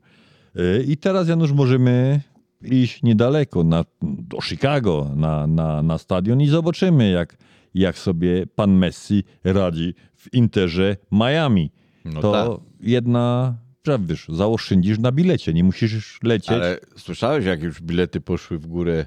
Yy, 0.56 0.84
I 0.88 0.98
teraz, 0.98 1.28
Janusz, 1.28 1.52
możemy 1.52 2.22
iść 2.62 3.04
niedaleko, 3.04 3.64
na, 3.64 3.86
do 4.02 4.42
Chicago, 4.42 5.12
na, 5.16 5.48
na, 5.48 5.84
na 5.84 5.98
stadion 5.98 6.42
i 6.42 6.48
zobaczymy, 6.48 7.10
jak, 7.10 7.38
jak 7.74 7.98
sobie 7.98 8.48
pan 8.56 8.72
Messi 8.72 9.24
radzi 9.44 9.94
w 10.16 10.34
Interze 10.34 10.98
Miami. 11.12 11.72
No 12.06 12.22
to 12.22 12.32
tak. 12.32 12.68
jedna, 12.82 13.58
że 13.88 14.00
wiesz, 14.06 14.26
zaoszczędzisz 14.30 15.00
na 15.00 15.12
bilecie, 15.12 15.54
nie 15.54 15.64
musisz 15.64 16.20
lecieć. 16.24 16.50
Ale 16.50 16.80
słyszałeś, 16.98 17.46
jak 17.46 17.64
już 17.64 17.82
bilety 17.82 18.22
poszły 18.22 18.60
w 18.60 18.68
górę 18.68 19.06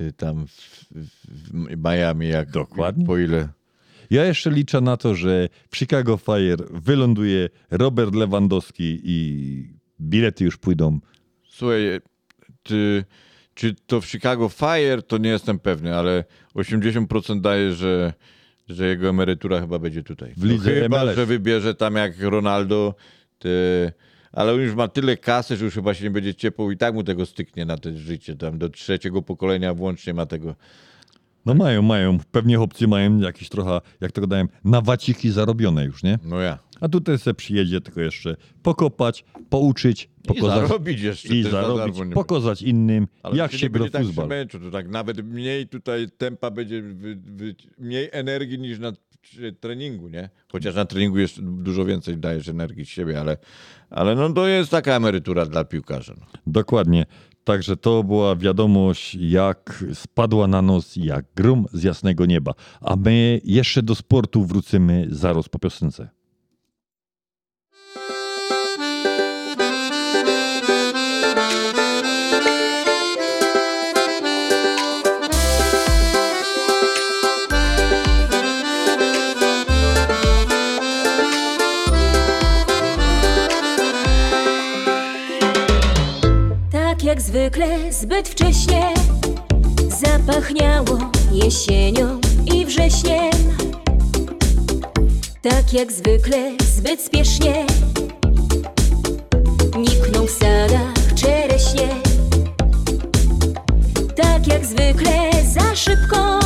y, 0.00 0.12
tam 0.12 0.46
w, 0.46 0.86
w 0.90 1.76
Miami, 1.84 2.28
jak 2.28 2.50
Dokładnie. 2.50 3.06
po 3.06 3.18
ile? 3.18 3.48
Ja 4.10 4.24
jeszcze 4.24 4.50
liczę 4.50 4.80
na 4.80 4.96
to, 4.96 5.14
że 5.14 5.48
w 5.70 5.76
Chicago 5.76 6.16
Fire 6.16 6.64
wyląduje 6.70 7.48
Robert 7.70 8.14
Lewandowski 8.14 9.00
i 9.04 9.78
bilety 10.00 10.44
już 10.44 10.56
pójdą. 10.56 11.00
Słuchaj, 11.48 12.00
czy, 12.62 13.04
czy 13.54 13.74
to 13.86 14.00
w 14.00 14.06
Chicago 14.06 14.48
Fire, 14.48 15.02
to 15.02 15.18
nie 15.18 15.30
jestem 15.30 15.58
pewny, 15.58 15.96
ale 15.96 16.24
80% 16.54 17.40
daje, 17.40 17.74
że, 17.74 18.12
że 18.72 18.86
jego 18.86 19.08
emerytura 19.08 19.60
chyba 19.60 19.78
będzie 19.78 20.02
tutaj. 20.02 20.32
W 20.36 20.44
lidze 20.44 20.74
no 20.74 20.82
chyba, 20.82 21.04
MLS. 21.04 21.16
że 21.16 21.26
wybierze 21.26 21.74
tam 21.74 21.96
jak 21.96 22.20
Ronaldo, 22.20 22.94
te, 23.38 23.48
ale 24.32 24.52
on 24.52 24.60
już 24.60 24.74
ma 24.74 24.88
tyle 24.88 25.16
kasy, 25.16 25.56
że 25.56 25.64
już 25.64 25.74
chyba 25.74 25.94
się 25.94 26.04
nie 26.04 26.10
będzie 26.10 26.34
ciepło 26.34 26.70
i 26.70 26.76
tak 26.76 26.94
mu 26.94 27.04
tego 27.04 27.26
styknie 27.26 27.64
na 27.64 27.78
to 27.78 27.96
życie. 27.96 28.36
Tam 28.36 28.58
do 28.58 28.68
trzeciego 28.68 29.22
pokolenia 29.22 29.74
włącznie 29.74 30.14
ma 30.14 30.26
tego. 30.26 30.54
No 31.46 31.54
mają, 31.54 31.82
mają. 31.82 32.18
Pewnie 32.32 32.56
chłopcy 32.56 32.88
mają 32.88 33.18
jakieś 33.18 33.48
trochę, 33.48 33.80
jak 34.00 34.12
to 34.12 34.20
gadałem, 34.20 34.48
na 34.64 34.80
waciki 34.80 35.30
zarobione 35.30 35.84
już, 35.84 36.02
nie? 36.02 36.18
No 36.24 36.40
ja. 36.40 36.58
A 36.80 36.88
tutaj 36.88 37.18
se 37.18 37.34
przyjedzie 37.34 37.80
tylko 37.80 38.00
jeszcze 38.00 38.36
pokopać, 38.62 39.24
pouczyć, 39.50 40.08
pokazać. 40.26 40.68
zarobić 40.68 41.00
jeszcze 41.00 41.34
I 41.34 41.42
za 41.42 41.50
zarobić, 41.50 41.98
nie 41.98 42.06
pokazać 42.06 42.62
innym, 42.62 43.06
Ale 43.22 43.36
jak 43.36 43.52
nie 43.52 43.58
się 43.58 43.70
gra 43.70 43.90
tak 43.90 44.04
futbol. 44.04 44.28
to 44.50 44.70
tak 44.70 44.88
nawet 44.88 45.26
mniej 45.26 45.68
tutaj 45.68 46.08
tempa 46.18 46.50
będzie, 46.50 46.82
wy, 46.82 47.16
wy, 47.16 47.54
mniej 47.78 48.08
energii 48.12 48.58
niż 48.58 48.78
na 48.78 48.92
treningu, 49.60 50.08
nie? 50.08 50.30
Chociaż 50.52 50.74
na 50.74 50.84
treningu 50.84 51.18
jeszcze 51.18 51.42
dużo 51.42 51.84
więcej 51.84 52.18
dajesz 52.18 52.48
energii 52.48 52.84
z 52.84 52.88
siebie, 52.88 53.20
ale, 53.20 53.36
ale 53.90 54.14
no 54.14 54.32
to 54.32 54.46
jest 54.46 54.70
taka 54.70 54.96
emerytura 54.96 55.46
dla 55.46 55.64
piłkarza. 55.64 56.14
No. 56.20 56.26
Dokładnie. 56.46 57.06
Także 57.44 57.76
to 57.76 58.04
była 58.04 58.36
wiadomość, 58.36 59.14
jak 59.14 59.84
spadła 59.94 60.46
na 60.46 60.62
nos, 60.62 60.96
jak 60.96 61.24
grum 61.36 61.66
z 61.72 61.82
jasnego 61.82 62.26
nieba. 62.26 62.52
A 62.80 62.96
my 62.96 63.40
jeszcze 63.44 63.82
do 63.82 63.94
sportu 63.94 64.44
wrócimy 64.44 65.06
zaraz 65.10 65.48
po 65.48 65.58
piosence. 65.58 66.08
Jak 87.12 87.20
zwykle 87.20 87.92
zbyt 87.92 88.28
wcześnie. 88.28 88.94
Zapachniało 89.88 90.98
jesienią 91.32 92.20
i 92.54 92.66
wrześniem. 92.66 93.32
Tak 95.42 95.72
jak 95.72 95.92
zwykle 95.92 96.56
zbyt 96.76 97.00
spiesznie. 97.00 97.66
Nikną 99.78 100.26
w 100.26 100.30
sadach 100.30 101.14
czereśnie. 101.14 101.88
Tak 104.16 104.46
jak 104.46 104.66
zwykle 104.66 105.30
za 105.54 105.76
szybko. 105.76 106.40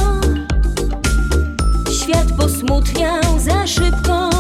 Świat 2.03 2.33
posmutniał 2.39 3.39
za 3.39 3.67
szybko. 3.67 4.31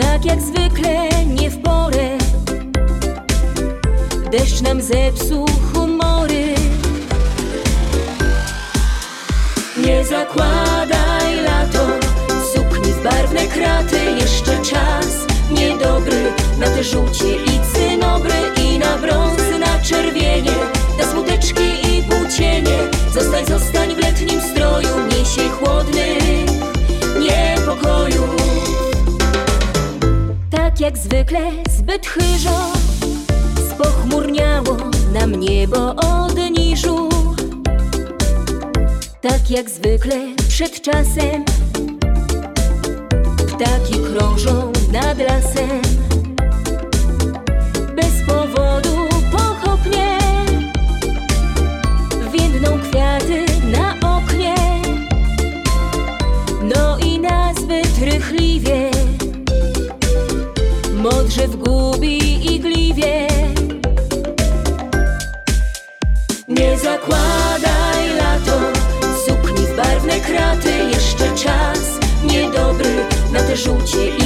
Tak 0.00 0.24
jak 0.24 0.40
zwykle 0.40 1.24
nie 1.26 1.50
w 1.50 1.62
porę 1.62 2.17
Deszcz 4.30 4.60
nam 4.60 4.82
zepsuł 4.82 5.46
humory. 5.72 6.54
Nie 9.86 10.04
zakładaj 10.04 11.36
lato. 11.44 11.86
Sukni 12.54 12.92
w 12.92 13.02
barwne 13.02 13.46
kraty. 13.46 13.96
Jeszcze 14.20 14.62
czas 14.62 15.06
niedobry 15.50 16.32
Na 16.58 16.66
te 16.66 16.84
żółcie 16.84 17.36
i 17.36 17.60
cynobry 17.72 18.34
I 18.64 18.78
na 18.78 18.98
brązy, 18.98 19.58
na 19.58 19.78
czerwienie 19.78 20.56
Na 20.98 21.04
smuteczki 21.12 21.62
i 21.62 22.02
płócienie 22.02 22.78
Zostań, 23.14 23.46
zostań 23.46 23.94
w 23.94 23.98
letnim 23.98 24.40
stroju 24.40 25.06
Niesie 25.08 25.48
chłodny 25.48 26.16
niepokoju. 27.20 28.28
Tak 30.50 30.80
jak 30.80 30.98
zwykle 30.98 31.50
zbyt 31.76 32.06
chyżo 32.06 32.87
Spochmurniało 33.78 34.76
nam 35.12 35.34
niebo 35.34 35.94
od 35.94 36.36
niżu 36.50 37.08
Tak 39.20 39.50
jak 39.50 39.70
zwykle 39.70 40.16
przed 40.48 40.80
czasem 40.80 41.44
Ptaki 43.46 43.94
krążą 44.12 44.72
nad 44.92 45.18
lasem. 45.18 45.82
Bez 47.96 48.26
powodu 48.26 49.08
pochopnie 49.32 50.18
Więdną 52.32 52.78
kwiaty 52.90 53.44
na 53.72 54.16
oknie. 54.16 54.54
No 56.62 56.98
i 56.98 57.18
nazbyt 57.18 57.98
rychliwie 57.98 58.90
Modrze 60.94 61.48
w 61.48 61.56
gubi 61.56 62.17
kraty 70.28 70.70
Jeszcze 70.94 71.34
czas 71.34 71.98
niedobry 72.24 72.90
Na 73.32 73.40
te 73.40 73.56
żółcie 73.56 74.17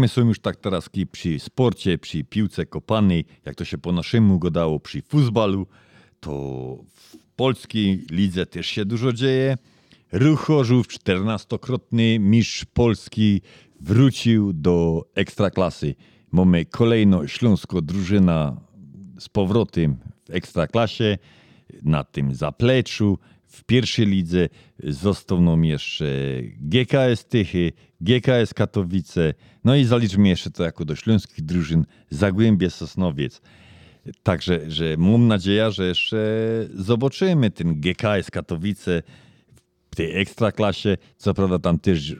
my 0.00 0.08
są 0.08 0.28
już 0.28 0.40
tak 0.40 0.56
teraz 0.56 0.88
przy 1.12 1.38
sporcie, 1.38 1.98
przy 1.98 2.24
piłce 2.24 2.66
kopanej, 2.66 3.24
jak 3.44 3.54
to 3.54 3.64
się 3.64 3.78
po 3.78 3.92
naszemu 3.92 4.38
gadało 4.38 4.80
przy 4.80 5.02
futbalu, 5.02 5.66
to 6.20 6.30
w 6.94 7.16
polskiej 7.36 8.06
lidze 8.10 8.46
też 8.46 8.66
się 8.66 8.84
dużo 8.84 9.12
dzieje. 9.12 9.56
Ruch 10.12 10.40
Chorzów, 10.40 10.88
14-krotny 10.88 12.20
mistrz 12.20 12.64
Polski, 12.64 13.40
wrócił 13.80 14.52
do 14.52 15.04
ekstraklasy. 15.14 15.94
Mamy 16.32 16.64
kolejno 16.64 17.26
Śląsko 17.26 17.82
drużyna 17.82 18.60
z 19.18 19.28
powrotem 19.28 19.96
w 20.24 20.30
ekstraklasie, 20.30 21.18
na 21.82 22.04
tym 22.04 22.34
zapleczu. 22.34 23.18
W 23.50 23.64
pierwszej 23.64 24.06
lidze 24.06 24.48
został 24.84 25.40
nam 25.40 25.64
jeszcze 25.64 26.06
GKS 26.60 27.24
Tychy, 27.28 27.72
GKS 28.00 28.54
Katowice, 28.54 29.34
no 29.64 29.76
i 29.76 29.84
zaliczmy 29.84 30.28
jeszcze 30.28 30.50
to 30.50 30.64
jako 30.64 30.84
do 30.84 30.96
śląskich 30.96 31.44
drużyn 31.44 31.84
Zagłębie 32.10 32.70
Sosnowiec. 32.70 33.40
Także 34.22 34.70
że 34.70 34.96
mam 34.98 35.26
nadzieję, 35.26 35.70
że 35.70 35.86
jeszcze 35.86 36.18
zobaczymy 36.74 37.50
ten 37.50 37.80
GKS 37.80 38.30
Katowice 38.30 39.02
w 39.90 39.96
tej 39.96 40.20
ekstraklasie. 40.20 40.96
Co 41.16 41.34
prawda 41.34 41.58
tam 41.58 41.78
też, 41.78 42.16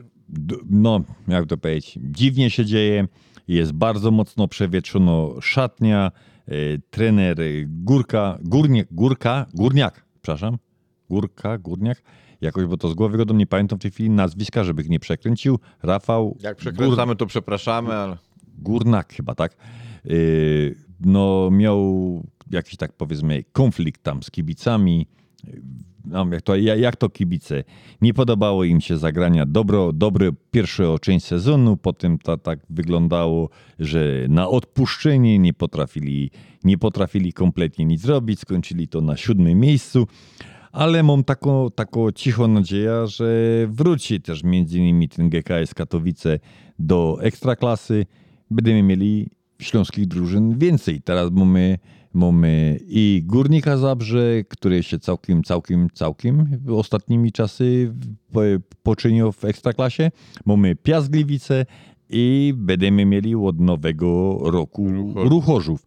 no 0.70 1.05
jak 1.28 1.47
to 1.47 1.57
powiedzieć, 1.57 1.99
dziwnie 2.03 2.51
się 2.51 2.64
dzieje. 2.64 3.09
Jest 3.49 3.72
bardzo 3.72 4.11
mocno 4.11 4.49
przewietrzono 4.49 5.41
szatnia. 5.41 6.11
E, 6.49 6.53
trener 6.91 7.37
Górka, 7.66 8.39
Górnie, 8.43 8.85
Górka, 8.91 9.47
Górniak, 9.55 10.05
przepraszam, 10.22 10.59
Górka, 11.11 11.59
Górniak, 11.59 12.03
jakoś, 12.41 12.65
bo 12.65 12.77
to 12.77 12.89
z 12.89 12.95
głowy 12.95 13.27
go 13.27 13.35
nie 13.35 13.47
pamiętam 13.47 13.79
w 13.79 13.83
tej 13.83 13.91
chwili 13.91 14.11
nazwiska, 14.11 14.65
żeby 14.65 14.83
ich 14.83 14.89
nie 14.89 15.01
przekręcił. 15.01 15.59
Rafał 15.83 16.37
Jak 16.41 16.57
przekręcamy, 16.57 17.17
to 17.17 17.27
przepraszamy, 17.27 17.95
ale... 17.95 18.17
Górnak 18.59 19.13
chyba, 19.13 19.35
tak? 19.35 19.57
Yy, 20.05 20.75
No 21.05 21.49
miał 21.53 22.23
jakiś 22.51 22.77
tak 22.77 22.93
powiedzmy 22.93 23.45
konflikt 23.53 24.03
tam 24.03 24.23
z 24.23 24.31
kibicami. 24.31 25.07
No, 26.05 26.27
jak, 26.33 26.43
to, 26.43 26.57
ja- 26.57 26.77
jak 26.77 26.97
to 26.97 27.09
kibice? 27.09 27.65
Nie 28.01 28.15
podobało 28.15 28.65
im 28.65 28.81
się 28.81 28.97
zagrania 28.97 29.47
dobro, 29.47 29.93
dobre 29.93 30.31
pierwsze 30.51 30.97
część 31.01 31.27
sezonu, 31.27 31.77
potem 31.77 32.19
to 32.19 32.37
tak 32.37 32.59
wyglądało, 32.71 33.49
że 33.79 34.27
na 34.29 34.49
odpuszczenie 34.49 35.39
nie 35.39 35.55
potrafili, 35.55 36.31
nie 36.65 36.79
potrafili 36.79 37.33
kompletnie 37.33 37.85
nic 37.85 38.01
zrobić, 38.01 38.41
skończyli 38.41 38.89
to 38.89 39.01
na 39.01 39.17
siódmym 39.17 39.61
miejscu. 39.61 40.07
Ale 40.73 41.03
mam 41.03 41.25
taką, 41.25 41.71
taką 41.71 42.12
cichą 42.12 42.49
nadzieję, 42.49 43.07
że 43.07 43.27
wróci 43.68 44.21
też 44.21 44.43
między 44.45 44.79
innymi 44.79 45.09
ten 45.09 45.29
GKS 45.31 45.75
Katowice 45.75 46.39
do 46.79 47.18
ekstraklasy. 47.23 48.07
Będziemy 48.51 48.83
mieli 48.83 49.31
śląskich 49.61 50.07
drużyn 50.07 50.59
więcej. 50.59 51.03
Teraz 51.03 51.31
mamy, 51.33 51.79
mamy 52.12 52.79
i 52.89 53.23
Górnika 53.27 53.77
Zabrze, 53.77 54.45
który 54.49 54.83
się 54.83 54.99
całkiem, 54.99 55.43
całkiem, 55.43 55.89
całkiem 55.95 56.61
ostatnimi 56.77 57.33
czasy 57.33 57.95
po- 58.33 58.41
poczynił 58.83 59.33
w 59.33 59.45
ekstraklasie. 59.45 60.11
Mamy 60.47 60.77
Piast 60.77 61.11
Gliwice 61.11 61.66
i 62.11 62.55
będziemy 62.57 63.05
mieli 63.05 63.35
od 63.35 63.61
nowego 63.61 64.39
roku 64.43 64.91
Ruchorzów. 65.14 65.87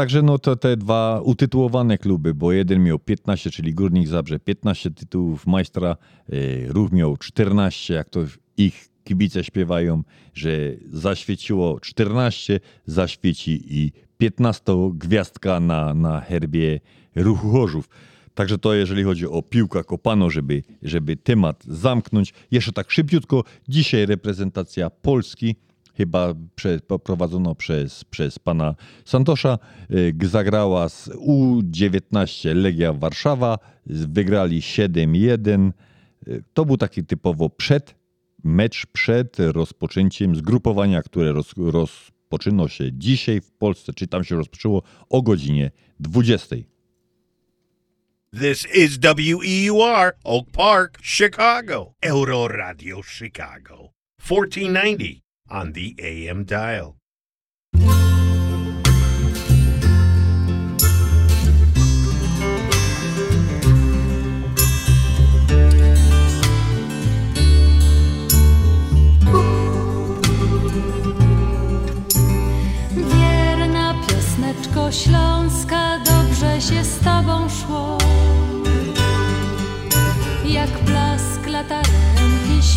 Także 0.00 0.22
no 0.22 0.38
to 0.38 0.56
te 0.56 0.76
dwa 0.76 1.20
utytułowane 1.24 1.98
kluby, 1.98 2.34
bo 2.34 2.52
jeden 2.52 2.82
miał 2.82 2.98
15, 2.98 3.50
czyli 3.50 3.74
Górnik 3.74 4.08
Zabrze 4.08 4.38
15 4.38 4.90
tytułów 4.90 5.46
majstra, 5.46 5.96
e, 6.28 6.36
Ruch 6.68 6.92
miał 6.92 7.16
14, 7.16 7.94
jak 7.94 8.08
to 8.08 8.20
ich 8.56 8.88
kibice 9.04 9.44
śpiewają, 9.44 10.02
że 10.34 10.50
zaświeciło 10.92 11.80
14, 11.80 12.60
zaświeci 12.86 13.62
i 13.68 13.92
15 14.18 14.90
gwiazdka 14.94 15.60
na, 15.60 15.94
na 15.94 16.20
herbie 16.20 16.80
Ruchu 17.16 17.50
Chorzów. 17.50 17.88
Także 18.34 18.58
to 18.58 18.74
jeżeli 18.74 19.02
chodzi 19.02 19.26
o 19.26 19.42
piłkę 19.42 19.84
kopano, 19.84 20.30
żeby, 20.30 20.62
żeby 20.82 21.16
temat 21.16 21.64
zamknąć. 21.64 22.34
Jeszcze 22.50 22.72
tak 22.72 22.90
szybciutko, 22.90 23.44
dzisiaj 23.68 24.06
reprezentacja 24.06 24.90
Polski 24.90 25.56
chyba 25.96 26.34
prze, 26.54 26.80
poprowadzono 26.80 27.54
przez, 27.54 28.04
przez 28.04 28.38
pana 28.38 28.74
Santosza, 29.04 29.58
y, 29.90 30.14
zagrała 30.22 30.88
z 30.88 31.08
U19 31.08 32.54
Legia 32.54 32.92
Warszawa, 32.92 33.58
wygrali 33.86 34.60
7-1. 34.60 35.72
Y, 36.28 36.42
To 36.54 36.64
był 36.64 36.76
taki 36.76 37.04
typowo 37.04 37.50
przed 37.50 38.00
mecz 38.44 38.86
przed 38.86 39.36
rozpoczęciem 39.38 40.36
zgrupowania, 40.36 41.02
które 41.02 41.32
roz, 41.32 41.54
rozpoczyna 41.56 42.68
się 42.68 42.92
dzisiaj 42.92 43.40
w 43.40 43.52
Polsce, 43.52 43.92
czy 43.92 44.06
tam 44.06 44.24
się 44.24 44.36
rozpoczęło 44.36 44.82
o 45.08 45.22
godzinie 45.22 45.70
20. 46.00 46.56
This 48.40 48.66
is 48.74 48.98
WEUR, 48.98 50.12
Oak 50.24 50.50
Park, 50.52 50.98
Chicago. 51.02 51.94
Euro 52.02 52.48
Radio 52.48 53.02
Chicago. 53.02 53.92
1490 54.18 55.29
on 55.50 55.72
the 55.72 55.94
AM 55.98 56.44
dial. 56.44 56.96
Piosneczko 74.08 74.92
śląska, 74.92 75.98
dobrze 75.98 76.60
się 76.60 76.84
z 76.84 76.98
tobą 76.98 77.48
szło. 77.48 77.69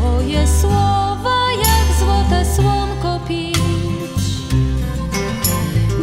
Twoje 0.00 0.46
słowa 0.46 1.36
jak 1.52 1.98
złote 1.98 2.44
słonko 2.56 3.20
pić. 3.28 4.24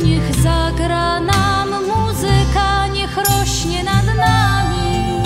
Niech 0.03 0.35
zagra 0.35 1.19
nam 1.19 1.69
muzyka, 1.69 2.87
niech 2.87 3.17
rośnie 3.17 3.83
nad 3.83 4.05
nami. 4.05 5.23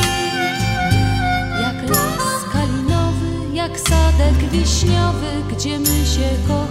Jak 1.62 1.90
las 1.90 2.44
kalinowy, 2.54 3.54
jak 3.54 3.80
sadek 3.80 4.50
wiśniowy, 4.52 5.32
gdzie 5.50 5.80
my 5.80 6.06
się 6.06 6.30
kochamy. 6.48 6.71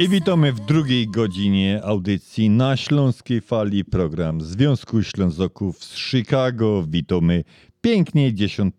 I 0.00 0.08
witamy 0.08 0.52
w 0.52 0.60
drugiej 0.60 1.08
godzinie 1.08 1.80
audycji 1.84 2.50
na 2.50 2.76
Śląskiej 2.76 3.40
Fali, 3.40 3.84
program 3.84 4.40
Związku 4.40 5.02
Ślązoków 5.02 5.84
z 5.84 5.96
Chicago. 5.96 6.84
Witamy 6.88 7.44
pięknie 7.80 8.34
10 8.34 8.74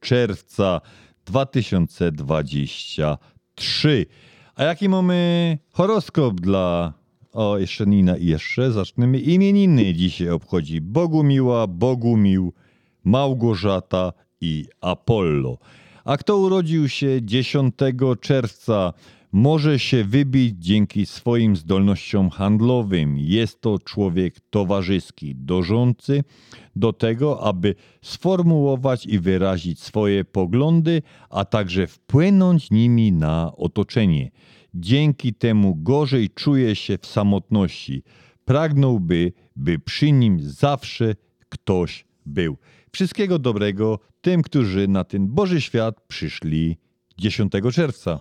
czerwca 0.00 0.80
2023. 1.24 4.06
A 4.54 4.64
jaki 4.64 4.88
mamy 4.88 5.58
horoskop 5.72 6.40
dla... 6.40 6.92
O, 7.32 7.58
jeszcze 7.58 7.86
Nina 7.86 8.16
i 8.16 8.26
jeszcze 8.26 8.72
zaczniemy. 8.72 9.18
Imieniny 9.18 9.94
dzisiaj 9.94 10.30
obchodzi 10.30 10.80
Bogumiła, 10.80 11.66
Bogumił, 11.66 12.52
Małgorzata 13.04 14.12
i 14.40 14.66
Apollo. 14.80 15.58
A 16.06 16.16
kto 16.16 16.38
urodził 16.38 16.88
się 16.88 17.18
10 17.22 17.74
czerwca, 18.20 18.92
może 19.32 19.78
się 19.78 20.04
wybić 20.04 20.54
dzięki 20.58 21.06
swoim 21.06 21.56
zdolnościom 21.56 22.30
handlowym. 22.30 23.18
Jest 23.18 23.60
to 23.60 23.78
człowiek 23.78 24.40
towarzyski, 24.50 25.34
dążący 25.34 26.24
do 26.76 26.92
tego, 26.92 27.42
aby 27.42 27.74
sformułować 28.02 29.06
i 29.06 29.18
wyrazić 29.18 29.82
swoje 29.82 30.24
poglądy, 30.24 31.02
a 31.30 31.44
także 31.44 31.86
wpłynąć 31.86 32.70
nimi 32.70 33.12
na 33.12 33.52
otoczenie. 33.56 34.30
Dzięki 34.74 35.34
temu 35.34 35.74
gorzej 35.74 36.30
czuje 36.30 36.76
się 36.76 36.98
w 36.98 37.06
samotności. 37.06 38.02
Pragnąłby, 38.44 39.32
by 39.56 39.78
przy 39.78 40.12
nim 40.12 40.40
zawsze 40.40 41.14
ktoś 41.48 42.04
był. 42.26 42.56
Wszystkiego 42.96 43.38
dobrego 43.38 43.98
tym, 44.20 44.42
którzy 44.42 44.88
na 44.88 45.04
ten 45.04 45.26
Boży 45.28 45.60
świat 45.60 46.00
przyszli 46.08 46.76
10 47.18 47.52
czerwca. 47.74 48.20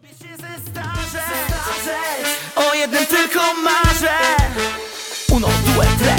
O 2.55 2.73
jednym 2.73 3.05
tylko 3.05 3.39
marzę 3.63 4.17
Uno, 5.31 5.47
due, 5.47 5.85
tre, 5.99 6.15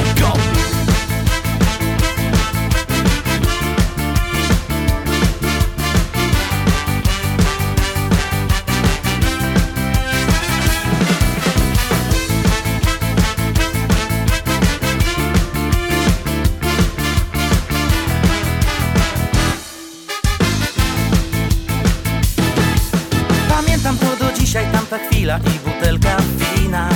i 25.26 25.58
butelka 25.58 26.16
wina. 26.38 26.88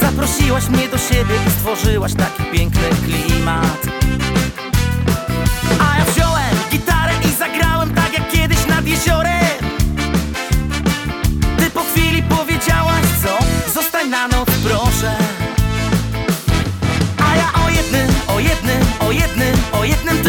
Zaprosiłaś 0.00 0.68
mnie 0.68 0.88
do 0.88 0.98
siebie 0.98 1.34
i 1.46 1.50
stworzyłaś 1.50 2.14
taki 2.14 2.42
piękny 2.52 2.88
klimat. 3.04 3.80
A 5.80 5.98
ja 5.98 6.04
wziąłem 6.04 6.56
gitarę 6.70 7.12
i 7.28 7.32
zagrałem 7.32 7.94
tak 7.94 8.12
jak 8.12 8.30
kiedyś 8.30 8.66
nad 8.66 8.86
jeziorem. 8.86 9.60
Ty 11.56 11.70
po 11.70 11.80
chwili 11.80 12.22
powiedziałaś 12.22 13.04
co? 13.22 13.38
Zostań 13.72 14.08
na 14.08 14.28
noc 14.28 14.48
proszę. 14.64 15.14
A 17.18 17.36
ja 17.36 17.64
o 17.66 17.68
jednym, 17.68 18.08
o 18.28 18.40
jednym, 18.40 18.82
o 19.08 19.12
jednym, 19.12 19.56
o 19.72 19.84
jednym 19.84 20.22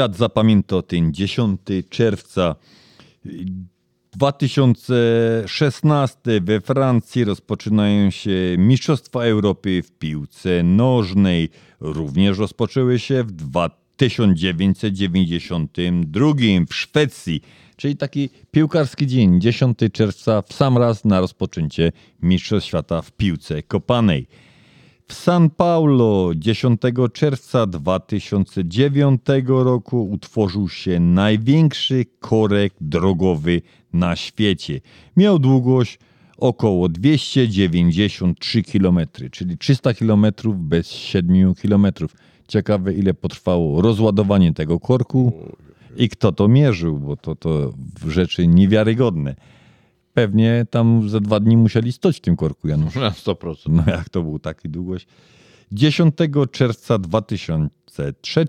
świat 0.00 0.16
ten 0.82 1.14
10 1.14 1.60
czerwca 1.90 2.54
2016 4.12 6.16
we 6.40 6.60
Francji 6.60 7.24
rozpoczynają 7.24 8.10
się 8.10 8.30
Mistrzostwa 8.58 9.24
Europy 9.24 9.82
w 9.82 9.90
piłce 9.90 10.62
nożnej. 10.62 11.48
Również 11.80 12.38
rozpoczęły 12.38 12.98
się 12.98 13.24
w 13.24 13.32
1992 13.96 16.32
w 16.68 16.74
Szwecji, 16.74 17.40
czyli 17.76 17.96
taki 17.96 18.30
piłkarski 18.50 19.06
dzień, 19.06 19.40
10 19.40 19.78
czerwca 19.92 20.42
w 20.42 20.52
sam 20.52 20.78
raz 20.78 21.04
na 21.04 21.20
rozpoczęcie 21.20 21.92
Mistrzostw 22.22 22.68
Świata 22.68 23.02
w 23.02 23.12
piłce 23.12 23.62
kopanej. 23.62 24.26
W 25.10 25.14
San 25.14 25.50
Paulo 25.50 26.32
10 26.34 26.80
czerwca 27.12 27.66
2009 27.66 29.20
roku 29.46 30.10
utworzył 30.10 30.68
się 30.68 31.00
największy 31.00 32.06
korek 32.20 32.74
drogowy 32.80 33.62
na 33.92 34.16
świecie. 34.16 34.80
Miał 35.16 35.38
długość 35.38 35.98
około 36.36 36.88
293 36.88 38.62
km, 38.62 38.98
czyli 39.30 39.58
300 39.58 39.94
km 39.94 40.26
bez 40.54 40.90
7 40.90 41.54
km. 41.54 41.86
Ciekawe, 42.48 42.94
ile 42.94 43.14
potrwało 43.14 43.82
rozładowanie 43.82 44.52
tego 44.52 44.80
korku 44.80 45.32
i 45.96 46.08
kto 46.08 46.32
to 46.32 46.48
mierzył, 46.48 46.98
bo 46.98 47.16
to, 47.16 47.36
to 47.36 47.72
rzeczy 48.08 48.46
niewiarygodne. 48.46 49.36
Pewnie 50.20 50.66
tam 50.70 51.08
za 51.08 51.20
dwa 51.20 51.40
dni 51.40 51.56
musieli 51.56 51.92
stać 51.92 52.16
w 52.16 52.20
tym 52.20 52.36
korku, 52.36 52.68
Janusz. 52.68 52.94
Na 52.94 53.10
100%. 53.10 53.54
No 53.68 53.82
jak 53.86 54.08
to 54.08 54.22
był 54.22 54.38
taki 54.38 54.68
długość? 54.68 55.06
10 55.72 56.14
czerwca 56.52 56.98
2003 56.98 58.46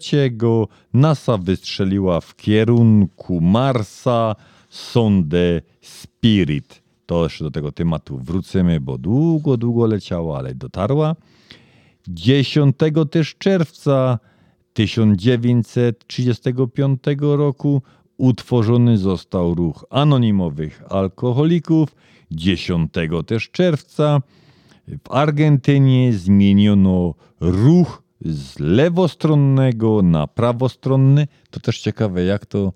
NASA 0.93 1.37
wystrzeliła 1.37 2.21
w 2.21 2.35
kierunku 2.35 3.41
Marsa 3.41 4.35
sondę 4.69 5.61
Spirit. 5.81 6.81
To 7.05 7.23
jeszcze 7.23 7.43
do 7.43 7.51
tego 7.51 7.71
tematu 7.71 8.17
wrócimy, 8.17 8.79
bo 8.79 8.97
długo, 8.97 9.57
długo 9.57 9.85
leciała, 9.85 10.37
ale 10.37 10.55
dotarła. 10.55 11.15
10 12.07 12.75
też 13.11 13.35
czerwca 13.35 14.19
1935 14.73 17.03
roku 17.19 17.81
utworzony 18.17 18.97
został 18.97 19.55
ruch 19.55 19.85
anonimowych 19.89 20.83
alkoholików. 20.89 21.95
10 22.31 22.91
też 23.25 23.49
czerwca 23.49 24.21
w 24.87 25.11
Argentynie 25.11 26.13
zmieniono 26.13 27.13
ruch 27.39 28.03
z 28.25 28.59
lewostronnego 28.59 30.01
na 30.01 30.27
prawostronny. 30.27 31.27
To 31.49 31.59
też 31.59 31.79
ciekawe, 31.79 32.23
jak 32.23 32.45
to 32.45 32.73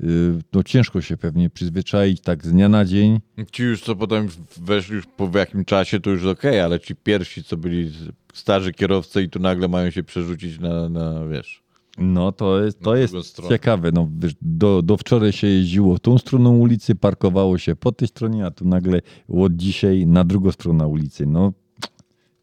yy, 0.00 0.38
no 0.52 0.62
ciężko 0.62 1.00
się 1.00 1.16
pewnie 1.16 1.50
przyzwyczaić 1.50 2.20
tak 2.20 2.46
z 2.46 2.52
dnia 2.52 2.68
na 2.68 2.84
dzień. 2.84 3.20
Ci 3.52 3.62
już 3.62 3.82
co 3.82 3.96
potem 3.96 4.28
weszli 4.56 4.94
już 4.94 5.06
po 5.06 5.30
jakim 5.38 5.64
czasie, 5.64 6.00
to 6.00 6.10
już 6.10 6.24
okej, 6.24 6.60
ale 6.60 6.80
ci 6.80 6.96
pierwsi, 6.96 7.44
co 7.44 7.56
byli 7.56 7.92
starzy 8.34 8.72
kierowcy 8.72 9.22
i 9.22 9.28
tu 9.28 9.38
nagle 9.38 9.68
mają 9.68 9.90
się 9.90 10.02
przerzucić 10.02 10.58
na, 10.58 10.88
na 10.88 11.26
wiesz... 11.26 11.61
No 11.98 12.32
to 12.32 12.64
jest, 12.64 12.80
to 12.80 12.96
jest 12.96 13.14
stronę. 13.26 13.48
ciekawe. 13.48 13.90
No, 13.92 14.08
wiesz, 14.18 14.34
do, 14.42 14.82
do 14.82 14.96
wczoraj 14.96 15.32
się 15.32 15.46
jeździło 15.46 15.98
tą 15.98 16.18
stroną 16.18 16.58
ulicy, 16.58 16.94
parkowało 16.94 17.58
się 17.58 17.76
po 17.76 17.92
tej 17.92 18.08
stronie, 18.08 18.46
a 18.46 18.50
tu 18.50 18.64
nagle 18.64 19.00
od 19.28 19.56
dzisiaj 19.56 20.06
na 20.06 20.24
drugą 20.24 20.52
stronę 20.52 20.86
ulicy. 20.86 21.26
No, 21.26 21.52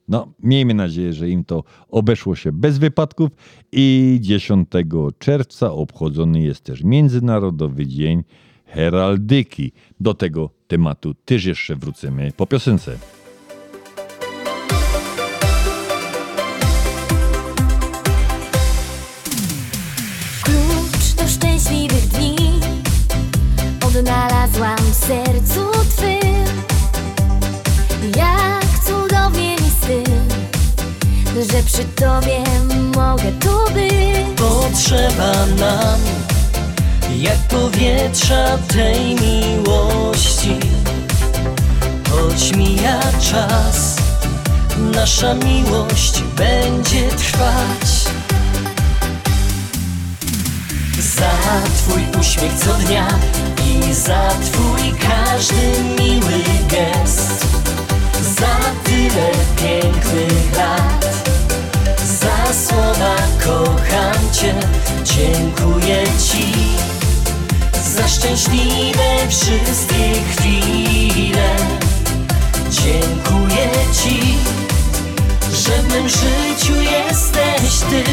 no, 0.08 0.34
miejmy 0.44 0.74
nadzieję, 0.74 1.14
że 1.14 1.30
im 1.30 1.46
to 1.46 1.64
obeszło 1.90 2.36
się 2.36 2.52
bez 2.52 2.78
wypadków. 2.78 3.30
I 3.72 4.18
10 4.22 4.70
czerwca 5.20 5.72
obchodzony 5.72 6.42
jest 6.42 6.64
też 6.64 6.84
Międzynarodowy 6.84 7.88
Dzień 7.88 8.24
Heraldyki. 8.66 9.72
Do 10.00 10.14
tego 10.14 10.50
tematu 10.68 11.14
też 11.26 11.46
jeszcze 11.46 11.76
wrócimy 11.76 12.32
po 12.38 12.48
piosence. 12.48 12.98
Sercu 24.94 25.72
twym 25.95 26.45
Jak 28.16 28.86
cudownie 28.86 29.56
mi 29.56 29.72
Że 31.52 31.64
przy 31.64 31.86
tobie 31.86 32.44
mogę 32.95 33.32
tu 33.32 33.74
być. 33.74 34.40
Potrzeba 34.40 35.45
nam 35.60 35.99
jak 37.18 37.38
powietrza 37.38 38.57
tej 38.57 39.16
miłości. 39.16 40.60
Choć 42.10 42.56
mija 42.56 42.99
czas, 43.32 43.95
nasza 44.95 45.34
miłość 45.34 46.24
będzie 46.38 47.07
trwać. 47.10 48.10
Za 50.99 51.32
twój 51.78 52.02
uśmiech 52.22 52.53
co 52.53 52.74
dnia 52.74 53.07
za 53.94 54.30
twój 54.30 54.94
każdy 55.00 55.84
miły 56.00 56.44
gest 56.68 57.46
Za 58.40 58.58
tyle 58.84 59.32
pięknych 59.56 60.58
lat 60.58 61.06
za 62.22 62.54
słowa 62.68 63.16
kocham 63.46 64.32
Cię, 64.34 64.54
dziękuję 65.04 66.04
Ci 66.32 66.70
za 68.00 68.08
szczęśliwe 68.08 69.28
wszystkie 69.30 70.14
chwile. 70.32 71.56
Dziękuję 72.70 73.70
Ci, 74.04 74.36
że 75.54 75.72
w 75.82 75.94
mym 75.94 76.10
życiu 76.10 76.74
jesteś 76.82 77.80
Ty. 77.90 78.04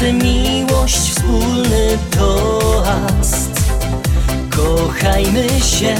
Tę 0.00 0.12
miłość 0.12 0.96
wspólny 0.96 1.98
toast. 2.10 3.50
Kochajmy 4.50 5.48
się, 5.60 5.94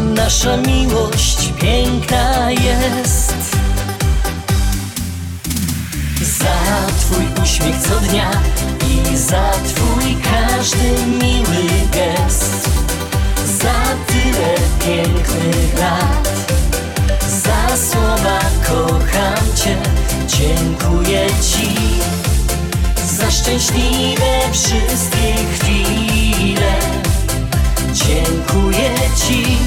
nasza 0.00 0.56
miłość 0.56 1.52
piękna 1.60 2.50
jest. 2.50 3.34
Za 6.22 6.92
Twój 7.00 7.42
uśmiech 7.42 7.76
co 7.78 8.00
dnia 8.00 8.30
i 8.88 9.16
za 9.16 9.50
Twój 9.50 10.16
każdy 10.22 11.06
miły 11.06 11.64
gest. 11.92 12.68
Za 13.62 13.82
tyle 14.06 14.54
pięknych 14.84 15.78
lat. 15.80 16.28
Za 17.28 17.76
słowa 17.76 18.40
kocham 18.66 19.54
Cię, 19.54 19.76
dziękuję 20.26 21.26
Ci 21.42 21.96
Za 23.16 23.30
szczęśliwe 23.30 24.52
wszystkie 24.52 25.34
chwile. 25.54 26.72
Dziękuję 27.92 28.90
Ci, 29.16 29.58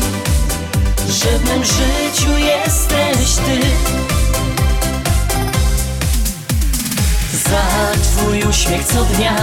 że 1.09 1.39
w 1.39 1.45
mym 1.45 1.63
życiu 1.65 2.37
jesteś 2.37 3.35
Ty. 3.35 3.59
Za 7.49 7.91
Twój 8.03 8.43
uśmiech 8.43 8.85
co 8.85 9.03
dnia 9.03 9.35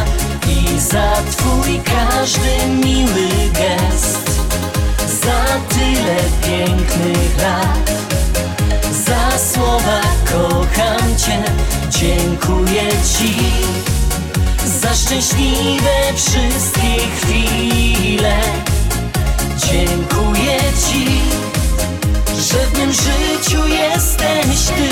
i 0.48 0.80
za 0.80 1.12
Twój 1.30 1.80
każdy 1.84 2.66
miły 2.84 3.28
gest. 3.52 4.30
Za 5.24 5.44
tyle 5.68 6.16
pięknych 6.42 7.42
lat 7.42 7.90
Za 8.92 9.38
słowa 9.38 10.00
kocham 10.32 11.16
Cię, 11.16 11.44
dziękuję 11.90 12.82
Ci. 13.18 13.34
Za 14.80 14.94
szczęśliwe 14.94 16.12
wszystkie 16.14 16.98
chwile. 17.16 18.40
Dziękuję 19.70 20.58
Ci, 20.88 21.04
że 22.36 22.66
w 22.66 22.78
mym 22.78 22.92
życiu 22.92 23.68
jesteś 23.68 24.66
Ty. 24.66 24.88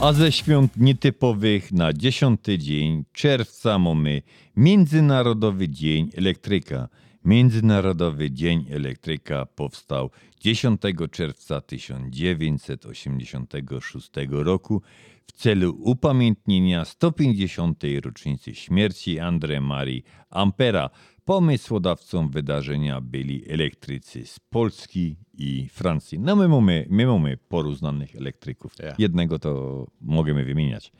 A 0.00 0.12
ze 0.12 0.32
świąt 0.32 0.72
nietypowych 0.76 1.72
na 1.72 1.92
10 1.92 2.40
dzień 2.58 3.04
czerwca 3.12 3.78
mamy 3.78 4.22
Międzynarodowy 4.56 5.68
Dzień 5.68 6.10
Elektryka. 6.16 6.88
Międzynarodowy 7.24 8.30
Dzień 8.30 8.66
Elektryka 8.70 9.46
powstał 9.46 10.10
10 10.40 10.80
czerwca 11.10 11.60
1986 11.60 14.10
roku 14.30 14.82
w 15.26 15.32
celu 15.32 15.78
upamiętnienia 15.80 16.84
150. 16.84 17.82
rocznicy 18.04 18.54
śmierci 18.54 19.16
André 19.16 19.60
Marii 19.60 20.04
Ampera. 20.30 20.90
Pomysłodawcą 21.24 22.28
wydarzenia 22.28 23.00
byli 23.00 23.50
elektrycy 23.50 24.26
z 24.26 24.40
Polski 24.40 25.16
i 25.34 25.68
Francji. 25.72 26.18
No 26.18 26.36
my 26.36 26.48
mamy, 26.48 26.86
my 26.90 27.06
mamy 27.06 27.36
paru 27.36 27.74
znanych 27.74 28.16
elektryków. 28.16 28.74
Jednego 28.98 29.38
to 29.38 29.86
możemy 30.00 30.44
wymieniać. 30.44 30.92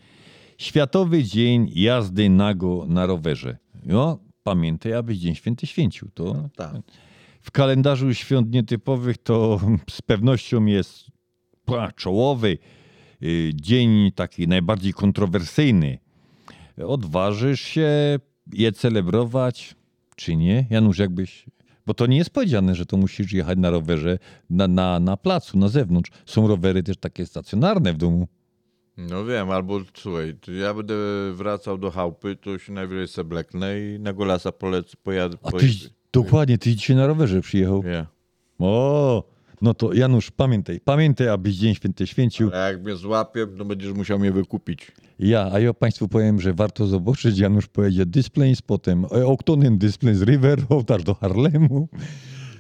Światowy 0.59 1.25
Dzień 1.25 1.71
Jazdy 1.75 2.31
Nago 2.31 2.87
na 2.89 3.07
rowerze. 3.07 3.57
No, 3.85 4.19
pamiętaj, 4.43 4.95
abyś 4.95 5.19
Dzień 5.19 5.35
Święty 5.35 5.67
święcił. 5.67 6.09
To 6.15 6.49
w 7.49 7.51
kalendarzu 7.51 8.15
świąt 8.15 8.53
nietypowych 8.53 9.19
to 9.19 9.61
z 9.91 10.03
pewnością 10.03 10.65
jest 10.65 11.07
czołowy 11.97 12.59
y, 13.23 13.51
dzień 13.55 14.13
taki 14.15 14.49
najbardziej 14.49 14.93
kontrowersyjny. 14.93 15.99
Odważysz 16.87 17.61
się 17.61 18.19
je 18.53 18.73
celebrować, 18.73 19.75
czy 20.17 20.37
nie? 20.37 20.67
Janusz, 20.71 20.99
jakbyś... 20.99 21.47
Bo 21.87 21.95
to 21.95 22.07
nie 22.07 22.17
jest 22.17 22.31
powiedziane, 22.31 22.75
że 22.75 22.87
to 22.87 22.97
musisz 22.97 23.33
jechać 23.33 23.59
na 23.59 23.71
rowerze 23.71 24.19
na, 24.51 24.69
na, 24.69 25.01
na 25.01 25.17
placu, 25.17 25.59
na 25.59 25.69
zewnątrz. 25.69 26.11
Są 26.27 26.49
rowery 26.49 26.83
też 26.83 26.97
takie 26.97 27.27
stacjonarne 27.27 27.93
w 27.93 27.97
domu. 27.97 28.29
No 28.97 29.25
wiem, 29.25 29.51
albo 29.51 29.81
słuchaj, 29.95 30.37
ja 30.61 30.75
będę 30.75 30.95
wracał 31.33 31.79
do 31.79 31.91
chałupy, 31.91 32.37
to 32.37 32.59
się 32.59 32.73
najwyżej 32.73 33.09
se 33.09 33.25
bleknę 33.25 33.81
i 33.81 34.01
na 34.01 34.13
golasa 34.13 34.53
polecę, 34.53 34.97
pojadę. 35.03 35.37
A 35.43 35.51
ty, 35.51 35.69
dokładnie, 36.13 36.59
ty 36.59 36.77
dzisiaj 36.77 36.97
na 36.97 37.07
rowerze 37.07 37.41
przyjechał. 37.41 37.83
Nie. 37.83 38.07
O, 38.59 39.25
no 39.63 39.75
to 39.75 39.93
Janusz, 39.93 40.31
pamiętaj, 40.31 40.81
pamiętaj, 40.81 41.29
abyś 41.29 41.55
Dzień 41.55 41.75
Święty 41.75 42.07
święcił. 42.07 42.51
A 42.55 42.57
jak 42.57 42.83
mnie 42.83 42.97
złapie, 42.97 43.47
to 43.59 43.65
będziesz 43.65 43.93
musiał 43.93 44.19
mnie 44.19 44.33
wykupić. 44.33 44.93
Ja, 45.19 45.51
a 45.53 45.61
ja 45.61 45.75
Państwu 45.75 46.09
powiem, 46.09 46.41
że 46.41 46.55
warto 46.55 46.87
zobaczyć, 46.87 47.39
Janusz 47.39 47.67
pojedzie 47.67 48.07
Displays, 48.07 48.63
potem 48.63 49.05
e, 49.05 49.27
Octonen 49.27 49.79
Displays 49.79 50.23
River, 50.23 50.59
aż 50.95 51.05
do 51.05 51.15
Harlemu. 51.15 51.89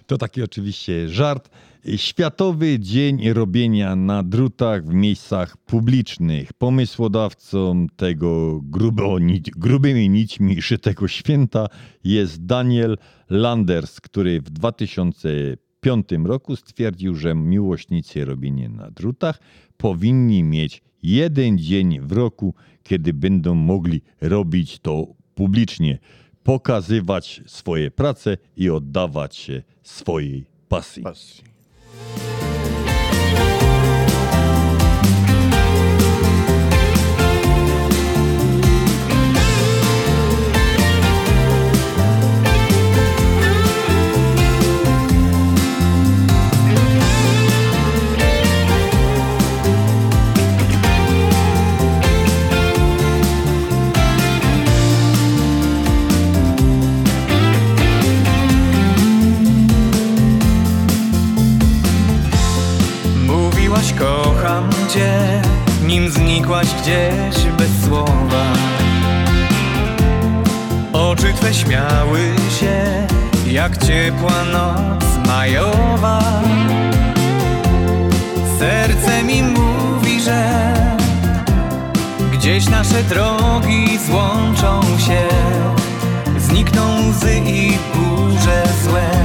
To 0.07 0.19
taki 0.19 0.43
oczywiście 0.43 1.09
żart. 1.09 1.51
Światowy 1.97 2.79
Dzień 2.79 3.33
Robienia 3.33 3.97
na 3.97 4.23
drutach 4.23 4.85
w 4.85 4.95
miejscach 4.95 5.57
publicznych. 5.57 6.53
Pomysłodawcą 6.53 7.87
tego 7.97 8.61
grubo, 8.63 9.19
grubymi 9.57 10.11
nićmi 10.11 10.63
szytego 10.63 11.09
święta 11.09 11.67
jest 12.05 12.47
Daniel 12.47 12.99
Landers, 13.31 14.01
który 14.01 14.41
w 14.41 14.51
2005 14.51 16.09
roku 16.25 16.57
stwierdził, 16.57 17.15
że 17.15 17.35
miłośnicy 17.35 18.25
robienia 18.25 18.69
na 18.69 18.91
drutach 18.91 19.41
powinni 19.77 20.45
mieć 20.45 20.83
jeden 21.03 21.59
dzień 21.59 22.01
w 22.01 22.13
roku, 22.13 22.55
kiedy 22.83 23.15
będą 23.15 23.55
mogli 23.55 24.01
robić 24.21 24.79
to 24.79 25.07
publicznie, 25.35 25.99
pokazywać 26.43 27.43
swoje 27.47 27.91
prace 27.91 28.37
i 28.57 28.71
oddawać 28.71 29.37
się 29.37 29.63
swojej 29.83 30.45
pasji. 30.69 31.05
Bye. 31.97 32.38
Kocham 63.99 64.71
cię, 64.95 65.43
nim 65.87 66.11
znikłaś 66.11 66.67
gdzieś 66.83 67.45
bez 67.59 67.71
słowa. 67.87 68.45
Oczy 70.93 71.33
twe 71.33 71.55
śmiały 71.55 72.21
się, 72.61 73.07
jak 73.47 73.79
ciepła 73.85 74.45
noc 74.53 75.05
majowa. 75.27 76.23
Serce 78.59 79.23
mi 79.23 79.43
mówi, 79.43 80.23
że 80.23 80.75
gdzieś 82.33 82.69
nasze 82.69 83.03
drogi 83.03 83.99
złączą 84.07 84.83
się. 84.99 85.29
Znikną 86.39 87.09
łzy 87.11 87.41
i 87.47 87.79
burze 87.95 88.63
złe 88.85 89.18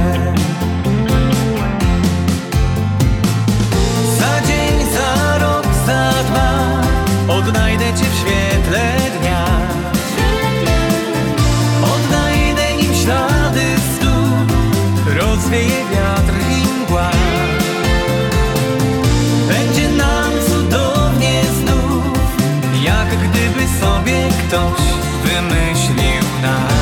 ktoś 24.54 24.82
wymyślił 25.24 26.22
nas 26.42 26.74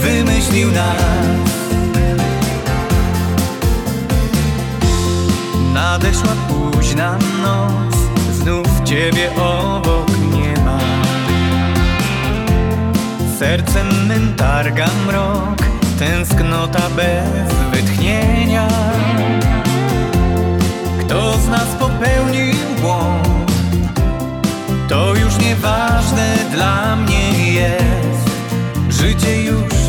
Wymyślił 0.00 0.72
nas 0.72 1.50
Nadeszła 5.74 6.32
późna 6.48 7.18
noc, 7.42 7.96
znów 8.32 8.66
ciebie 8.84 9.30
obok 9.36 10.08
nie 10.32 10.64
ma. 10.64 10.78
Sercem 13.38 14.06
mym 14.06 14.34
targa 14.34 14.86
mrok, 15.06 15.58
tęsknota 15.98 16.90
bez 16.96 17.54
wytchnienia. 17.72 18.68
Kto 21.00 21.38
z 21.38 21.48
nas 21.48 21.68
popełnił 21.78 22.49
nieważne 25.60 26.36
dla 26.50 26.96
mnie 26.96 27.52
jest. 27.52 28.30
Życie 28.88 29.42
już 29.42 29.79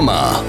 Reklama. 0.00 0.44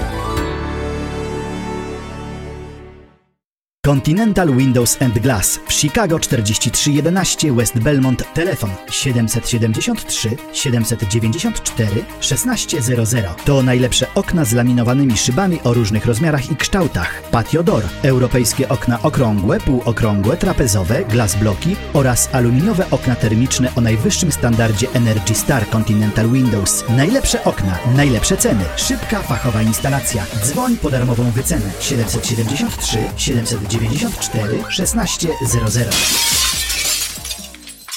Continental 3.86 4.48
Windows 4.48 4.96
and 5.02 5.20
Glass 5.20 5.56
w 5.56 5.70
Chicago 5.70 6.18
4311 6.18 7.50
West 7.56 7.78
Belmont 7.78 8.22
telefon 8.34 8.70
773 8.90 10.36
794 10.52 12.04
1600 12.20 13.44
to 13.44 13.62
najlepsze 13.62 14.06
okna 14.14 14.44
z 14.44 14.52
laminowanymi 14.52 15.16
szybami 15.16 15.60
o 15.64 15.74
różnych 15.74 16.06
rozmiarach 16.06 16.50
i 16.50 16.56
kształtach. 16.56 17.22
Patio 17.30 17.62
Door, 17.62 17.82
europejskie 18.02 18.68
okna 18.68 19.02
okrągłe, 19.02 19.60
półokrągłe, 19.60 20.36
trapezowe, 20.36 21.04
glass 21.04 21.36
bloki 21.36 21.76
oraz 21.92 22.34
aluminiowe 22.34 22.86
okna 22.90 23.14
termiczne 23.14 23.68
o 23.76 23.80
najwyższym 23.80 24.32
standardzie 24.32 24.86
Energy 24.94 25.34
Star 25.34 25.68
Continental 25.68 26.28
Windows. 26.30 26.84
Najlepsze 26.96 27.44
okna, 27.44 27.78
najlepsze 27.96 28.36
ceny. 28.36 28.64
Szybka 28.76 29.22
fachowa 29.22 29.62
instalacja. 29.62 30.24
Dzwoń 30.42 30.76
po 30.76 30.90
darmową 30.90 31.30
wycenę. 31.30 31.70
773 31.80 32.98
794 33.16 34.58
1600 34.76 35.94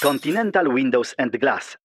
Continental 0.02 0.76
Windows 0.76 1.16
and 1.18 1.38
Glass 1.38 1.85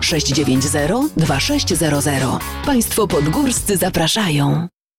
690 0.00 1.12
2600. 1.16 2.40
Państwo 2.66 3.06
podgórscy 3.06 3.76
zapraszają. 3.76 4.68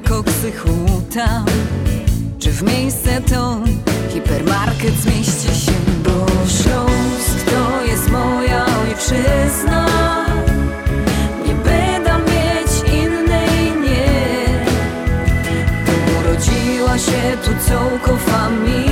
koksy 0.00 0.52
huta 0.52 1.44
Czy 2.38 2.50
w 2.50 2.62
miejsce 2.62 3.20
to 3.20 3.60
hipermarket 4.08 4.94
zmieści 4.94 5.60
się? 5.64 5.72
Bo 6.04 6.26
Śląsk 6.48 7.50
to 7.50 7.86
jest 7.86 8.10
moja 8.10 8.66
ojczyzna. 8.66 9.86
Nie 11.46 11.54
będę 11.54 12.10
mieć 12.10 12.94
innej, 13.02 13.72
nie. 13.82 14.66
Urodziła 16.20 16.98
się 16.98 17.36
tu 17.44 17.68
całko 17.68 18.16
familia 18.16 18.85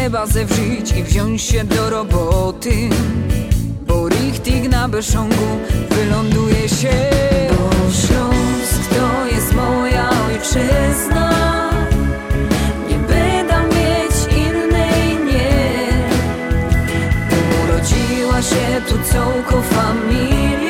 trzeba 0.00 0.26
zewrzyć 0.26 0.92
i 0.96 1.02
wziąć 1.02 1.42
się 1.42 1.64
do 1.64 1.90
roboty. 1.90 2.88
Bo 3.86 4.08
richtig 4.08 4.70
na 4.70 4.88
beszongu 4.88 5.58
wyląduje 5.90 6.68
się. 6.68 7.10
Bo 7.50 7.70
Śląsk 7.92 8.90
to 8.90 9.26
jest 9.34 9.54
moja 9.54 10.10
ojczyzna. 10.26 11.30
Nie 12.88 12.98
będę 12.98 13.54
mieć 13.76 14.16
innej, 14.46 15.16
nie. 15.26 15.88
Urodziła 17.64 18.42
się 18.42 18.82
tu 18.88 19.12
całko 19.12 19.62
familia 19.62 20.69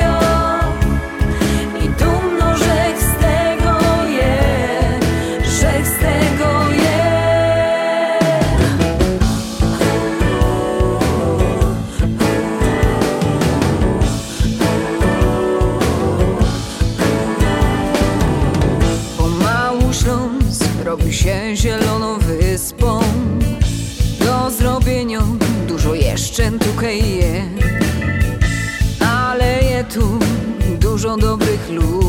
dobrych 31.19 31.71
ludzi 31.71 32.00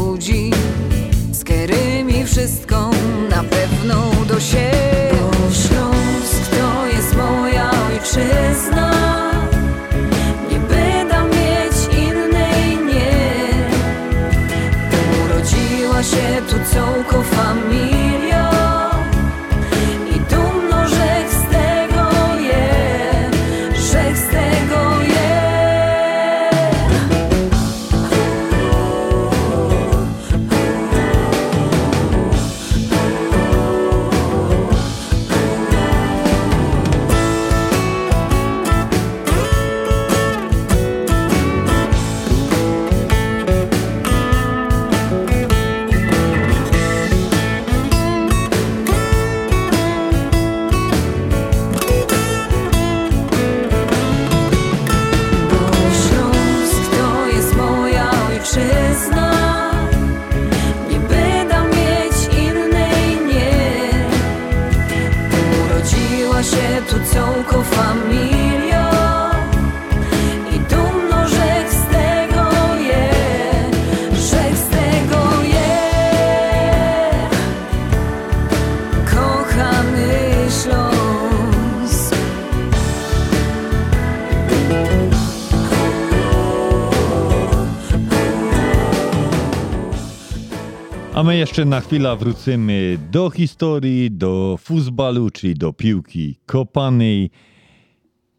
A 91.22 91.24
my 91.24 91.38
jeszcze 91.38 91.66
na 91.66 91.82
chwilę 91.82 92.16
wrócimy 92.18 92.98
do 93.12 93.30
historii, 93.30 94.12
do 94.12 94.58
futbalu, 94.60 95.30
czyli 95.30 95.54
do 95.54 95.74
piłki 95.74 96.36
kopanej 96.46 97.30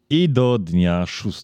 i 0.09 0.29
do 0.29 0.59
dnia 0.59 1.05
6 1.05 1.43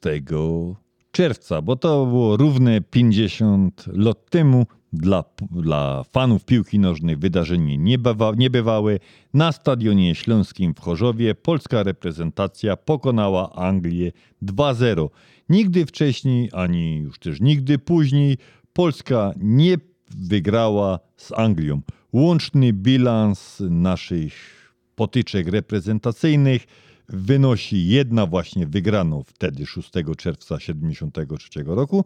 czerwca, 1.12 1.62
bo 1.62 1.76
to 1.76 2.06
było 2.06 2.38
równe 2.38 2.82
50 2.82 3.86
lat 3.88 4.30
temu. 4.30 4.66
Dla, 4.94 5.24
dla 5.52 6.04
fanów 6.04 6.46
piłki 6.46 6.80
nożnej 6.80 7.18
wydarzenie 7.18 7.78
niebywa, 7.78 8.32
niebywałe. 8.38 9.00
Na 9.34 9.52
stadionie 9.52 10.16
śląskim 10.16 10.74
w 10.74 10.80
Chorzowie 10.80 11.36
polska 11.36 11.84
reprezentacja 11.84 12.78
pokonała 12.78 13.56
Anglię 13.56 14.12
2-0. 14.44 15.10
Nigdy 15.50 15.86
wcześniej, 15.86 16.50
ani 16.54 16.98
już 16.98 17.20
też 17.20 17.42
nigdy 17.42 17.78
później 17.78 18.38
Polska 18.74 19.34
nie 19.38 19.78
wygrała 20.18 21.00
z 21.18 21.32
Anglią. 21.32 21.82
Łączny 22.14 22.74
bilans 22.74 23.64
naszych 23.70 24.34
potyczek 24.96 25.48
reprezentacyjnych 25.48 26.68
wynosi 27.10 27.88
jedna 27.88 28.26
właśnie 28.26 28.68
wygraną 28.68 29.24
wtedy 29.28 29.66
6 29.66 29.92
czerwca 30.18 30.58
1973 30.58 31.64
roku. 31.66 32.06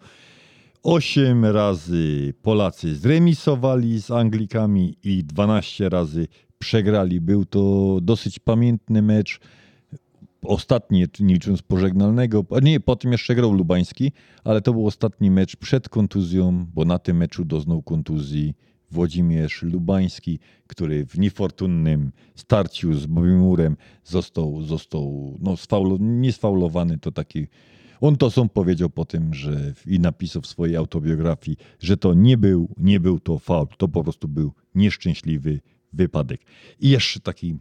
Osiem 0.83 1.45
razy 1.45 2.33
Polacy 2.41 2.95
zremisowali 2.95 4.01
z 4.01 4.11
Anglikami 4.11 4.95
i 5.03 5.23
12 5.23 5.89
razy 5.89 6.27
przegrali. 6.59 7.21
Był 7.21 7.45
to 7.45 7.97
dosyć 8.01 8.39
pamiętny 8.39 9.01
mecz. 9.01 9.39
Ostatni, 10.43 11.05
nie 11.19 11.33
licząc 11.33 11.61
pożegnalnego, 11.61 12.45
nie, 12.61 12.79
potem 12.79 13.11
jeszcze 13.11 13.35
grał 13.35 13.53
Lubański, 13.53 14.11
ale 14.43 14.61
to 14.61 14.73
był 14.73 14.87
ostatni 14.87 15.31
mecz 15.31 15.55
przed 15.55 15.89
kontuzją, 15.89 16.65
bo 16.73 16.85
na 16.85 16.99
tym 16.99 17.17
meczu 17.17 17.45
doznał 17.45 17.81
kontuzji 17.81 18.53
Włodzimierz 18.91 19.61
Lubański, 19.61 20.39
który 20.67 21.05
w 21.05 21.19
niefortunnym 21.19 22.11
starciu 22.35 22.93
z 22.93 23.05
Bobimurem 23.05 23.77
został, 24.03 24.61
został 24.61 25.37
no, 25.41 25.57
sfaulo, 25.57 25.97
nie 25.99 26.33
sfaulowany, 26.33 26.97
to 26.97 27.11
taki 27.11 27.47
on 28.01 28.15
to 28.15 28.31
sam 28.31 28.49
powiedział 28.49 28.89
po 28.89 29.05
tym, 29.05 29.33
że 29.33 29.73
i 29.87 29.99
napisał 29.99 30.41
w 30.41 30.47
swojej 30.47 30.75
autobiografii, 30.75 31.57
że 31.79 31.97
to 31.97 32.13
nie 32.13 32.37
był, 32.37 32.69
nie 32.77 32.99
był 32.99 33.19
to 33.19 33.39
faul, 33.39 33.67
to 33.77 33.87
po 33.87 34.03
prostu 34.03 34.27
był 34.27 34.53
nieszczęśliwy 34.75 35.59
wypadek. 35.93 36.41
I 36.79 36.89
jeszcze 36.89 37.19
taki 37.19 37.55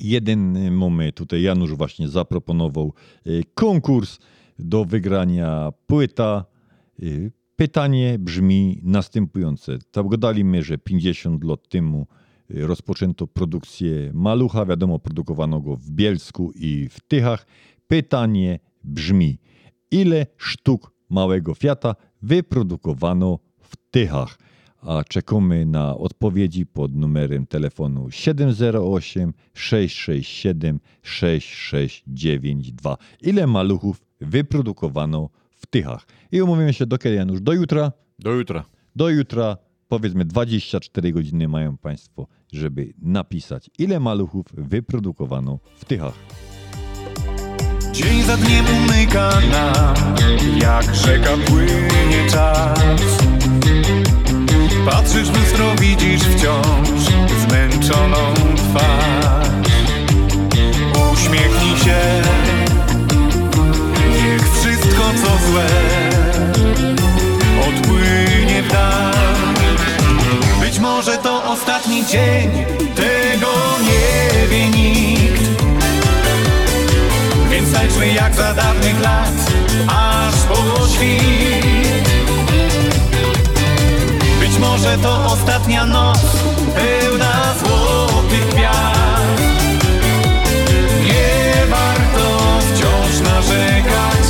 jeden 0.00 0.70
moment, 0.74 1.14
tutaj 1.14 1.42
Janusz 1.42 1.74
właśnie 1.74 2.08
zaproponował 2.08 2.94
y, 3.26 3.42
konkurs 3.54 4.18
do 4.58 4.84
wygrania 4.84 5.72
płyta. 5.86 6.44
Y, 7.02 7.32
Pytanie 7.58 8.18
brzmi 8.18 8.80
następujące. 8.82 9.78
Zagadaliśmy, 9.94 10.62
że 10.62 10.78
50 10.78 11.44
lat 11.44 11.68
temu 11.68 12.06
y, 12.50 12.66
rozpoczęto 12.66 13.26
produkcję 13.26 14.10
Malucha. 14.14 14.66
Wiadomo, 14.66 14.98
produkowano 14.98 15.60
go 15.60 15.76
w 15.76 15.90
Bielsku 15.90 16.52
i 16.54 16.88
w 16.88 17.00
Tychach. 17.00 17.46
pytanie 17.86 18.58
brzmi: 18.84 19.38
ile 19.90 20.26
sztuk 20.36 20.92
małego 21.08 21.54
Fiata 21.54 21.94
wyprodukowano 22.22 23.38
w 23.60 23.76
Tychach? 23.90 24.38
A 24.88 25.04
czekamy 25.04 25.66
na 25.66 25.96
odpowiedzi 25.96 26.66
pod 26.66 26.94
numerem 26.94 27.46
telefonu 27.46 28.10
708 28.10 29.32
667 29.54 30.80
6692. 31.02 32.96
Ile 33.20 33.46
maluchów 33.46 34.04
wyprodukowano 34.20 35.30
w 35.50 35.66
Tychach? 35.66 36.06
I 36.32 36.42
umówimy 36.42 36.72
się 36.74 36.86
do 36.86 36.98
kiedy, 36.98 37.14
Janusz? 37.14 37.40
Do 37.40 37.52
jutra? 37.52 37.92
Do 38.18 38.30
jutra. 38.30 38.64
Do 38.96 39.08
jutra, 39.08 39.56
powiedzmy 39.88 40.24
24 40.24 41.12
godziny 41.12 41.48
mają 41.48 41.76
Państwo, 41.76 42.26
żeby 42.52 42.92
napisać, 43.02 43.70
ile 43.78 44.00
maluchów 44.00 44.46
wyprodukowano 44.52 45.58
w 45.76 45.84
Tychach. 45.84 46.14
Dzień 47.92 48.22
za 48.22 48.36
dniem 48.36 48.64
umyka 48.84 49.30
nam, 49.50 49.94
jak 50.60 50.94
rzeka 50.94 51.36
płynie 51.46 52.30
czas. 52.30 53.18
Patrzysz 54.86 55.30
w 55.30 55.36
lustro, 55.36 55.74
widzisz 55.80 56.22
wciąż 56.22 56.88
zmęczoną 57.48 58.34
twarz. 58.56 59.48
Uśmiechnij 61.12 61.76
się, 61.84 62.22
niech 64.22 64.52
wszystko 64.52 65.02
co 65.22 65.50
złe 65.50 65.66
odpłynie 67.68 68.62
w 68.62 68.72
dal. 68.72 69.14
Być 70.60 70.78
może 70.78 71.18
to 71.18 71.44
ostatni 71.44 72.06
dzień, 72.06 72.50
tego 72.94 73.52
nie 73.82 74.46
wie 74.46 74.68
nikt. 74.68 75.42
Więc 77.50 77.72
tańczmy 77.72 78.12
jak 78.12 78.34
za 78.34 78.54
dawnych 78.54 79.00
lat, 79.00 79.52
aż 79.88 80.34
po 80.34 80.88
świt. 80.88 81.67
Może 84.60 84.98
to 84.98 85.24
ostatnia 85.24 85.86
noc, 85.86 86.18
pełna 86.74 87.54
złotych 87.58 88.48
gwiazd. 88.50 89.42
Nie 91.04 91.66
warto 91.66 92.38
wciąż 92.60 93.20
narzekać, 93.20 94.28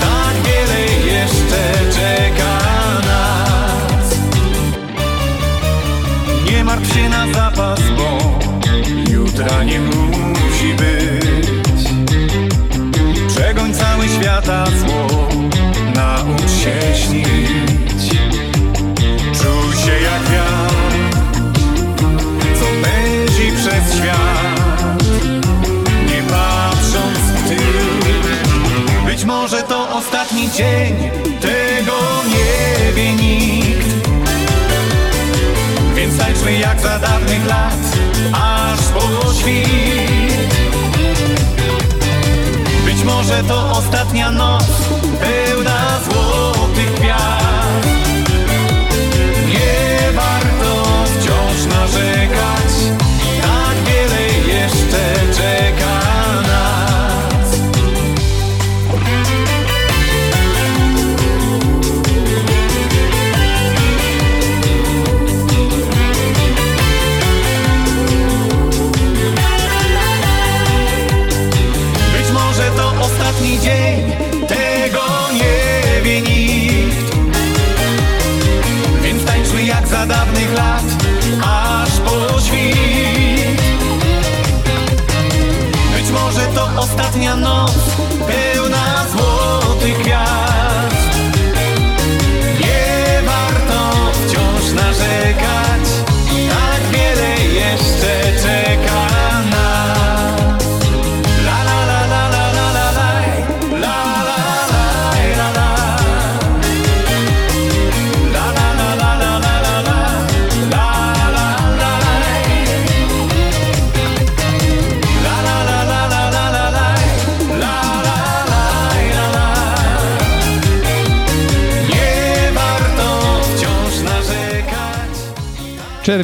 tak 0.00 0.34
wiele 0.44 0.80
jeszcze 1.14 1.72
czeka 1.92 2.58
nas. 3.06 4.14
Nie 6.50 6.64
martw 6.64 6.94
się 6.94 7.08
na 7.08 7.32
zapas, 7.32 7.80
bo 7.96 8.18
jutra 9.10 9.64
nie 9.64 9.80
musi 9.80 10.74
być. 10.74 11.88
Przegoń 13.28 13.74
cały 13.74 14.08
świata 14.08 14.64
zło, 14.66 15.28
naucz 15.94 16.50
się 16.50 16.94
śnić. 16.94 17.71
Być 29.22 29.28
może 29.28 29.62
to 29.62 29.88
ostatni 29.90 30.50
dzień, 30.50 31.10
tego 31.40 31.98
nie 32.28 32.92
wie 32.92 33.12
nikt. 33.12 33.88
Więc 35.94 36.18
tańczmy 36.18 36.58
jak 36.58 36.80
za 36.80 36.98
dawnych 36.98 37.46
lat, 37.46 37.98
aż 38.32 38.80
po 38.80 39.32
świt. 39.34 40.54
Być 42.84 43.04
może 43.04 43.44
to 43.44 43.70
ostatnia 43.70 44.30
noc, 44.30 44.66
pełna 45.20 46.00
złotych 46.04 46.21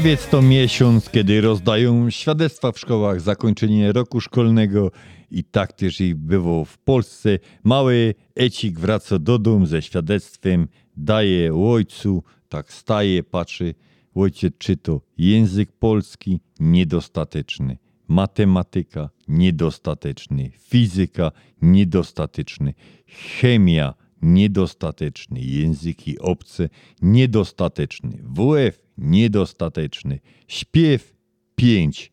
Czerwiec 0.08 0.28
to 0.28 0.42
miesiąc, 0.42 1.10
kiedy 1.10 1.40
rozdają 1.40 2.10
świadectwa 2.10 2.72
w 2.72 2.78
szkołach, 2.78 3.20
zakończenie 3.20 3.92
roku 3.92 4.20
szkolnego. 4.20 4.90
I 5.30 5.44
tak 5.44 5.72
też 5.72 6.00
i 6.00 6.14
było 6.14 6.64
w 6.64 6.78
Polsce. 6.78 7.38
Mały 7.64 8.14
Ecik 8.36 8.78
wraca 8.78 9.18
do 9.18 9.38
domu 9.38 9.66
ze 9.66 9.82
świadectwem, 9.82 10.68
daje 10.96 11.54
ojcu, 11.54 12.22
tak 12.48 12.72
staje, 12.72 13.22
patrzy. 13.22 13.74
Ojciec, 14.14 14.54
czy 14.58 14.76
to 14.76 15.00
język 15.18 15.72
polski? 15.72 16.40
Niedostateczny, 16.60 17.78
matematyka? 18.08 19.10
Niedostateczny, 19.28 20.50
fizyka? 20.58 21.32
Niedostateczny, 21.62 22.74
chemia? 23.06 23.94
Niedostateczny, 24.22 25.40
języki 25.40 26.18
obce? 26.18 26.68
Niedostateczny, 27.02 28.22
WF 28.22 28.87
niedostateczny, 28.98 30.20
śpiew 30.48 31.16
5. 31.56 32.12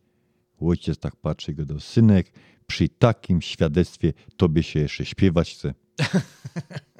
Ojciec 0.59 0.99
tak 0.99 1.15
patrzy 1.15 1.53
go 1.53 1.65
do 1.65 1.79
synek, 1.79 2.31
przy 2.67 2.89
takim 2.89 3.41
świadectwie 3.41 4.13
tobie 4.37 4.63
się 4.63 4.79
jeszcze 4.79 5.05
śpiewać 5.05 5.53
chce. 5.53 5.73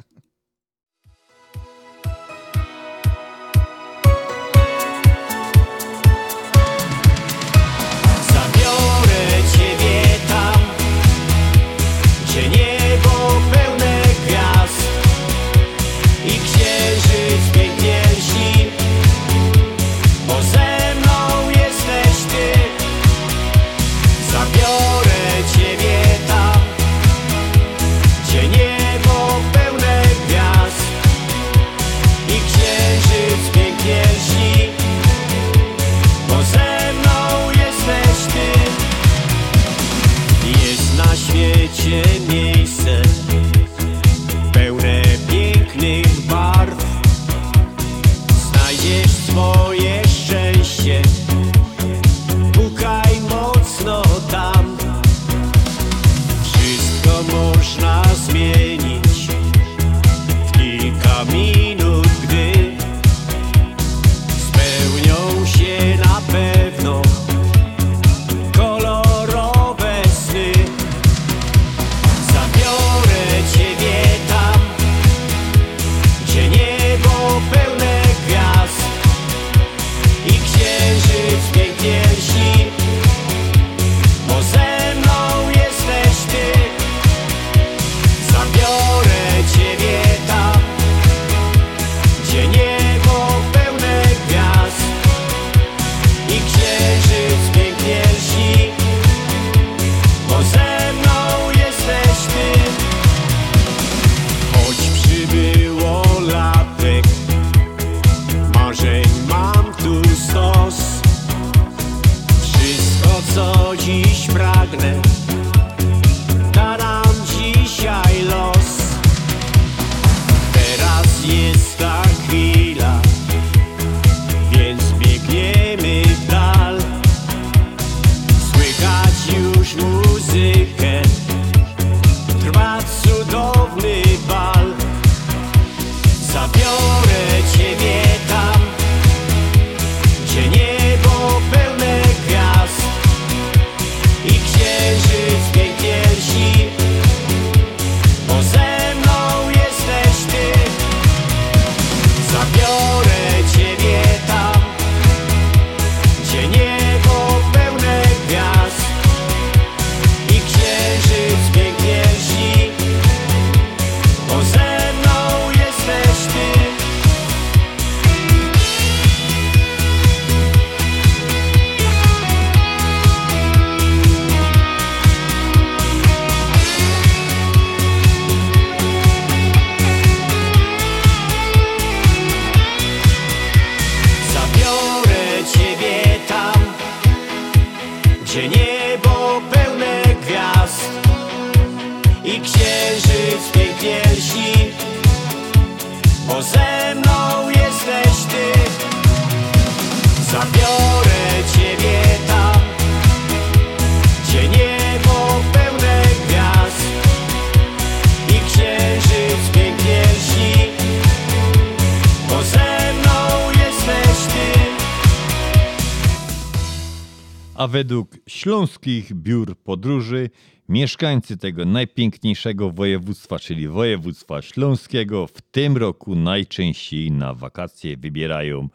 śląskich 218.86 219.14
biur 219.14 219.58
podróży 219.58 220.30
mieszkańcy 220.70 221.38
tego 221.38 221.66
najpiękniejszego 221.66 222.72
województwa, 222.72 223.40
czyli 223.40 223.68
województwa 223.68 224.42
śląskiego, 224.42 225.28
w 225.28 225.42
tym 225.42 225.78
roku 225.78 226.16
najczęściej 226.16 227.12
na 227.12 227.34
wakacje 227.34 227.98
wybierają 227.98 228.70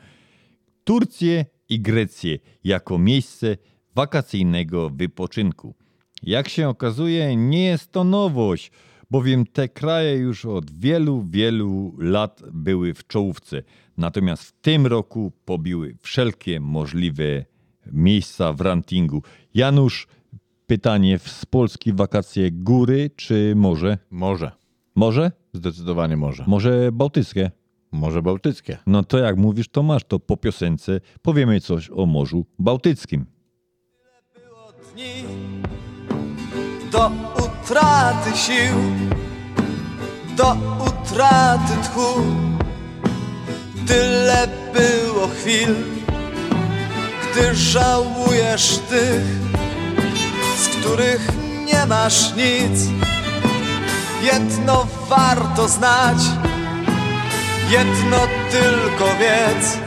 Turcję 0.84 1.44
i 1.68 1.80
Grecję 1.80 2.38
jako 2.64 2.98
miejsce 2.98 3.56
wakacyjnego 3.94 4.90
wypoczynku. 4.90 5.74
Jak 6.22 6.48
się 6.48 6.68
okazuje, 6.68 7.36
nie 7.36 7.64
jest 7.64 7.92
to 7.92 8.04
nowość, 8.04 8.70
bowiem 9.10 9.46
te 9.46 9.68
kraje 9.68 10.14
już 10.14 10.46
od 10.46 10.78
wielu, 10.78 11.24
wielu 11.30 11.96
lat 11.98 12.42
były 12.52 12.94
w 12.94 13.06
czołówce. 13.06 13.62
Natomiast 13.96 14.42
w 14.42 14.52
tym 14.52 14.86
roku 14.86 15.32
pobiły 15.44 15.96
wszelkie 16.00 16.60
możliwe 16.60 17.44
miejsca 17.92 18.52
w 18.52 18.60
rankingu. 18.60 19.22
Janusz, 19.54 20.06
pytanie, 20.66 21.18
z 21.18 21.46
Polski 21.46 21.92
wakacje 21.92 22.50
góry 22.50 23.10
czy 23.16 23.52
morze? 23.56 23.98
Morze. 24.10 24.50
Morze? 24.94 25.32
Zdecydowanie 25.52 26.16
morze. 26.16 26.44
Morze 26.46 26.92
Bałtyckie. 26.92 27.50
Morze 27.92 28.22
Bałtyckie. 28.22 28.78
No 28.86 29.04
to 29.04 29.18
jak 29.18 29.36
mówisz, 29.36 29.68
to 29.68 29.82
masz 29.82 30.04
to 30.04 30.18
po 30.18 30.36
piosence. 30.36 31.00
Powiemy 31.22 31.60
coś 31.60 31.90
o 31.90 32.06
Morzu 32.06 32.46
Bałtyckim. 32.58 33.26
do 36.92 37.10
utraty 37.38 38.36
sił, 38.36 38.76
do 40.36 40.56
utraty 40.86 41.72
tchu. 41.82 42.22
Tyle 43.86 44.48
było 44.74 45.28
chwil, 45.28 45.74
gdy 47.32 47.54
żałujesz 47.54 48.78
tych, 48.88 49.24
z 50.58 50.68
których 50.68 51.28
nie 51.64 51.86
masz 51.86 52.34
nic. 52.36 52.80
Jedno 54.22 54.86
warto 55.08 55.68
znać, 55.68 56.18
jedno 57.70 58.18
tylko 58.50 59.04
wiedz, 59.18 59.78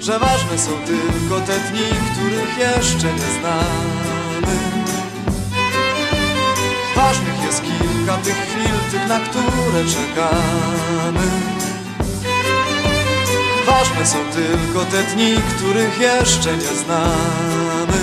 że 0.00 0.18
ważne 0.18 0.58
są 0.58 0.70
tylko 0.86 1.40
te 1.46 1.60
dni, 1.60 1.88
których 2.12 2.58
jeszcze 2.58 3.12
nie 3.12 3.40
znamy. 3.40 4.58
Ważnych 6.96 7.44
jest 7.46 7.62
kilka 7.62 8.16
tych 8.16 8.36
chwil, 8.36 8.90
tych 8.90 9.08
na 9.08 9.20
które 9.20 9.84
czekamy. 9.84 11.53
Ważne 13.66 14.06
są 14.06 14.18
tylko 14.34 14.84
te 14.84 15.02
dni, 15.02 15.34
których 15.56 16.00
jeszcze 16.00 16.56
nie 16.56 16.76
znamy. 16.84 17.98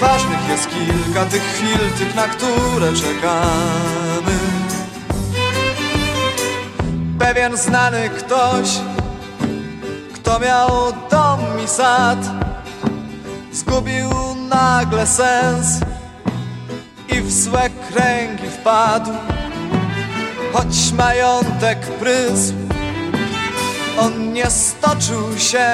Ważnych 0.00 0.48
jest 0.48 0.68
kilka 0.68 1.24
tych 1.24 1.42
chwil, 1.42 1.78
tych 1.98 2.14
na 2.14 2.28
które 2.28 2.92
czekamy. 2.92 4.38
Pewien 7.18 7.56
znany 7.56 8.10
ktoś, 8.10 8.68
kto 10.14 10.40
miał 10.40 10.70
dom 11.10 11.40
i 11.64 11.68
sad, 11.68 12.18
zgubił 13.52 14.10
nagle 14.48 15.06
sens 15.06 15.66
i 17.08 17.20
w 17.20 17.32
złe 17.32 17.70
kręgi 17.70 18.50
wpadł. 18.50 19.10
Choć 20.52 20.92
majątek 20.92 21.78
prysł, 21.80 22.52
on 23.98 24.32
nie 24.32 24.50
stoczył 24.50 25.38
się, 25.38 25.66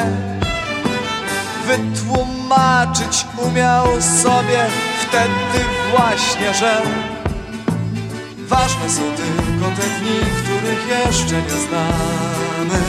wytłumaczyć 1.66 3.26
umiał 3.46 3.86
sobie 4.22 4.66
wtedy 5.08 5.64
właśnie, 5.90 6.54
że 6.54 6.82
ważne 8.38 8.90
są 8.90 9.02
tylko 9.02 9.76
te 9.76 9.82
dni, 9.82 10.20
których 10.42 10.88
jeszcze 10.88 11.42
nie 11.42 11.66
znamy. 11.68 12.80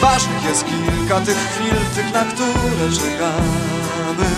Ważnych 0.00 0.44
jest 0.44 0.64
kilka 0.64 1.20
tych 1.20 1.36
chwil, 1.36 1.76
tych 1.94 2.12
na 2.14 2.24
które 2.24 2.92
czekamy. 2.94 4.30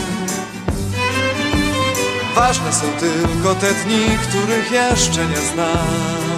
Ważne 2.34 2.72
są 2.72 2.86
tylko 3.00 3.54
te 3.54 3.74
dni, 3.74 4.18
których 4.28 4.70
jeszcze 4.70 5.26
nie 5.26 5.36
znamy. 5.36 6.35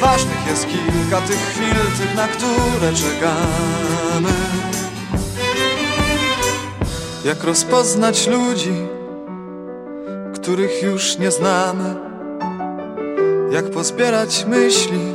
Ważnych 0.00 0.46
jest 0.46 0.66
kilka 0.66 1.20
tych 1.20 1.40
chwil, 1.40 1.74
tych 1.98 2.14
na 2.16 2.28
które 2.28 2.92
czekamy. 2.92 4.34
Jak 7.24 7.44
rozpoznać 7.44 8.26
ludzi, 8.26 8.74
których 10.34 10.82
już 10.82 11.18
nie 11.18 11.30
znamy? 11.30 11.94
Jak 13.50 13.70
pozbierać 13.70 14.44
myśli 14.44 15.14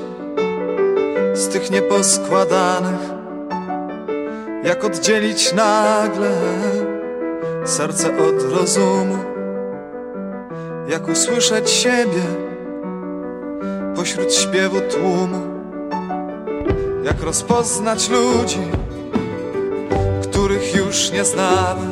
z 1.34 1.48
tych 1.48 1.72
nieposkładanych? 1.72 3.00
Jak 4.64 4.84
oddzielić 4.84 5.54
nagle 5.54 6.32
serce 7.66 8.08
od 8.08 8.54
rozumu? 8.54 9.18
Jak 10.88 11.08
usłyszeć 11.08 11.70
siebie 11.70 12.49
pośród 14.00 14.34
śpiewu 14.34 14.82
tłumu? 14.82 15.42
Jak 17.04 17.24
rozpoznać 17.24 18.10
ludzi, 18.10 18.60
których 20.24 20.76
już 20.76 21.12
nie 21.12 21.26
znamy? 21.26 21.92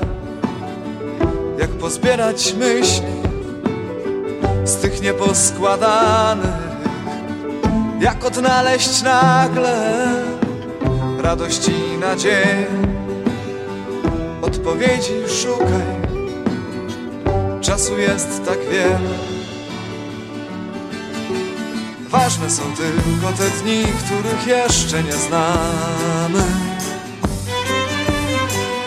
Jak 1.59 1.69
pozbierać 1.69 2.53
myśli 2.53 3.13
z 4.65 4.75
tych 4.75 5.01
nieposkładanych? 5.01 6.67
Jak 8.01 8.25
odnaleźć 8.25 9.01
nagle 9.03 9.93
radość 11.21 11.67
i 11.67 11.97
nadzieję? 11.97 12.65
Odpowiedzi 14.41 15.13
szukaj, 15.41 15.87
czasu 17.61 17.97
jest 17.97 18.45
tak 18.45 18.59
wiele. 18.71 19.36
Ważne 22.09 22.49
są 22.49 22.63
tylko 22.63 23.37
te 23.37 23.49
dni, 23.49 23.83
których 23.83 24.47
jeszcze 24.47 25.03
nie 25.03 25.13
znamy. 25.13 26.43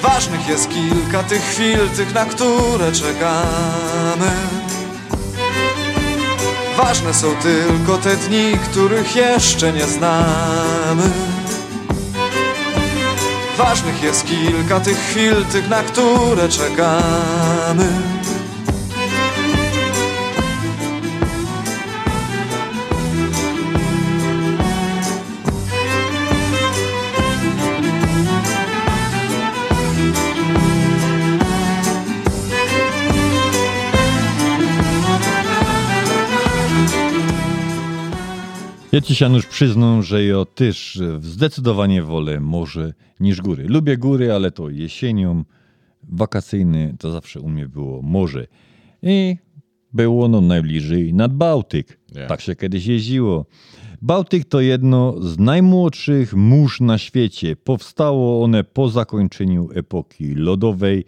Ważnych 0.03 0.49
jest 0.49 0.69
kilka 0.69 1.23
tych 1.23 1.43
chwil, 1.43 1.89
tych 1.97 2.15
na 2.15 2.25
które 2.25 2.93
czekamy. 2.93 4.31
Ważne 6.77 7.15
są 7.15 7.37
tylko 7.37 7.99
te 7.99 8.17
dni, 8.17 8.53
których 8.71 9.17
jeszcze 9.17 9.73
nie 9.73 9.87
znamy. 9.87 11.11
Ważnych 13.59 14.03
jest 14.03 14.27
kilka 14.27 14.81
tych 14.81 14.99
chwil, 14.99 15.45
tych 15.45 15.69
na 15.69 15.83
które 15.83 16.49
czekamy. 16.49 18.20
Ja 38.93 39.01
ci 39.01 39.25
Janusz 39.25 39.47
przyznam, 39.47 40.03
że 40.03 40.25
ja 40.25 40.45
też 40.45 41.01
zdecydowanie 41.21 42.03
wolę 42.03 42.41
morze 42.41 42.95
niż 43.21 43.41
góry. 43.41 43.65
Lubię 43.69 43.97
góry, 43.97 44.33
ale 44.33 44.51
to 44.51 44.71
jesienią, 44.71 45.45
wakacyjny 46.03 46.97
to 46.99 47.11
zawsze 47.11 47.41
u 47.41 47.49
mnie 47.49 47.69
było 47.69 48.03
morze. 48.03 48.47
I 49.03 49.37
było 49.93 50.29
no 50.29 50.41
najbliżej 50.41 51.15
nad 51.15 51.35
Bałtyk. 51.35 52.01
Nie. 52.15 52.27
Tak 52.27 52.41
się 52.41 52.57
kiedyś 52.57 52.87
jeździło. 52.87 53.47
Bałtyk 54.03 54.45
to 54.45 54.61
jedno 54.61 55.23
z 55.23 55.39
najmłodszych 55.39 56.35
mórz 56.35 56.81
na 56.81 56.99
świecie. 56.99 57.57
Powstało 57.57 58.45
one 58.45 58.65
po 58.65 58.89
zakończeniu 58.89 59.69
epoki 59.75 60.35
lodowej, 60.35 61.05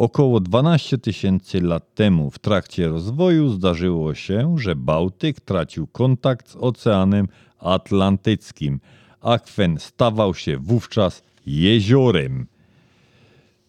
Około 0.00 0.40
12 0.40 0.98
tysięcy 0.98 1.60
lat 1.60 1.94
temu 1.94 2.30
w 2.30 2.38
trakcie 2.38 2.88
rozwoju 2.88 3.48
zdarzyło 3.48 4.14
się, 4.14 4.54
że 4.58 4.76
Bałtyk 4.76 5.40
tracił 5.40 5.86
kontakt 5.86 6.50
z 6.50 6.56
Oceanem 6.56 7.28
Atlantyckim. 7.58 8.80
Akwen 9.20 9.78
stawał 9.78 10.34
się 10.34 10.58
wówczas 10.58 11.22
jeziorem. 11.46 12.46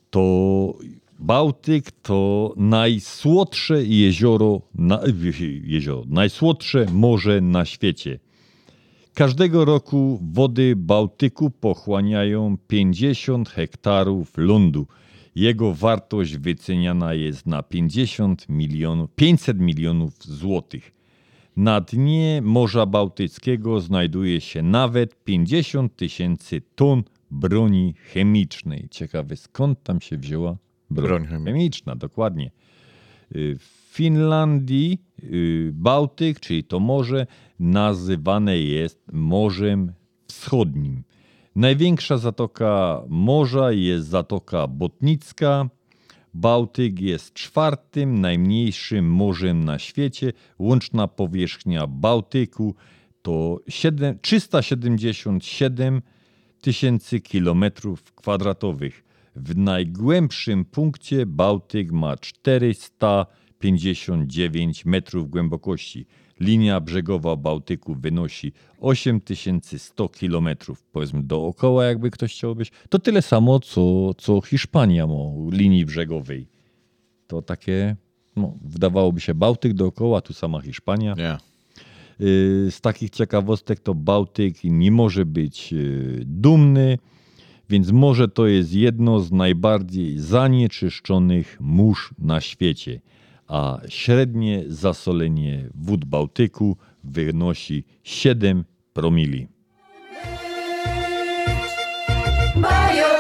To 0.10 0.74
Bałtyk 1.20 1.92
to 1.92 2.54
najsłodsze 2.58 3.84
jezioro, 3.84 4.62
na, 4.76 5.00
jezioro, 5.64 6.04
najsłodsze 6.08 6.86
morze 6.92 7.42
na 7.42 7.66
świecie. 7.66 8.20
Każdego 9.14 9.66
roku 9.66 10.20
wody 10.34 10.74
Bałtyku 10.76 11.50
pochłaniają 11.50 12.58
50 12.68 13.50
hektarów 13.50 14.38
lądu. 14.38 14.88
Jego 15.36 15.74
wartość 15.74 16.38
wyceniana 16.38 17.14
jest 17.14 17.46
na 17.46 17.64
50 17.64 18.50
milionów, 18.50 19.10
500 19.16 19.60
milionów 19.60 20.24
złotych. 20.24 20.92
Na 21.58 21.82
dnie 21.82 22.42
Morza 22.44 22.86
Bałtyckiego 22.86 23.82
znajduje 23.82 24.42
się 24.42 24.64
nawet 24.64 25.24
50 25.24 25.96
tysięcy 25.96 26.62
ton 26.76 27.04
broni 27.32 27.94
chemicznej. 28.14 28.88
Ciekawe 28.92 29.36
skąd 29.36 29.84
tam 29.84 30.02
się 30.02 30.18
wzięła 30.18 30.58
broń, 30.90 31.26
chemiczna. 31.26 31.96
Dokładnie. 31.96 32.52
Y, 33.36 33.58
W 33.60 33.92
Finlandii 33.94 35.02
y, 35.24 35.72
Bałtyk, 35.74 36.40
czyli 36.40 36.64
to 36.64 36.80
morze, 36.80 37.28
nazywane 37.60 38.60
jest 38.60 39.00
Morzem 39.12 39.94
Wschodnim. 40.28 41.04
Największa 41.56 42.18
zatoka 42.18 43.02
morza 43.10 43.72
jest 43.72 44.08
Zatoka 44.08 44.68
Botnicka. 44.68 45.70
Bałtyk 46.34 47.02
jest 47.02 47.34
czwartym 47.34 48.22
najmniejszym 48.22 49.12
morzem 49.12 49.64
na 49.64 49.80
świecie. 49.80 50.34
Łączna 50.60 51.08
powierzchnia 51.08 51.88
Bałtyku 51.88 52.76
to 53.22 53.60
7, 53.68 54.20
377 54.22 56.02
tysięcy 56.62 57.20
kilometrów 57.20 58.14
kwadratowych. 58.14 59.04
W 59.36 59.58
najgłębszym 59.58 60.66
punkcie 60.66 61.26
Bałtyk 61.26 61.92
ma 61.92 62.18
459 62.18 64.86
metrów 64.86 65.30
głębokości. 65.30 66.06
Linia 66.42 66.80
brzegowa 66.80 67.36
Bałtyku 67.36 67.96
wynosi 67.96 68.54
8100 68.80 70.10
kilometrów, 70.10 70.84
powiedzmy 70.92 71.24
dookoła, 71.24 71.86
jakby 71.86 72.12
ktoś 72.12 72.34
chciał 72.34 72.56
być. 72.56 72.72
To 72.90 73.00
tyle 73.00 73.22
samo, 73.22 73.60
co, 73.60 74.14
co 74.14 74.42
Hiszpania 74.42 75.08
ma 75.08 75.14
linii 75.52 75.86
brzegowej. 75.86 76.48
To 77.28 77.42
takie, 77.42 77.96
no, 78.36 78.58
wydawałoby 78.62 79.22
się 79.22 79.36
Bałtyk 79.36 79.74
dookoła, 79.74 80.22
tu 80.22 80.34
sama 80.34 80.62
Hiszpania. 80.62 81.16
Y, 82.22 82.72
Z 82.72 82.82
takich 82.82 83.10
ciekawostek 83.10 83.80
to 83.80 83.96
Bałtyk 83.96 84.64
nie 84.64 84.92
może 84.92 85.26
być 85.26 85.74
y, 85.74 86.24
dumny, 86.26 86.98
więc 87.70 87.92
morze 87.92 88.28
to 88.28 88.48
jest 88.48 88.74
jedno 88.74 89.20
z 89.20 89.32
najbardziej 89.32 90.20
zanieczyszczonych 90.20 91.58
mórz 91.60 92.14
na 92.18 92.42
świecie, 92.42 93.02
a 93.52 93.80
średnie 93.90 94.64
zasolenie 94.68 95.70
wód 95.76 96.06
Bałtyku 96.06 96.78
wynosi 97.04 97.84
7 98.04 98.66
promili. 98.94 99.48
Mają 102.56 103.11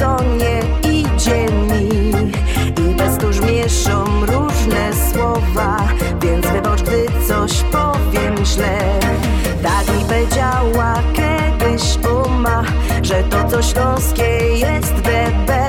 choć 0.00 0.22
nie 0.40 0.90
idzie 0.90 1.46
mi. 1.46 2.12
I 2.90 2.94
bez 2.94 3.18
tuż 3.18 3.40
mieszą 3.40 4.04
różne 4.20 4.90
słowa, 5.12 5.76
więc 6.20 6.46
wybacz, 6.46 6.82
gdy 6.82 7.06
coś 7.28 7.52
powiem 7.62 8.44
źle. 8.44 8.78
Tak 9.62 9.96
mi 9.96 10.04
powiedziała 10.04 10.94
kiedyś 11.12 11.82
uma, 12.26 12.62
że 13.02 13.22
to 13.22 13.48
co 13.48 13.62
śląskie 13.62 14.58
jest 14.58 14.94
the 15.02 15.61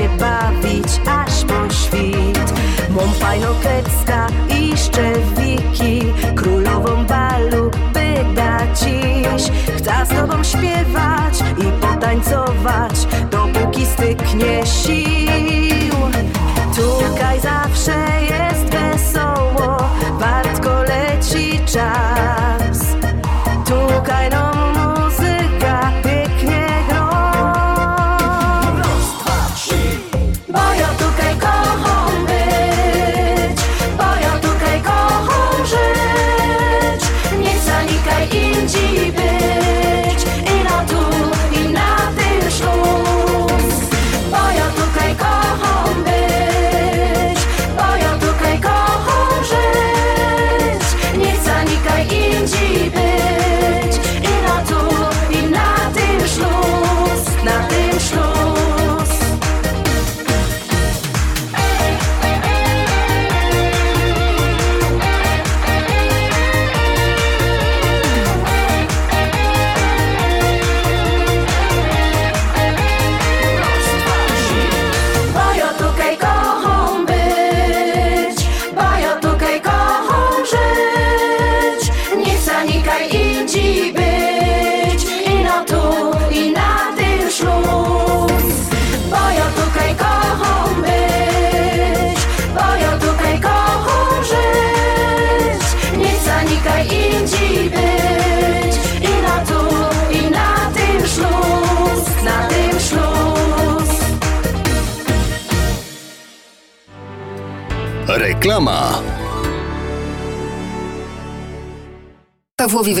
się 0.00 0.08
bawić 0.08 1.00
aż 1.06 1.44
po 1.44 1.74
świt. 1.74 2.52
Mam 2.90 3.12
fajną 3.14 3.48
i 4.58 4.76
szczewiki, 4.76 6.12
królową 6.34 7.04
balu, 7.06 7.70
by 7.92 8.34
da 8.34 8.58
dziś. 8.74 9.50
Chcę 9.76 10.06
z 10.06 10.08
tobą 10.08 10.44
śpiewać 10.44 11.40
i 11.58 11.86
potańcować, 11.86 13.06
dopóki 13.30 13.86
styknie 13.86 14.66
sił. 14.66 14.99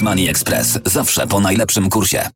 Money 0.00 0.28
Express. 0.28 0.78
Zawsze 0.86 1.26
po 1.26 1.40
najlepszym 1.40 1.90
kursie. 1.90 2.30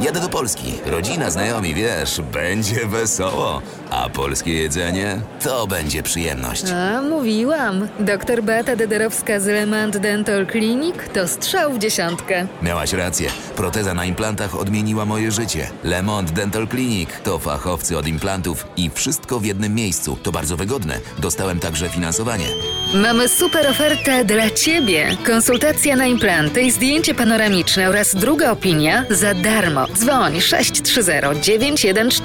Jadę 0.00 0.20
do 0.20 0.28
Polski. 0.28 0.74
Rodzina, 0.86 1.30
znajomi, 1.30 1.74
wiesz, 1.74 2.20
będzie 2.32 2.86
wesoło. 2.86 3.62
A 3.90 4.08
polskie 4.08 4.54
jedzenie 4.54 5.20
to 5.44 5.66
będzie 5.66 6.02
przyjemność. 6.02 6.64
A, 6.74 7.02
mówiłam. 7.02 7.88
Doktor 8.00 8.42
Beata 8.42 8.76
Dederowska 8.76 9.40
z 9.40 9.46
Lemant 9.46 9.96
Dental 9.96 10.46
Clinic 10.46 10.94
to 11.14 11.28
strzał 11.28 11.72
w 11.72 11.78
dziesiątkę. 11.78 12.46
Miałaś 12.62 12.92
rację. 12.92 13.30
Proteza 13.56 13.94
na 13.94 14.04
implantach 14.04 14.54
odmieniła 14.54 15.04
moje 15.04 15.30
życie. 15.32 15.70
Lemont 15.84 16.30
Dental 16.30 16.68
Clinic 16.68 17.10
to 17.24 17.38
fachowcy 17.38 17.98
od 17.98 18.06
implantów 18.06 18.66
i 18.76 18.90
wszystko 18.90 19.40
w 19.40 19.44
jednym 19.44 19.74
miejscu. 19.74 20.18
To 20.22 20.32
bardzo 20.32 20.56
wygodne. 20.56 20.98
Dostałem 21.18 21.60
także 21.60 21.88
finansowanie. 21.88 22.46
Mamy 22.94 23.28
super 23.28 23.66
ofertę 23.66 24.24
dla 24.24 24.50
Ciebie. 24.50 25.16
Konsultacja 25.26 25.96
na 25.96 26.06
implanty 26.06 26.62
i 26.62 26.70
zdjęcie 26.70 27.14
panoramiczne 27.14 27.88
oraz 27.88 28.14
druga 28.14 28.50
opinia 28.50 29.04
za 29.10 29.34
darmo. 29.34 29.87
Dzwoń 29.94 30.40
630 30.40 31.12
914 31.42 32.22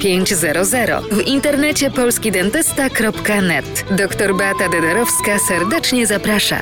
1500. 0.00 1.04
W 1.12 1.20
internecie 1.20 1.90
polskidentysta.net. 1.90 3.84
Doktor 3.90 4.36
Beata 4.36 4.68
Dederowska 4.68 5.38
serdecznie 5.48 6.06
zaprasza. 6.06 6.60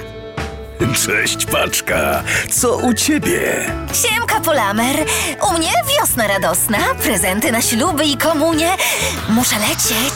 Cześć 1.06 1.46
paczka, 1.46 2.22
co 2.50 2.76
u 2.76 2.94
ciebie? 2.94 3.66
Siemka 4.02 4.40
Polamer, 4.40 4.96
u 5.50 5.58
mnie 5.58 5.70
wiosna 5.98 6.26
radosna, 6.28 6.78
prezenty 7.02 7.52
na 7.52 7.62
śluby 7.62 8.04
i 8.04 8.16
komunie. 8.16 8.70
Muszę 9.28 9.56
lecieć. 9.58 10.14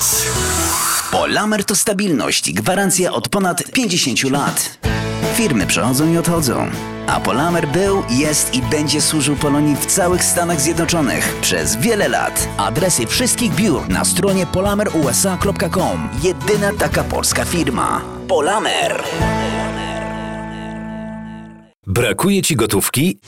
Polamer 1.11 1.65
to 1.65 1.77
stabilność 1.77 2.48
i 2.48 2.55
gwarancja 2.55 3.12
od 3.12 3.28
ponad 3.28 3.62
50 3.73 4.23
lat. 4.31 4.78
Firmy 5.36 5.66
przychodzą 5.66 6.12
i 6.12 6.16
odchodzą. 6.16 6.70
A 7.06 7.20
Polamer 7.20 7.68
był, 7.68 8.02
jest 8.10 8.54
i 8.54 8.62
będzie 8.62 9.00
służył 9.00 9.36
Polonii 9.36 9.76
w 9.76 9.86
całych 9.86 10.24
Stanach 10.24 10.60
Zjednoczonych 10.60 11.36
przez 11.40 11.76
wiele 11.76 12.08
lat. 12.08 12.48
Adresy 12.56 13.06
wszystkich 13.06 13.54
biur 13.54 13.88
na 13.88 14.04
stronie 14.04 14.46
polamerusa.com. 14.46 16.08
Jedyna 16.22 16.72
taka 16.78 17.04
polska 17.04 17.44
firma. 17.44 18.00
Polamer. 18.28 19.02
Brakuje 21.86 22.42
ci 22.42 22.56
gotówki? 22.56 23.18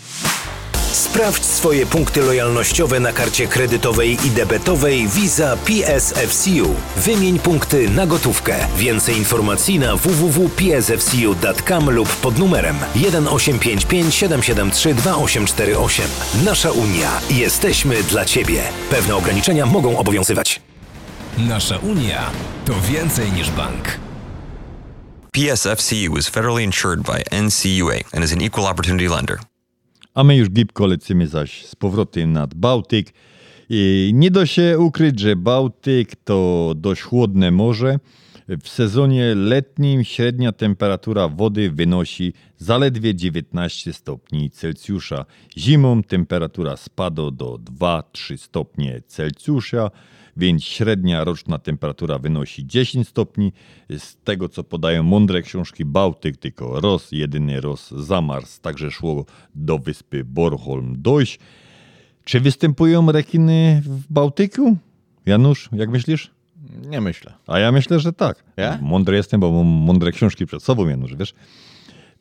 Sprawdź 0.99 1.45
swoje 1.45 1.87
punkty 1.87 2.21
lojalnościowe 2.21 3.01
na 3.01 3.13
karcie 3.13 3.47
kredytowej 3.47 4.19
i 4.27 4.31
debetowej 4.31 5.09
Visa 5.09 5.57
PSFCU. 5.57 6.75
Wymień 6.97 7.39
punkty 7.39 7.89
na 7.89 8.07
gotówkę. 8.07 8.57
Więcej 8.77 9.17
informacji 9.17 9.79
na 9.79 9.97
www.psfcu.com 9.97 11.91
lub 11.91 12.09
pod 12.09 12.39
numerem 12.39 12.77
1855 12.95 14.15
773 14.15 14.95
2848. 14.95 16.07
Nasza 16.45 16.71
Unia. 16.71 17.21
Jesteśmy 17.31 18.03
dla 18.03 18.25
Ciebie. 18.25 18.63
Pewne 18.91 19.17
ograniczenia 19.17 19.67
mogą 19.67 19.99
obowiązywać. 19.99 20.61
Nasza 21.39 21.79
Unia 21.79 22.31
to 22.67 22.75
więcej 22.81 23.33
niż 23.33 23.51
bank. 23.51 23.99
PSFCU 25.33 26.17
is 26.19 26.29
federally 26.29 26.65
insured 26.65 27.01
by 27.03 27.23
NCUA 27.43 27.95
and 28.15 28.25
is 28.25 28.33
an 28.33 28.43
equal 28.43 28.67
opportunity 28.67 29.09
lender. 29.09 29.39
A 30.19 30.25
my 30.25 30.37
już 30.37 30.51
gibko 30.51 30.87
lecimy 30.87 31.27
zaś 31.27 31.67
z 31.67 31.77
powrotem 31.77 32.33
nad 32.33 32.55
Bałtyk. 32.55 33.13
I 33.69 34.11
nie 34.15 34.31
da 34.31 34.47
się 34.47 34.79
ukryć, 34.79 35.21
że 35.21 35.37
Bałtyk 35.37 36.17
to 36.25 36.73
dość 36.77 37.03
chłodne 37.03 37.51
morze. 37.51 37.99
W 38.49 38.69
sezonie 38.69 39.35
letnim 39.35 40.05
średnia 40.05 40.53
temperatura 40.53 41.29
wody 41.29 41.71
wynosi 41.71 42.33
zaledwie 42.57 43.15
19 43.15 43.93
stopni 43.93 44.51
Celsjusza. 44.51 45.25
Zimą 45.59 46.03
temperatura 46.03 46.77
spada 46.77 47.31
do 47.31 47.59
2-3 47.81 48.37
stopnie 48.37 49.03
Celsjusza, 49.07 49.91
więc 50.39 50.65
średnia 50.65 51.25
roczna 51.25 51.59
temperatura 51.59 52.19
wynosi 52.19 52.67
10 52.67 53.09
stopni. 53.09 53.53
Z 53.99 54.17
tego 54.17 54.49
co 54.49 54.65
podają 54.65 55.03
mądre 55.03 55.43
książki 55.43 55.85
Bałtyk, 55.85 56.37
tylko 56.37 56.81
roz, 56.81 57.13
jedyny 57.13 57.61
roz 57.61 57.91
zamars, 57.91 58.61
także 58.61 58.91
szło 58.91 59.25
do 59.55 59.79
wyspy 59.79 60.25
Bornholm 60.25 61.03
dojść. 61.03 61.39
Czy 62.25 62.41
występują 62.41 63.13
rekiny 63.13 63.83
w 63.85 64.13
Bałtyku? 64.13 64.77
Janusz, 65.27 65.69
jak 65.73 65.91
myślisz? 65.91 66.31
Nie 66.89 67.01
myślę. 67.01 67.35
A 67.47 67.59
ja 67.59 67.73
myślę, 67.73 68.01
że 68.01 68.13
tak. 68.13 68.45
Ja? 68.57 68.79
Mądry 68.83 69.17
jestem, 69.17 69.41
bo 69.41 69.53
mam 69.53 69.67
mądre 69.67 70.13
książki 70.13 70.47
przed 70.47 70.63
sobą, 70.63 70.89
Janusz, 70.89 71.17
wiesz? 71.17 71.35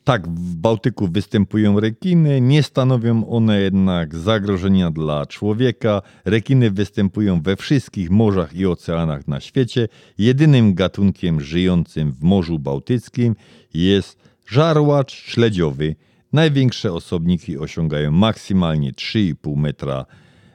Tak, 0.08 0.28
w 0.28 0.56
Bałtyku 0.56 1.08
występują 1.08 1.80
rekiny, 1.80 2.40
nie 2.40 2.62
stanowią 2.62 3.28
one 3.28 3.60
jednak 3.60 4.16
zagrożenia 4.16 4.90
dla 4.90 5.26
człowieka. 5.26 6.02
Rekiny 6.24 6.70
występują 6.70 7.42
we 7.42 7.56
wszystkich 7.56 8.10
morzach 8.10 8.54
i 8.54 8.66
oceanach 8.66 9.28
na 9.28 9.40
świecie. 9.40 9.88
Jedynym 10.18 10.74
gatunkiem 10.74 11.40
żyjącym 11.40 12.12
w 12.12 12.22
Morzu 12.22 12.58
Bałtyckim 12.58 13.36
jest 13.74 14.18
żarłacz 14.46 15.12
śledziowy. 15.12 15.96
Największe 16.32 16.92
osobniki 16.92 17.58
osiągają 17.58 18.10
maksymalnie 18.10 18.92
3,5 18.92 19.56
metra 19.56 20.06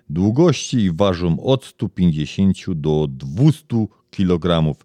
długości 0.09 0.77
i 0.77 0.91
ważą 0.91 1.39
od 1.39 1.65
150 1.65 2.57
do 2.75 3.07
200 3.09 3.87
kg. 4.11 4.75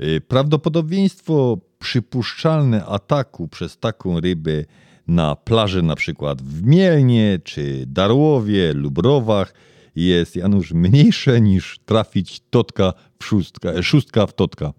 Y, 0.00 0.20
Prawdopodobieństwo 0.20 1.58
przypuszczalne 1.86 2.86
ataku 2.86 3.48
przez 3.48 3.78
taką 3.78 4.20
rybę 4.20 4.64
na 5.08 5.36
plaży 5.36 5.82
na 5.82 5.96
przykład 5.96 6.42
w 6.42 6.62
Mielnie 6.62 7.38
czy 7.44 7.84
Darłowie 7.86 8.72
lub 8.72 8.98
Rowach 8.98 9.54
jest 9.96 10.36
Janusz 10.36 10.72
mniejsze 10.72 11.40
niż 11.40 11.78
trafić 11.84 12.40
totka 12.50 12.92
w 13.18 13.24
szóstka, 13.24 13.82
szóstka 13.82 14.26
w 14.26 14.32
totka. 14.32 14.72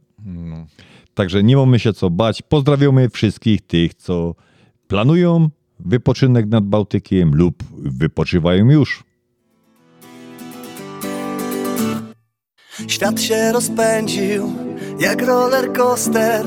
Także 1.14 1.44
nie 1.44 1.58
mamy 1.58 1.80
się 1.80 1.94
co 1.94 2.10
bać. 2.10 2.42
Pozdrawiamy 2.42 3.10
wszystkich 3.10 3.62
tych, 3.62 3.94
co 3.94 4.36
planują 4.88 5.50
wypoczynek 5.80 6.48
nad 6.48 6.66
Bałtykiem 6.66 7.36
lub 7.36 7.64
wypoczywają 7.78 8.72
już. 8.72 9.04
Świat 12.88 13.22
się 13.22 13.52
rozpędził 13.52 14.54
jak 15.00 15.22
roller 15.22 15.74
coaster 15.74 16.46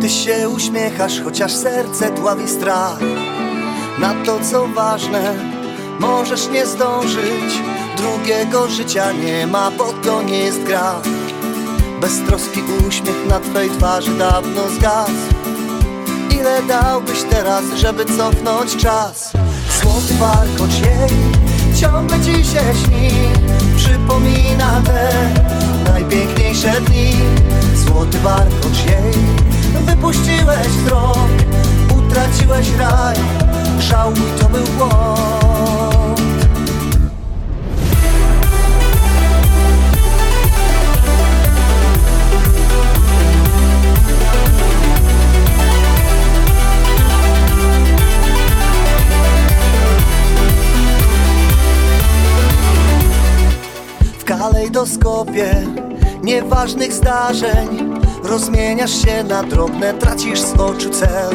Ty 0.00 0.08
się 0.08 0.48
uśmiechasz, 0.48 1.20
chociaż 1.24 1.52
serce 1.52 2.10
dławi 2.10 2.48
strach. 2.48 2.98
Na 3.98 4.14
to 4.24 4.38
co 4.50 4.66
ważne, 4.66 5.34
możesz 5.98 6.48
nie 6.48 6.66
zdążyć. 6.66 7.62
Drugiego 7.96 8.68
życia 8.68 9.12
nie 9.12 9.46
ma, 9.46 9.70
bo 9.70 9.92
to 9.92 10.22
nie 10.22 10.38
jest 10.38 10.62
gra. 10.62 10.94
Beztroski 12.00 12.60
uśmiech 12.88 13.26
na 13.28 13.40
twej 13.40 13.70
twarzy 13.70 14.18
dawno 14.18 14.68
zgasł. 14.68 15.12
Ile 16.30 16.62
dałbyś 16.62 17.22
teraz, 17.30 17.64
żeby 17.76 18.04
cofnąć 18.04 18.76
czas? 18.76 19.32
Złoty 19.82 20.14
warkocz 20.14 20.78
jej 20.80 21.10
ciągle 21.80 22.20
ci 22.20 22.32
się 22.32 22.62
śni. 22.84 23.10
Przypomina 23.76 24.82
te 24.86 25.10
najpiękniejsze 25.92 26.80
dni. 26.80 27.12
Złoty 27.74 28.18
warkocz 28.18 28.84
jej 28.86 29.49
Wypuściłeś 29.86 30.68
wzrok 30.68 31.28
Utraciłeś 31.98 32.70
raj 32.78 33.16
Żałuj 33.78 34.16
to 34.40 34.48
był 34.48 34.64
błąd. 34.78 36.20
W 54.18 54.24
kalejdoskopie 54.24 55.66
nieważnych 56.22 56.92
zdarzeń 56.92 58.00
Rozmieniasz 58.22 59.02
się 59.02 59.24
na 59.24 59.42
drobne, 59.42 59.94
tracisz 59.94 60.40
z 60.40 60.52
oczu 60.52 60.90
cel. 60.90 61.30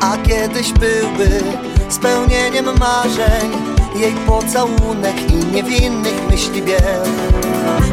A 0.00 0.16
kiedyś 0.16 0.72
byłby 0.72 1.42
spełnieniem 1.88 2.64
marzeń 2.64 3.50
Jej 3.96 4.12
pocałunek 4.12 5.30
i 5.32 5.54
niewinnych 5.54 6.28
myśli 6.30 6.62
biel. 6.62 7.04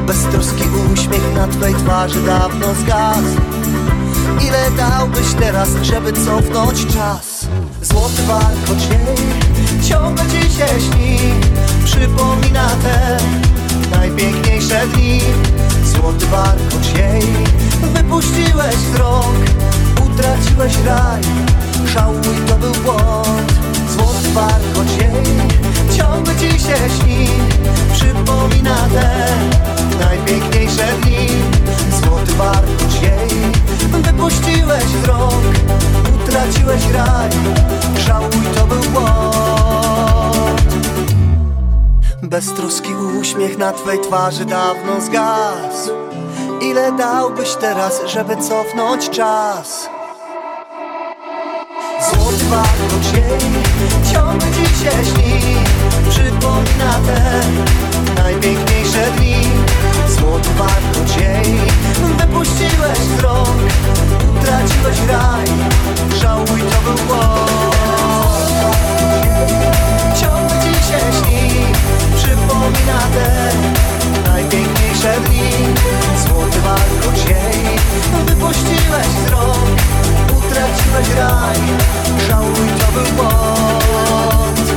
Beztroski 0.08 0.64
uśmiech 0.94 1.34
na 1.36 1.48
twej 1.48 1.74
twarzy 1.74 2.22
dawno 2.22 2.74
zgasł. 2.74 3.38
Ile 4.48 4.72
dałbyś 4.78 5.34
teraz, 5.40 5.70
żeby 5.82 6.14
cofnąć 6.14 6.86
czas? 6.86 7.48
Złoty 7.82 8.24
warkocz 8.28 8.90
jej 8.90 9.18
ciągle 9.90 10.24
ci 10.26 10.42
się 10.42 10.68
śni 10.68 11.18
Przypomina 11.86 12.70
te 12.84 13.18
najpiękniejsze 13.92 14.88
dni. 14.88 15.22
Złoty 15.84 16.26
warkocz 16.26 16.98
jej. 16.98 17.24
Wypuściłeś 17.94 18.76
z 18.76 18.96
rąk 18.96 19.38
Utraciłeś 20.06 20.74
raj, 20.86 21.22
żałuj 21.86 22.38
to 22.48 22.56
był 22.56 22.72
błąd. 22.72 23.54
Złoty 23.90 24.30
warkocz 24.34 25.02
jej. 25.02 25.38
Ciągle 25.98 26.36
ci 26.36 26.50
się 26.50 26.78
śni. 27.00 27.28
Przypomina 27.94 28.76
te 28.76 29.28
najpiękniejsze 30.00 30.88
dni. 31.02 31.28
Złoty 32.04 32.34
warkocz 32.34 33.02
jej. 33.02 33.38
Wypuściłeś 34.04 34.84
z 35.04 35.08
rąk 35.08 35.58
Utraciłeś 36.28 36.82
raj, 36.94 37.30
żałuj 38.06 38.46
to 38.56 38.68
był 38.68 38.82
błąd 38.82 39.77
Beztroski 42.30 42.96
uśmiech 42.96 43.58
na 43.58 43.72
twej 43.72 44.00
twarzy 44.00 44.46
dawno 44.46 45.02
zgasł. 45.02 45.92
Ile 46.62 46.92
dałbyś 46.92 47.56
teraz, 47.56 48.02
żeby 48.06 48.38
cofnąć 48.38 49.10
czas? 49.10 49.90
Złoty 52.02 52.46
warkocz 52.46 53.14
jej 53.14 53.40
ciągle 54.14 54.48
ci 54.52 54.76
się 54.76 54.92
śni 54.92 55.56
Przypomina 56.10 57.00
te 57.06 57.42
najpiękniejsze 58.24 59.12
dni. 59.18 59.36
Złoty 60.08 60.50
warkocz 60.58 61.18
jej 61.18 61.60
wypuściłeś 62.18 62.98
z 62.98 63.20
rąk. 63.20 63.58
Utraciłeś 64.40 64.98
raj, 65.10 65.46
żałuj 66.22 66.62
to 66.62 66.82
był 66.84 67.06
błąd. 67.06 67.48
Ciągle 70.22 70.60
ci 70.62 70.74
się 70.88 71.00
śni 71.00 71.37
Przypomina 72.28 73.00
te 73.14 73.52
najpiękniejsze 74.30 75.20
dni 75.26 75.50
Złoty 76.28 76.60
warkocz 76.60 77.30
jej 77.30 77.78
wypuściłeś 78.26 79.08
z 79.08 79.32
rąk 79.32 79.80
Utraciłeś 80.38 81.10
raj, 81.18 81.58
żałuj 82.28 82.68
to 82.80 82.92
był 82.92 83.16
błąd 83.16 84.74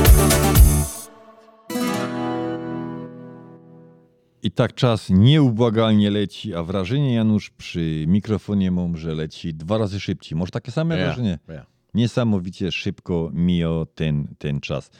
I 4.43 4.51
tak 4.51 4.73
czas 4.73 5.09
nieubłagalnie 5.09 6.11
leci, 6.11 6.55
a 6.55 6.63
wrażenie, 6.63 7.13
Janusz, 7.13 7.49
przy 7.49 8.05
mikrofonie 8.07 8.71
mam, 8.71 8.97
że 8.97 9.15
leci 9.15 9.53
dwa 9.53 9.77
razy 9.77 9.99
szybciej. 9.99 10.37
Może 10.37 10.51
takie 10.51 10.71
same 10.71 10.97
Ja, 10.97 11.05
wrażenie? 11.05 11.39
ja. 11.47 11.65
Niesamowicie 11.93 12.71
szybko 12.71 13.29
mija 13.33 13.69
ten, 13.95 14.27
ten 14.37 14.59
czas. 14.59 14.91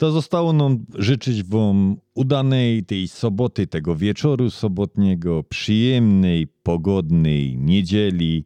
To 0.00 0.10
zostało 0.12 0.52
nam 0.52 0.84
życzyć 0.98 1.42
Wam 1.42 1.96
udanej 2.14 2.84
tej 2.84 3.08
soboty, 3.08 3.66
tego 3.66 3.96
wieczoru 3.96 4.50
sobotniego, 4.50 5.42
przyjemnej, 5.42 6.46
pogodnej 6.62 7.56
niedzieli, 7.56 8.44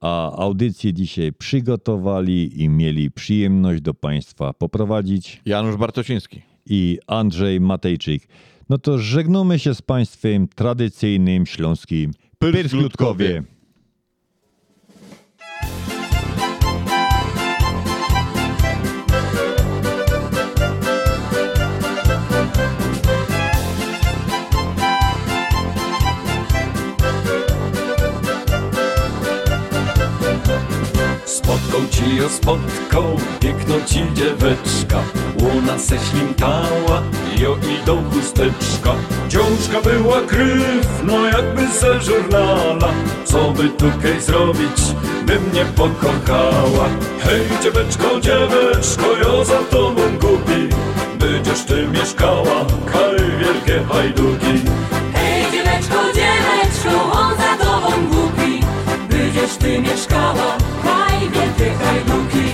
a 0.00 0.36
audycję 0.36 0.92
dzisiaj 0.92 1.32
przygotowali 1.32 2.62
i 2.62 2.68
mieli 2.68 3.10
przyjemność 3.10 3.82
do 3.82 3.94
Państwa 3.94 4.52
poprowadzić 4.52 5.40
Janusz 5.46 5.76
Bartosiński 5.76 6.42
i 6.66 6.98
Andrzej 7.06 7.60
Matejczyk. 7.60 8.28
No 8.68 8.78
to 8.78 8.98
żegnamy 8.98 9.58
się 9.58 9.74
z 9.74 9.82
Państwem 9.82 10.48
tradycyjnym 10.48 11.46
śląskim 11.46 12.10
Pyrslutkowie. 12.38 13.42
Spotką 31.72 31.88
ci 31.90 32.16
ją 32.16 32.28
spotką, 32.28 33.16
piękną 33.40 33.74
ci 33.86 34.04
dzieweczka. 34.14 34.98
Łuna 35.40 35.78
se 35.78 35.96
ślimtała, 35.98 37.02
jo 37.38 37.56
idą 37.82 38.10
chusteczka. 38.10 38.94
Dziążka 39.28 39.80
była 39.84 40.20
kryw, 40.20 41.02
no 41.04 41.26
jakby 41.26 41.66
ze 41.68 42.00
żurnala. 42.00 42.88
Co 43.24 43.50
by 43.50 43.68
tukej 43.68 44.20
zrobić, 44.20 44.82
by 45.26 45.40
mnie 45.40 45.64
pokochała. 45.64 46.88
Hej 47.20 47.40
dzieweczko, 47.62 48.20
dzieweczko, 48.20 49.06
jo 49.22 49.44
za 49.44 49.58
tobą 49.58 50.02
głupi. 50.20 50.68
Będziesz 51.18 51.64
ty 51.64 51.88
mieszkała, 51.88 52.66
kaj 52.92 53.16
wielkie 53.40 53.84
hajduki. 53.92 54.70
Hej 55.14 55.52
dzieweczko, 55.52 55.98
dzieweczko, 56.14 57.12
on 57.12 57.36
za 57.36 57.64
tobą 57.64 58.06
głupi. 58.10 58.60
Będziesz 59.10 59.56
ty 59.56 59.80
mieszkała, 59.80 60.56
haj 61.22 61.30
wielkie 61.30 61.74
hajduki 61.74 62.52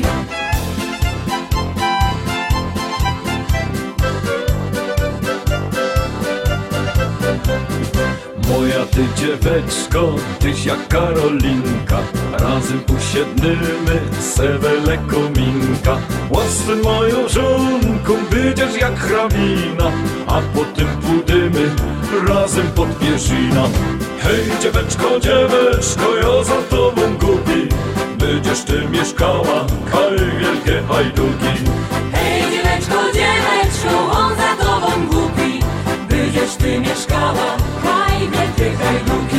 Moja 8.48 8.86
ty 8.86 9.04
dzieweczko, 9.16 10.14
tyś 10.38 10.66
jak 10.66 10.88
Karolinka. 10.88 11.98
Razem 12.32 12.80
usiednymy, 12.98 14.00
sewele 14.20 14.98
kominka 14.98 15.98
Łasy 16.30 16.76
moją 16.84 17.28
żonką, 17.28 18.14
będziesz 18.30 18.80
jak 18.80 18.98
hrabina 18.98 19.92
A 20.26 20.40
potem 20.54 20.86
pójdziemy 20.86 21.70
razem 22.28 22.66
pod 22.66 22.98
pierzina 22.98 23.68
Hej 24.20 24.44
dzieweczko, 24.62 25.20
dzieweczko, 25.20 26.16
ja 26.16 26.44
za 26.44 26.62
tobą 26.70 27.02
głupi 27.20 27.68
Będziesz 28.18 28.64
ty 28.64 28.88
mieszkała, 28.88 29.66
kaj 29.92 30.16
wielkie 30.40 30.82
hajduki. 30.88 31.52
Hej 32.12 32.42
dzieweczko, 32.52 32.94
dzieweczko, 33.14 34.10
on 34.10 34.36
za 34.36 34.64
tobą 34.64 35.06
głupi. 35.06 35.60
Będziesz 36.08 36.56
ty 36.56 36.80
mieszkała, 36.80 37.56
haj 37.82 38.18
wielkie 38.20 38.76
hajduki 38.76 39.37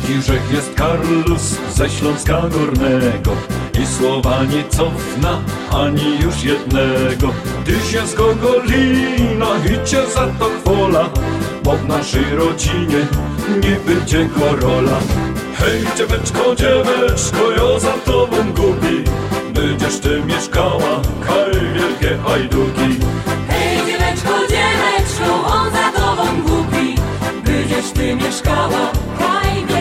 Taki 0.00 0.22
rzech 0.22 0.52
jest 0.52 0.74
Karlus 0.74 1.56
ze 1.74 1.90
Śląska 1.90 2.42
Górnego. 2.48 3.30
I 3.82 3.86
słowa 3.86 4.44
nie 4.44 4.64
cofna 4.68 5.40
ani 5.70 6.18
już 6.20 6.44
jednego. 6.44 7.28
Ty 7.64 7.72
się 7.72 8.06
z 8.06 8.14
Gogolina 8.14 9.46
i 9.66 9.88
cię 9.88 10.06
za 10.06 10.26
to 10.26 10.50
chwola 10.60 11.10
Bo 11.64 11.72
w 11.72 11.88
naszej 11.88 12.24
rodzinie 12.36 13.06
nie 13.62 13.76
będzie 13.86 14.28
korola 14.28 14.98
Hej 15.54 15.84
dzieweczko, 15.96 16.54
dzieweczko, 16.56 17.50
ja 17.50 17.80
za 17.80 17.92
tobą 17.92 18.36
gubi 18.52 19.04
Będziesz 19.54 20.00
ty 20.00 20.22
mieszkała, 20.26 21.00
kaj 21.26 21.60
wielkie 21.74 22.18
hajduki 22.24 23.00
Hej 23.48 23.76
dzieweczko, 23.86 24.30
dzieweczko, 24.48 25.46
on 25.46 25.70
za 25.70 26.00
tobą 26.00 26.42
głupi. 26.42 26.94
Będziesz 27.44 27.90
ty 27.90 28.16
mieszkała, 28.16 28.92
haj 29.18 29.29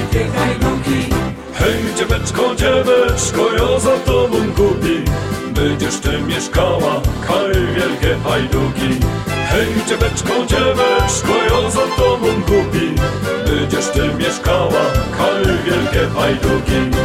wielkie 0.10 0.32
hajduki 0.40 1.16
Hej 1.54 1.96
dzieweczko, 1.98 2.56
dzieweczko, 2.56 3.54
ja 3.54 3.80
za 3.80 3.98
tobą 3.98 4.38
gubi 4.58 5.04
Będziesz 5.52 6.00
ty 6.00 6.22
mieszkała, 6.22 7.02
kaj 7.28 7.54
wielkie 7.76 8.16
hajduki 8.24 9.06
Hej 9.50 9.68
dzieweczko, 9.88 10.34
dzieweczko, 10.48 11.34
ja 11.50 11.70
za 11.72 11.96
tobą 11.98 12.28
gubi 12.48 12.96
Będziesz 13.46 13.88
ty 13.88 14.14
mieszkała, 14.20 14.86
kaj 15.18 15.46
wielkie 15.66 16.08
hajduki 16.16 16.98